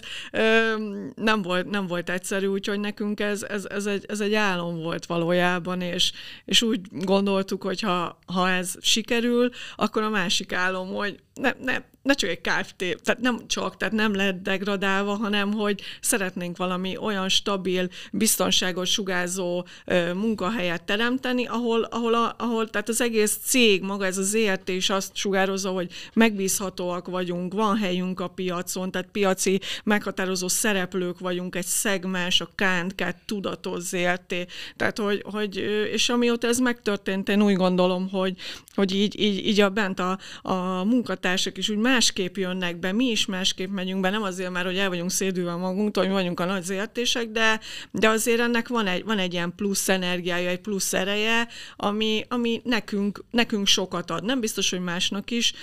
Nem 1.16 1.42
volt, 1.42 1.70
nem 1.70 1.88
volt 1.88 2.10
egyszerű, 2.10 2.46
úgyhogy 2.46 2.80
nekünk 2.80 3.20
ez, 3.20 3.44
ez, 3.44 3.66
ez, 3.66 3.86
egy, 3.86 4.06
ez 4.08 4.20
egy 4.20 4.34
álom 4.34 4.82
volt 4.82 5.06
valójában, 5.06 5.82
és, 5.82 6.12
és 6.46 6.62
úgy 6.62 6.82
gondoltuk, 6.92 7.64
hogy 7.64 7.82
ha, 7.82 8.20
ha 8.26 8.50
ez 8.50 8.76
sikerül, 8.82 9.50
akkor 9.76 10.04
a 10.04 10.10
másik 10.10 10.54
álom, 10.54 10.94
hogy 10.94 11.20
ne, 11.36 11.52
ne, 11.60 11.78
ne 12.02 12.14
csak 12.14 12.30
egy 12.30 12.42
KFT, 12.42 12.78
tehát 12.78 13.22
nem 13.22 13.48
csak, 13.48 13.78
tehát 13.78 13.94
nem 13.94 14.16
lehet 14.16 14.42
degradálva, 14.42 15.16
hanem 15.16 15.54
hogy 15.54 15.82
szeretnénk 16.02 16.58
valami 16.58 16.98
olyan 16.98 17.30
stabil, 17.30 17.90
biztonságos, 18.12 18.92
sugárzó 18.92 19.66
ö, 19.86 20.14
munkahelyet 20.14 20.84
teremteni, 20.84 21.46
ahol, 21.46 21.82
ahol, 21.82 22.14
a, 22.14 22.36
ahol 22.38 22.70
tehát 22.70 22.90
az 22.90 23.02
egész 23.02 23.38
cég, 23.44 23.82
maga 23.82 24.06
ez 24.06 24.18
az 24.18 24.30
ZRT 24.30 24.70
is 24.70 24.90
azt 24.90 25.16
sugározza, 25.16 25.70
hogy 25.70 25.92
megbízhatóak 26.14 27.08
vagyunk, 27.08 27.54
van 27.54 27.78
helyünk 27.78 28.20
a 28.20 28.28
piacon, 28.28 28.92
tehát 28.92 29.08
piaci 29.12 29.60
meghatározó 29.84 30.48
szereplők 30.48 31.20
vagyunk, 31.20 31.56
egy 31.56 31.66
szegmens, 31.66 32.42
a 32.42 32.50
KNK 32.56 33.04
tudatos 33.26 33.82
ZRT, 33.82 34.36
tehát 34.76 34.98
hogy, 34.98 35.24
hogy 35.32 35.58
és 35.92 36.10
amióta 36.10 36.48
ez 36.48 36.60
megtörtént, 36.60 37.30
én 37.30 37.42
úgy 37.42 37.56
gondolom, 37.56 38.10
hogy, 38.10 38.38
hogy 38.76 38.96
így, 38.96 39.20
így, 39.20 39.48
így 39.48 39.60
a 39.60 39.70
bent 39.70 40.00
a, 40.00 40.18
a 40.42 40.84
munkatársak 41.26 41.58
is 41.58 41.70
úgy 41.70 41.78
másképp 41.78 42.36
jönnek 42.36 42.78
be, 42.78 42.92
mi 42.92 43.06
is 43.06 43.26
másképp 43.26 43.70
megyünk 43.70 44.02
be, 44.02 44.10
nem 44.10 44.24
azért 44.24 44.52
már, 44.52 44.66
hogy 44.66 44.78
el 44.78 44.90
vagyunk 44.90 45.12
szédülve 45.12 45.56
magunktól, 45.56 46.04
hogy 46.04 46.14
vagyunk 46.14 46.40
a 46.40 46.46
nagy 46.46 46.64
zértések, 46.64 47.32
de, 47.32 47.60
de 47.92 48.10
azért 48.10 48.40
ennek 48.40 48.68
van 48.68 48.88
egy, 48.88 49.04
van 49.04 49.18
egy 49.18 49.34
ilyen 49.34 49.54
plusz 49.56 49.90
energiája, 49.90 50.50
egy 50.50 50.60
plusz 50.60 50.94
ereje, 50.94 51.48
ami, 51.76 52.26
ami 52.30 52.62
nekünk, 52.64 53.24
nekünk 53.32 53.68
sokat 53.68 54.12
ad. 54.12 54.24
Nem 54.24 54.40
biztos, 54.40 54.70
hogy 54.70 54.80
másnak 54.80 55.32
is, 55.32 55.54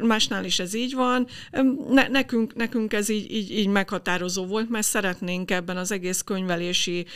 másnál 0.00 0.44
is 0.44 0.58
ez 0.58 0.74
így 0.74 0.94
van. 0.94 1.26
Ne, 1.88 2.08
nekünk, 2.08 2.54
nekünk 2.54 2.92
ez 2.92 3.08
így, 3.08 3.32
így, 3.32 3.50
így 3.50 3.68
meghatározó 3.68 4.46
volt, 4.46 4.70
mert 4.70 4.86
szeretnénk 4.86 5.50
ebben 5.50 5.76
az 5.76 5.92
egész 5.92 6.22
könyvelési 6.22 7.06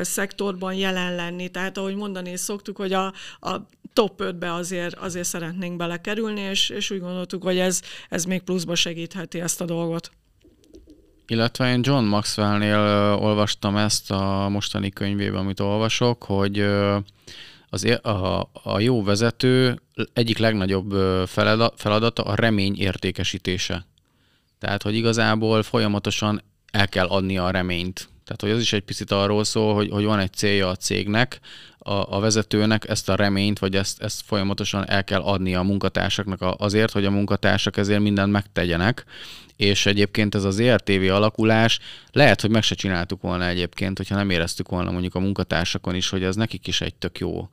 szektorban 0.00 0.74
jelen 0.74 1.14
lenni. 1.14 1.48
Tehát 1.48 1.78
ahogy 1.78 1.94
mondani 1.94 2.36
szoktuk, 2.36 2.76
hogy 2.76 2.92
a, 2.92 3.12
a 3.40 3.68
top 3.94 4.22
5-be 4.24 4.52
azért, 4.52 4.94
azért 4.94 5.26
szeretnénk 5.26 5.76
belekerülni, 5.76 6.40
és, 6.40 6.68
és 6.68 6.90
úgy 6.90 7.00
gondoltuk, 7.00 7.42
hogy 7.42 7.58
ez, 7.58 7.82
ez 8.08 8.24
még 8.24 8.42
pluszba 8.42 8.74
segítheti 8.74 9.40
ezt 9.40 9.60
a 9.60 9.64
dolgot. 9.64 10.10
Illetve 11.26 11.72
én 11.72 11.80
John 11.82 12.04
Maxwellnél 12.04 12.78
olvastam 13.20 13.76
ezt 13.76 14.10
a 14.10 14.48
mostani 14.48 14.90
könyvében, 14.90 15.40
amit 15.40 15.60
olvasok, 15.60 16.22
hogy 16.22 16.60
az, 17.68 17.98
a, 18.02 18.50
a 18.62 18.78
jó 18.80 19.02
vezető 19.02 19.80
egyik 20.12 20.38
legnagyobb 20.38 20.92
feladata 21.76 22.22
a 22.22 22.34
remény 22.34 22.76
értékesítése. 22.78 23.86
Tehát, 24.58 24.82
hogy 24.82 24.94
igazából 24.94 25.62
folyamatosan 25.62 26.42
el 26.70 26.88
kell 26.88 27.06
adni 27.06 27.38
a 27.38 27.50
reményt. 27.50 28.08
Tehát, 28.24 28.40
hogy 28.40 28.50
az 28.50 28.60
is 28.60 28.72
egy 28.72 28.82
picit 28.82 29.10
arról 29.10 29.44
szól, 29.44 29.74
hogy, 29.74 29.90
hogy 29.90 30.04
van 30.04 30.18
egy 30.18 30.32
célja 30.32 30.68
a 30.68 30.76
cégnek, 30.76 31.40
a, 31.86 32.16
a 32.16 32.20
vezetőnek 32.20 32.88
ezt 32.88 33.08
a 33.08 33.14
reményt, 33.14 33.58
vagy 33.58 33.76
ezt, 33.76 34.02
ezt 34.02 34.22
folyamatosan 34.26 34.88
el 34.88 35.04
kell 35.04 35.20
adni 35.20 35.54
a 35.54 35.62
munkatársaknak 35.62 36.54
azért, 36.56 36.92
hogy 36.92 37.04
a 37.04 37.10
munkatársak 37.10 37.76
ezért 37.76 38.00
mindent 38.00 38.32
megtegyenek, 38.32 39.04
és 39.56 39.86
egyébként 39.86 40.34
ez 40.34 40.44
az 40.44 40.60
ERTV 40.60 41.10
alakulás 41.10 41.78
lehet, 42.12 42.40
hogy 42.40 42.50
meg 42.50 42.62
se 42.62 42.74
csináltuk 42.74 43.22
volna 43.22 43.46
egyébként, 43.46 43.96
hogyha 43.96 44.14
nem 44.14 44.30
éreztük 44.30 44.68
volna 44.68 44.90
mondjuk 44.90 45.14
a 45.14 45.20
munkatársakon 45.20 45.94
is, 45.94 46.08
hogy 46.08 46.22
ez 46.22 46.36
nekik 46.36 46.66
is 46.66 46.80
egy 46.80 46.94
tök 46.94 47.18
jó 47.18 47.48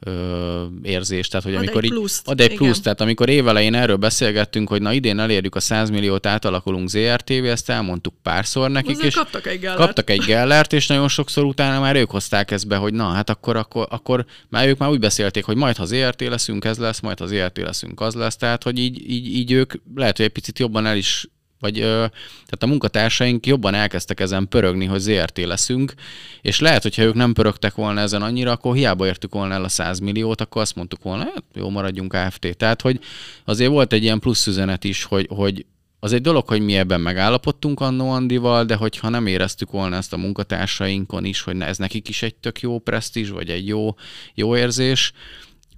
ö, 0.00 0.64
érzés. 0.82 1.28
Tehát, 1.28 1.44
hogy 1.44 1.54
ad 1.54 1.60
amikor 1.60 1.84
egy 1.84 1.90
pluszt, 1.90 2.28
ad 2.28 2.40
egy 2.40 2.54
plusz, 2.54 2.80
tehát 2.80 3.00
amikor 3.00 3.28
évelején 3.28 3.74
erről 3.74 3.96
beszélgettünk, 3.96 4.68
hogy 4.68 4.82
na 4.82 4.92
idén 4.92 5.18
elérjük 5.18 5.54
a 5.54 5.60
100 5.60 5.90
milliót, 5.90 6.26
átalakulunk 6.26 6.88
ZRTV, 6.88 7.44
ezt 7.44 7.70
elmondtuk 7.70 8.14
párszor 8.22 8.70
nekik, 8.70 8.90
Azért 8.90 9.06
és 9.06 9.14
kaptak 9.14 9.46
egy 9.46 9.60
gellert. 9.60 9.80
kaptak 9.80 10.10
egy 10.10 10.22
gellert, 10.26 10.72
és 10.72 10.86
nagyon 10.86 11.08
sokszor 11.08 11.44
utána 11.44 11.80
már 11.80 11.96
ők 11.96 12.10
hozták 12.10 12.50
ezt 12.50 12.66
be, 12.66 12.76
hogy 12.76 12.94
na, 12.94 13.08
hát 13.08 13.30
akkor, 13.30 13.56
akkor, 13.56 13.86
akkor 13.90 14.24
már 14.48 14.68
ők 14.68 14.78
már 14.78 14.90
úgy 14.90 14.98
beszélték, 15.00 15.44
hogy 15.44 15.56
majd 15.56 15.76
ha 15.76 15.84
ZRT 15.84 16.20
leszünk, 16.20 16.64
ez 16.64 16.78
lesz, 16.78 17.00
majd 17.00 17.18
ha 17.18 17.26
ZRT 17.26 17.58
leszünk, 17.58 18.00
az 18.00 18.14
lesz, 18.14 18.36
tehát 18.36 18.62
hogy 18.62 18.78
így, 18.78 19.10
így, 19.10 19.26
így 19.36 19.52
ők 19.52 19.72
lehet, 19.94 20.16
hogy 20.16 20.26
egy 20.26 20.32
picit 20.32 20.58
jobban 20.58 20.86
el 20.86 20.96
is 20.96 21.26
vagy 21.60 21.74
tehát 21.74 22.62
a 22.62 22.66
munkatársaink 22.66 23.46
jobban 23.46 23.74
elkezdtek 23.74 24.20
ezen 24.20 24.48
pörögni, 24.48 24.84
hogy 24.84 25.00
ZRT 25.00 25.38
leszünk, 25.38 25.94
és 26.40 26.60
lehet, 26.60 26.82
hogyha 26.82 27.02
ők 27.02 27.14
nem 27.14 27.32
pörögtek 27.32 27.74
volna 27.74 28.00
ezen 28.00 28.22
annyira, 28.22 28.50
akkor 28.50 28.74
hiába 28.74 29.06
értük 29.06 29.32
volna 29.32 29.54
el 29.54 29.64
a 29.64 29.68
100 29.68 29.98
milliót, 29.98 30.40
akkor 30.40 30.62
azt 30.62 30.74
mondtuk 30.74 31.02
volna, 31.02 31.22
hát 31.22 31.44
jó, 31.54 31.70
maradjunk 31.70 32.12
AFT. 32.12 32.56
Tehát, 32.56 32.80
hogy 32.80 33.00
azért 33.44 33.70
volt 33.70 33.92
egy 33.92 34.02
ilyen 34.02 34.18
plusz 34.18 34.46
üzenet 34.46 34.84
is, 34.84 35.04
hogy, 35.04 35.28
hogy 35.30 35.66
az 36.00 36.12
egy 36.12 36.20
dolog, 36.20 36.48
hogy 36.48 36.60
mi 36.60 36.76
ebben 36.76 37.00
megállapodtunk 37.00 37.80
annó 37.80 38.10
Andival, 38.10 38.64
de 38.64 38.74
hogyha 38.74 39.08
nem 39.08 39.26
éreztük 39.26 39.70
volna 39.70 39.96
ezt 39.96 40.12
a 40.12 40.16
munkatársainkon 40.16 41.24
is, 41.24 41.40
hogy 41.40 41.60
ez 41.60 41.78
nekik 41.78 42.08
is 42.08 42.22
egy 42.22 42.34
tök 42.34 42.60
jó 42.60 42.78
presztízs, 42.78 43.30
vagy 43.30 43.50
egy 43.50 43.66
jó, 43.66 43.94
jó 44.34 44.56
érzés, 44.56 45.12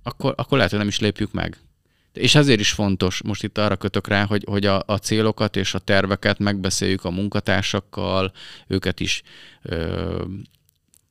akkor, 0.03 0.35
akkor 0.37 0.57
lehet, 0.57 0.71
hogy 0.71 0.81
nem 0.81 0.89
is 0.89 0.99
lépjük 0.99 1.33
meg. 1.33 1.59
És 2.19 2.35
ezért 2.35 2.61
is 2.61 2.73
fontos, 2.73 3.23
most 3.23 3.45
itt 3.45 3.59
arra 3.59 3.77
kötök 3.77 4.09
rá, 4.09 4.25
hogy, 4.25 4.45
hogy 4.47 4.67
a, 4.67 4.83
a 4.87 4.97
célokat 4.97 5.57
és 5.57 5.75
a 5.75 5.79
terveket 5.79 6.39
megbeszéljük 6.39 7.05
a 7.05 7.11
munkatársakkal, 7.11 8.33
őket 8.67 9.01
is 9.01 9.23
ö, 9.63 10.25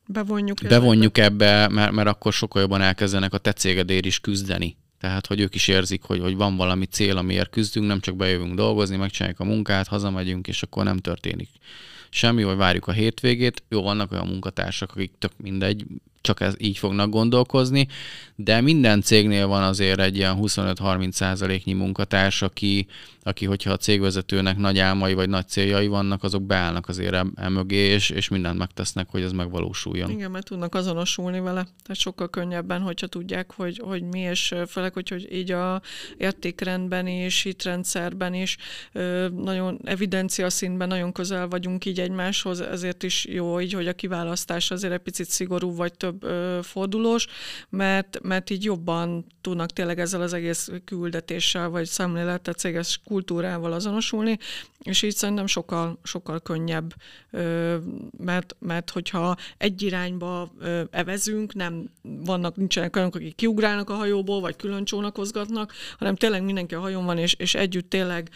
bevonjuk, 0.06 0.58
bevonjuk 0.68 1.18
ebbe, 1.18 1.68
mert, 1.68 1.92
mert 1.92 2.08
akkor 2.08 2.32
sokkal 2.32 2.60
jobban 2.60 2.80
elkezdenek 2.80 3.32
a 3.32 3.38
te 3.38 3.52
cégedért 3.52 4.06
is 4.06 4.20
küzdeni. 4.20 4.76
Tehát, 5.00 5.26
hogy 5.26 5.40
ők 5.40 5.54
is 5.54 5.68
érzik, 5.68 6.02
hogy, 6.02 6.20
hogy 6.20 6.36
van 6.36 6.56
valami 6.56 6.84
cél, 6.84 7.16
amiért 7.16 7.50
küzdünk, 7.50 7.86
nem 7.86 8.00
csak 8.00 8.16
bejövünk 8.16 8.54
dolgozni, 8.54 8.96
megcsináljuk 8.96 9.40
a 9.40 9.44
munkát, 9.44 9.86
hazamegyünk, 9.86 10.46
és 10.48 10.62
akkor 10.62 10.84
nem 10.84 10.96
történik 10.96 11.48
semmi, 12.10 12.44
vagy 12.44 12.56
várjuk 12.56 12.86
a 12.86 12.92
hétvégét. 12.92 13.62
Jó, 13.68 13.82
vannak 13.82 14.12
olyan 14.12 14.26
munkatársak, 14.26 14.90
akik 14.90 15.12
tök 15.18 15.32
mindegy, 15.36 15.86
csak 16.20 16.40
ez 16.40 16.54
így 16.58 16.78
fognak 16.78 17.10
gondolkozni, 17.10 17.88
de 18.40 18.60
minden 18.60 19.00
cégnél 19.00 19.46
van 19.46 19.62
azért 19.62 20.00
egy 20.00 20.16
ilyen 20.16 20.36
25-30 20.40 21.10
százaléknyi 21.10 21.72
munkatárs, 21.72 22.42
aki, 22.42 22.86
aki, 23.22 23.46
hogyha 23.46 23.70
a 23.70 23.76
cégvezetőnek 23.76 24.56
nagy 24.56 24.78
álmai 24.78 25.14
vagy 25.14 25.28
nagy 25.28 25.48
céljai 25.48 25.86
vannak, 25.86 26.22
azok 26.22 26.42
beállnak 26.42 26.88
azért 26.88 27.16
emögé, 27.34 27.76
és, 27.76 28.10
és 28.10 28.28
mindent 28.28 28.58
megtesznek, 28.58 29.08
hogy 29.10 29.22
ez 29.22 29.32
megvalósuljon. 29.32 30.10
Igen, 30.10 30.30
mert 30.30 30.46
tudnak 30.46 30.74
azonosulni 30.74 31.40
vele, 31.40 31.62
tehát 31.62 32.00
sokkal 32.00 32.30
könnyebben, 32.30 32.80
hogyha 32.80 33.06
tudják, 33.06 33.52
hogy, 33.52 33.80
hogy 33.84 34.02
mi, 34.02 34.18
és 34.18 34.54
főleg, 34.68 34.92
hogy, 34.92 35.08
hogy 35.08 35.32
így 35.32 35.52
a 35.52 35.82
értékrendben 36.16 37.06
és 37.06 37.42
hitrendszerben 37.42 38.34
is 38.34 38.56
nagyon 39.34 39.80
evidencia 39.84 40.50
szintben 40.50 40.88
nagyon 40.88 41.12
közel 41.12 41.48
vagyunk 41.48 41.84
így 41.84 42.00
egymáshoz, 42.00 42.60
ezért 42.60 43.02
is 43.02 43.26
jó 43.26 43.60
így, 43.60 43.72
hogy 43.72 43.88
a 43.88 43.92
kiválasztás 43.92 44.70
azért 44.70 44.92
egy 44.92 44.98
picit 44.98 45.28
szigorú 45.28 45.74
vagy 45.74 45.92
több 45.92 46.26
fordulós, 46.62 47.26
mert, 47.68 48.18
mert 48.28 48.50
így 48.50 48.64
jobban 48.64 49.26
tudnak 49.40 49.70
tényleg 49.70 50.00
ezzel 50.00 50.22
az 50.22 50.32
egész 50.32 50.70
küldetéssel 50.84 51.68
vagy 51.68 51.86
szemlélettel, 51.86 52.54
céges 52.54 53.00
kultúrával 53.04 53.72
azonosulni, 53.72 54.38
és 54.82 55.02
így 55.02 55.14
szerintem 55.14 55.46
sokkal, 55.46 55.98
sokkal 56.02 56.40
könnyebb, 56.40 56.94
mert, 58.18 58.56
mert 58.58 58.90
hogyha 58.90 59.36
egy 59.58 59.82
irányba 59.82 60.52
evezünk, 60.90 61.54
nem 61.54 61.90
vannak, 62.02 62.56
nincsenek 62.56 62.96
olyanok, 62.96 63.14
akik 63.14 63.34
kiugrálnak 63.34 63.90
a 63.90 63.94
hajóból, 63.94 64.40
vagy 64.40 64.56
külön 64.56 64.84
csónakozgatnak, 64.84 65.72
hanem 65.98 66.16
tényleg 66.16 66.42
mindenki 66.42 66.74
a 66.74 66.80
hajón 66.80 67.04
van, 67.04 67.18
és, 67.18 67.34
és 67.34 67.54
együtt 67.54 67.90
tényleg 67.90 68.30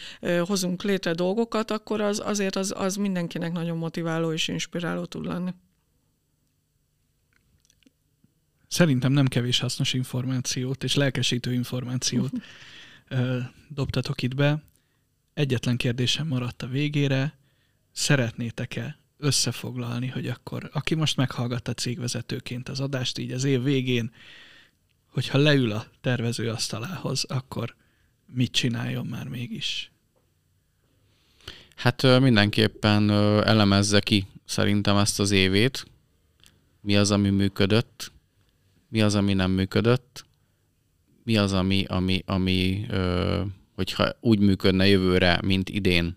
hozunk 0.46 0.82
létre 0.82 1.12
dolgokat, 1.12 1.70
akkor 1.70 2.00
az, 2.00 2.22
azért 2.24 2.56
az, 2.56 2.74
az 2.76 2.96
mindenkinek 2.96 3.52
nagyon 3.52 3.76
motiváló 3.76 4.32
és 4.32 4.48
inspiráló 4.48 5.04
tud 5.04 5.26
lenni. 5.26 5.50
Szerintem 8.72 9.12
nem 9.12 9.26
kevés 9.26 9.58
hasznos 9.58 9.92
információt 9.92 10.84
és 10.84 10.94
lelkesítő 10.94 11.52
információt 11.52 12.32
dobtatok 13.68 14.22
itt 14.22 14.34
be. 14.34 14.62
Egyetlen 15.34 15.76
kérdésem 15.76 16.26
maradt 16.26 16.62
a 16.62 16.66
végére. 16.66 17.38
Szeretnétek-e 17.90 18.98
összefoglalni, 19.18 20.06
hogy 20.06 20.26
akkor, 20.26 20.70
aki 20.72 20.94
most 20.94 21.16
meghallgatta 21.16 21.74
cégvezetőként 21.74 22.68
az 22.68 22.80
adást 22.80 23.18
így 23.18 23.32
az 23.32 23.44
év 23.44 23.62
végén, 23.62 24.12
hogyha 25.06 25.38
leül 25.38 25.72
a 25.72 25.86
tervező 26.00 26.50
asztalához, 26.50 27.24
akkor 27.24 27.74
mit 28.26 28.52
csináljon 28.52 29.06
már 29.06 29.28
mégis? 29.28 29.90
Hát 31.76 32.20
mindenképpen 32.20 33.10
elemezze 33.40 34.00
ki 34.00 34.26
szerintem 34.44 34.96
ezt 34.96 35.20
az 35.20 35.30
évét, 35.30 35.84
mi 36.80 36.96
az, 36.96 37.10
ami 37.10 37.30
működött, 37.30 38.12
mi 38.92 39.02
az, 39.02 39.14
ami 39.14 39.32
nem 39.32 39.50
működött, 39.50 40.24
mi 41.24 41.36
az, 41.36 41.52
ami, 41.52 41.84
ami, 41.88 42.22
ami 42.26 42.86
hogyha 43.74 44.12
úgy 44.20 44.38
működne 44.38 44.86
jövőre, 44.86 45.40
mint 45.44 45.68
idén, 45.68 46.16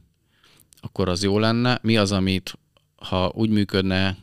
akkor 0.81 1.09
az 1.09 1.23
jó 1.23 1.39
lenne. 1.39 1.79
Mi 1.81 1.97
az, 1.97 2.11
amit 2.11 2.59
ha 2.95 3.31
úgy 3.35 3.49
működne 3.49 4.17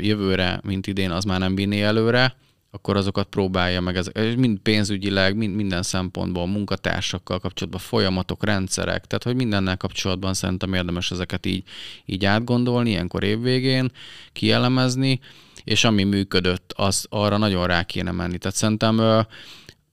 jövőre, 0.00 0.60
mint 0.64 0.86
idén, 0.86 1.10
az 1.10 1.24
már 1.24 1.38
nem 1.38 1.54
vinné 1.54 1.82
előre, 1.82 2.36
akkor 2.70 2.96
azokat 2.96 3.28
próbálja 3.28 3.80
meg, 3.80 3.96
ez, 3.96 4.10
mind 4.36 4.58
pénzügyileg, 4.58 5.36
mind, 5.36 5.54
minden 5.54 5.82
szempontból, 5.82 6.46
munkatársakkal 6.46 7.38
kapcsolatban, 7.38 7.80
folyamatok, 7.80 8.44
rendszerek, 8.44 9.06
tehát 9.06 9.24
hogy 9.24 9.34
mindennel 9.34 9.76
kapcsolatban 9.76 10.34
szerintem 10.34 10.74
érdemes 10.74 11.10
ezeket 11.10 11.46
így, 11.46 11.62
így 12.04 12.24
átgondolni, 12.24 12.90
ilyenkor 12.90 13.24
évvégén, 13.24 13.90
kielemezni, 14.32 15.20
és 15.64 15.84
ami 15.84 16.04
működött, 16.04 16.72
az 16.76 17.06
arra 17.08 17.36
nagyon 17.36 17.66
rá 17.66 17.82
kéne 17.82 18.10
menni. 18.10 18.38
Tehát 18.38 18.56
szerintem 18.56 19.26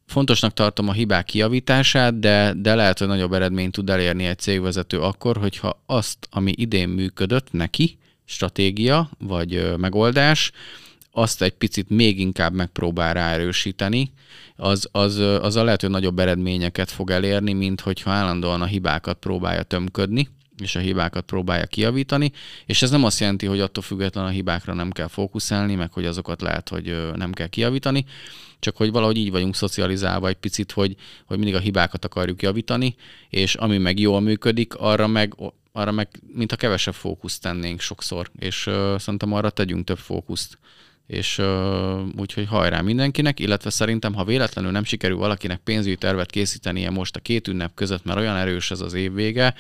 fontosnak 0.06 0.54
tartom 0.54 0.88
a 0.90 0.94
hibák 0.94 1.26
kiavítását, 1.26 2.20
de, 2.20 2.54
de 2.58 2.76
lehet, 2.76 3.00
hogy 3.00 3.08
nagyobb 3.08 3.34
eredményt 3.34 3.72
tud 3.72 3.90
elérni 3.90 4.26
egy 4.26 4.40
cégvezető 4.40 5.00
akkor, 5.00 5.38
hogyha 5.38 5.84
azt, 5.86 6.18
ami 6.32 6.54
idén 6.56 6.90
működött 6.90 7.52
neki, 7.52 7.98
stratégia 8.26 9.10
vagy 9.20 9.78
megoldás, 9.78 10.52
azt 11.12 11.42
egy 11.42 11.54
picit 11.54 11.90
még 11.90 12.20
inkább 12.20 12.54
megpróbál 12.54 13.14
ráerősíteni, 13.14 14.12
az, 14.56 14.90
az, 14.92 15.18
az 15.18 15.56
a 15.56 15.64
lehető 15.64 15.88
nagyobb 15.88 16.20
eredményeket 16.20 16.92
fog 16.92 17.10
elérni, 17.10 17.54
mint 17.54 17.82
hogyha 17.82 18.12
állandóan 18.12 18.62
a 18.62 18.66
hibákat 18.66 19.18
próbálja 19.18 19.64
tömködni 19.64 20.30
és 20.62 20.76
a 20.76 20.80
hibákat 20.80 21.26
próbálja 21.26 21.66
kiavítani, 21.66 22.32
és 22.66 22.82
ez 22.82 22.90
nem 22.90 23.04
azt 23.04 23.20
jelenti, 23.20 23.46
hogy 23.46 23.60
attól 23.60 23.84
függetlenül 23.84 24.30
a 24.30 24.34
hibákra 24.34 24.74
nem 24.74 24.92
kell 24.92 25.08
fókuszálni, 25.08 25.76
meg 25.76 25.92
hogy 25.94 26.06
azokat 26.06 26.42
lehet, 26.42 26.70
hogy 26.70 27.12
nem 27.16 27.32
kell 27.32 27.48
kiavítani, 27.48 28.06
csak 28.60 28.78
hogy 28.78 28.92
valahogy 28.92 29.18
így 29.18 29.32
vagyunk 29.32 29.56
szocializálva 29.56 30.28
egy 30.28 30.36
picit, 30.36 30.72
hogy, 30.72 30.96
hogy 31.26 31.38
mindig 31.38 31.56
a 31.56 31.60
hibákat 31.60 32.06
akarjuk 32.06 32.42
javítani, 32.42 32.96
és 33.30 33.56
ami 33.56 33.78
meg 33.78 34.00
jól 34.00 34.22
működik, 34.22 34.76
arra 34.76 35.08
meg, 35.08 35.36
arra 35.72 35.92
meg 35.92 36.08
mintha 36.34 36.56
kevesebb 36.58 36.94
fókuszt 36.94 37.42
tennénk 37.42 37.80
sokszor, 37.80 38.32
és 38.40 38.68
uh, 38.68 38.98
szerintem 38.98 39.34
arra 39.34 39.50
tegyünk 39.50 39.86
több 39.86 39.98
fókuszt 39.98 40.58
és 41.08 41.42
úgyhogy 42.18 42.48
hajrá 42.48 42.82
mindenkinek, 42.82 43.40
illetve 43.40 43.70
szerintem, 43.70 44.14
ha 44.14 44.24
véletlenül 44.24 44.72
nem 44.72 44.84
sikerül 44.84 45.18
valakinek 45.18 45.60
pénzügyi 45.60 45.96
tervet 45.96 46.32
készítenie 46.32 46.90
most 46.90 47.16
a 47.16 47.20
két 47.20 47.48
ünnep 47.48 47.74
között, 47.74 48.06
mert 48.06 48.20
olyan 48.20 48.36
erős 48.36 48.72
ez 48.72 48.82
az 48.82 48.94
év 48.94 49.14
vége, 49.14 49.54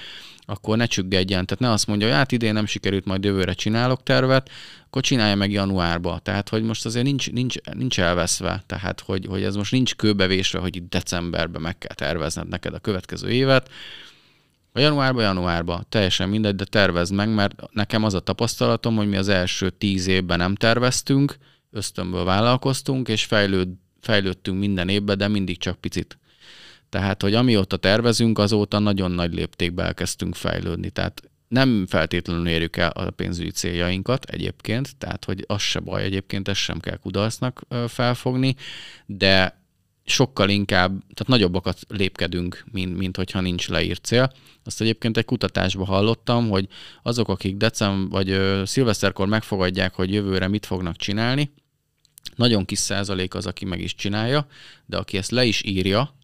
akkor 0.49 0.77
ne 0.77 0.85
csüggedjen. 0.85 1.45
Tehát 1.45 1.63
ne 1.63 1.71
azt 1.71 1.87
mondja, 1.87 2.07
hogy 2.07 2.15
hát 2.15 2.31
idén 2.31 2.53
nem 2.53 2.65
sikerült, 2.65 3.05
majd 3.05 3.23
jövőre 3.23 3.53
csinálok 3.53 4.03
tervet, 4.03 4.49
akkor 4.85 5.01
csinálja 5.01 5.35
meg 5.35 5.51
januárba. 5.51 6.19
Tehát, 6.23 6.49
hogy 6.49 6.63
most 6.63 6.85
azért 6.85 7.05
nincs, 7.05 7.31
nincs, 7.31 7.55
nincs 7.73 7.99
elveszve, 7.99 8.63
tehát, 8.65 8.99
hogy, 8.99 9.25
hogy 9.29 9.43
ez 9.43 9.55
most 9.55 9.71
nincs 9.71 9.95
kőbevésve, 9.95 10.59
hogy 10.59 10.75
itt 10.75 10.89
decemberben 10.89 11.61
meg 11.61 11.77
kell 11.77 11.95
tervezned 11.95 12.47
neked 12.47 12.73
a 12.73 12.79
következő 12.79 13.29
évet, 13.29 13.69
a 14.77 14.79
januárba, 14.79 15.21
januárba, 15.21 15.83
teljesen 15.89 16.29
mindegy, 16.29 16.55
de 16.55 16.63
tervezd 16.63 17.13
meg, 17.13 17.33
mert 17.33 17.55
nekem 17.71 18.03
az 18.03 18.13
a 18.13 18.19
tapasztalatom, 18.19 18.95
hogy 18.95 19.07
mi 19.07 19.17
az 19.17 19.27
első 19.27 19.69
tíz 19.69 20.07
évben 20.07 20.37
nem 20.37 20.55
terveztünk, 20.55 21.37
ösztönből 21.71 22.23
vállalkoztunk, 22.23 23.07
és 23.07 23.23
fejlőd, 23.23 23.69
fejlődtünk 24.01 24.59
minden 24.59 24.89
évben, 24.89 25.17
de 25.17 25.27
mindig 25.27 25.57
csak 25.57 25.79
picit. 25.79 26.17
Tehát, 26.89 27.21
hogy 27.21 27.33
amióta 27.33 27.77
tervezünk, 27.77 28.39
azóta 28.39 28.79
nagyon 28.79 29.11
nagy 29.11 29.33
léptékbe 29.33 29.83
elkezdtünk 29.83 30.35
fejlődni. 30.35 30.89
Tehát 30.89 31.21
nem 31.47 31.85
feltétlenül 31.89 32.47
érjük 32.47 32.77
el 32.77 32.89
a 32.89 33.09
pénzügyi 33.09 33.51
céljainkat 33.51 34.25
egyébként, 34.25 34.97
tehát 34.97 35.25
hogy 35.25 35.43
az 35.47 35.61
se 35.61 35.79
baj 35.79 36.03
egyébként, 36.03 36.47
ezt 36.47 36.59
sem 36.59 36.79
kell 36.79 36.97
kudarcnak 36.97 37.61
felfogni, 37.87 38.55
de 39.05 39.61
sokkal 40.09 40.49
inkább, 40.49 40.89
tehát 40.89 41.27
nagyobbakat 41.27 41.79
lépkedünk, 41.87 42.65
mint, 42.71 42.97
mint 42.97 43.15
hogyha 43.15 43.41
nincs 43.41 43.69
leírt 43.69 44.05
cél. 44.05 44.31
Azt 44.63 44.81
egyébként 44.81 45.17
egy 45.17 45.25
kutatásban 45.25 45.85
hallottam, 45.85 46.49
hogy 46.49 46.67
azok, 47.03 47.29
akik 47.29 47.57
december 47.57 48.09
vagy 48.09 48.29
ö, 48.29 48.61
szilveszterkor 48.65 49.27
megfogadják, 49.27 49.93
hogy 49.93 50.13
jövőre 50.13 50.47
mit 50.47 50.65
fognak 50.65 50.95
csinálni, 50.95 51.51
nagyon 52.35 52.65
kis 52.65 52.79
százalék 52.79 53.35
az, 53.35 53.45
aki 53.45 53.65
meg 53.65 53.81
is 53.81 53.95
csinálja, 53.95 54.47
de 54.85 54.97
aki 54.97 55.17
ezt 55.17 55.31
le 55.31 55.45
is 55.45 55.63
írja, 55.65 56.15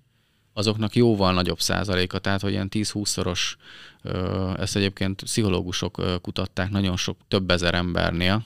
azoknak 0.53 0.95
jóval 0.95 1.33
nagyobb 1.33 1.59
százaléka, 1.59 2.19
tehát 2.19 2.41
hogy 2.41 2.51
ilyen 2.51 2.69
10-20-szoros, 2.71 3.53
ezt 4.57 4.75
egyébként 4.75 5.23
pszichológusok 5.23 6.21
kutatták 6.21 6.69
nagyon 6.69 6.97
sok, 6.97 7.17
több 7.27 7.51
ezer 7.51 7.73
embernél, 7.73 8.45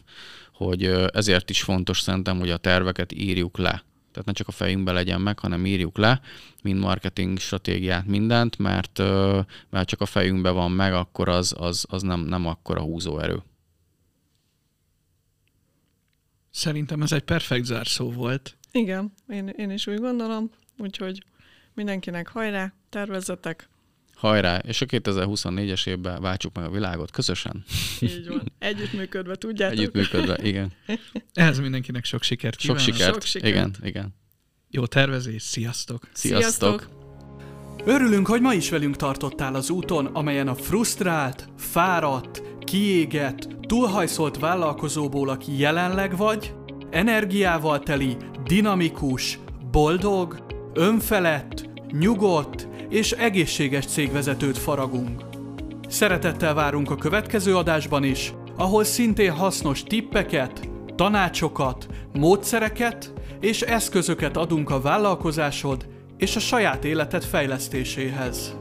hogy 0.54 0.84
ezért 1.14 1.50
is 1.50 1.62
fontos 1.62 2.00
szerintem, 2.00 2.40
hogy 2.40 2.50
a 2.50 2.58
terveket 2.58 3.12
írjuk 3.12 3.58
le. 3.58 3.84
Tehát 4.18 4.32
ne 4.32 4.38
csak 4.38 4.48
a 4.48 4.64
fejünkbe 4.64 4.92
legyen 4.92 5.22
meg, 5.22 5.40
hanem 5.40 5.66
írjuk 5.66 5.98
le, 5.98 6.22
mind 6.64 6.80
marketing 6.80 7.40
stratégiát, 7.40 8.06
mindent, 8.06 8.58
mert, 8.58 8.98
mert 9.70 9.88
csak 9.88 10.02
a 10.02 10.06
fejünkbe 10.06 10.50
van 10.50 10.72
meg, 10.72 10.94
akkor 10.94 11.30
az, 11.30 11.56
az, 11.58 11.86
az 11.90 12.02
nem, 12.02 12.20
nem 12.20 12.46
akkora 12.46 12.82
húzóerő. 12.82 13.44
Szerintem 16.50 17.02
ez 17.02 17.12
egy 17.12 17.24
perfekt 17.24 17.66
zárszó 17.66 18.12
volt. 18.12 18.58
Igen, 18.72 19.14
én, 19.30 19.48
én 19.48 19.72
is 19.72 19.88
úgy 19.88 20.00
gondolom, 20.00 20.50
úgyhogy 20.78 21.24
mindenkinek 21.74 22.28
hajrá, 22.28 22.74
tervezzetek. 22.90 23.70
Hajrá, 24.18 24.58
és 24.58 24.82
a 24.82 24.86
2024-es 24.86 25.88
évben 25.88 26.22
váltsuk 26.22 26.56
meg 26.56 26.66
a 26.66 26.70
világot 26.70 27.12
közösen. 27.12 27.64
Így 28.00 28.28
van. 28.28 28.52
Együttműködve, 28.60 29.36
tudjátok? 29.36 29.78
Együttműködve, 29.78 30.38
igen. 30.42 30.72
Ehhez 31.34 31.60
mindenkinek 31.60 32.06
sok 32.06 32.24
sikert 32.24 32.56
kívánok. 32.56 32.84
Sok 32.84 32.94
sikert, 32.94 33.14
sok 33.14 33.22
sikert. 33.22 33.54
igen, 33.54 33.76
igen. 33.82 34.16
Jó 34.70 34.86
tervezés, 34.86 35.42
sziasztok! 35.42 36.08
Sziasztok! 36.14 36.80
sziasztok. 36.80 36.90
Örülünk, 37.86 38.28
hogy 38.28 38.42
ma 38.42 38.54
is 38.54 38.70
velünk 38.70 38.96
tartottál 38.96 39.56
az 39.56 39.70
úton, 39.70 40.06
amelyen 40.06 40.48
a 40.48 40.56
frusztrált, 40.56 41.50
fáradt, 41.58 42.42
kiégett, 42.60 43.48
túlhajszolt 43.62 44.40
vállalkozóból, 44.40 45.30
aki 45.30 45.58
jelenleg 45.58 46.18
vagy, 46.18 46.54
energiával 46.90 47.80
teli, 47.80 48.18
dinamikus, 48.44 49.40
boldog, 49.72 50.46
Önfelett, 50.74 51.70
nyugodt 51.92 52.68
és 52.90 53.12
egészséges 53.12 53.86
cégvezetőt 53.86 54.58
faragunk. 54.58 55.22
Szeretettel 55.88 56.54
várunk 56.54 56.92
a 56.92 56.96
következő 56.96 57.56
adásban 57.56 58.04
is, 58.04 58.34
ahol 58.58 58.84
szintén 58.84 59.32
hasznos 59.32 59.84
tippeket, 59.84 60.70
tanácsokat, 60.96 61.88
módszereket 62.14 63.14
és 63.40 63.62
eszközöket 63.62 64.38
adunk 64.38 64.70
a 64.70 64.82
vállalkozásod 64.82 65.88
és 66.18 66.36
a 66.36 66.40
saját 66.40 66.86
életed 66.86 67.24
fejlesztéséhez. 67.24 68.58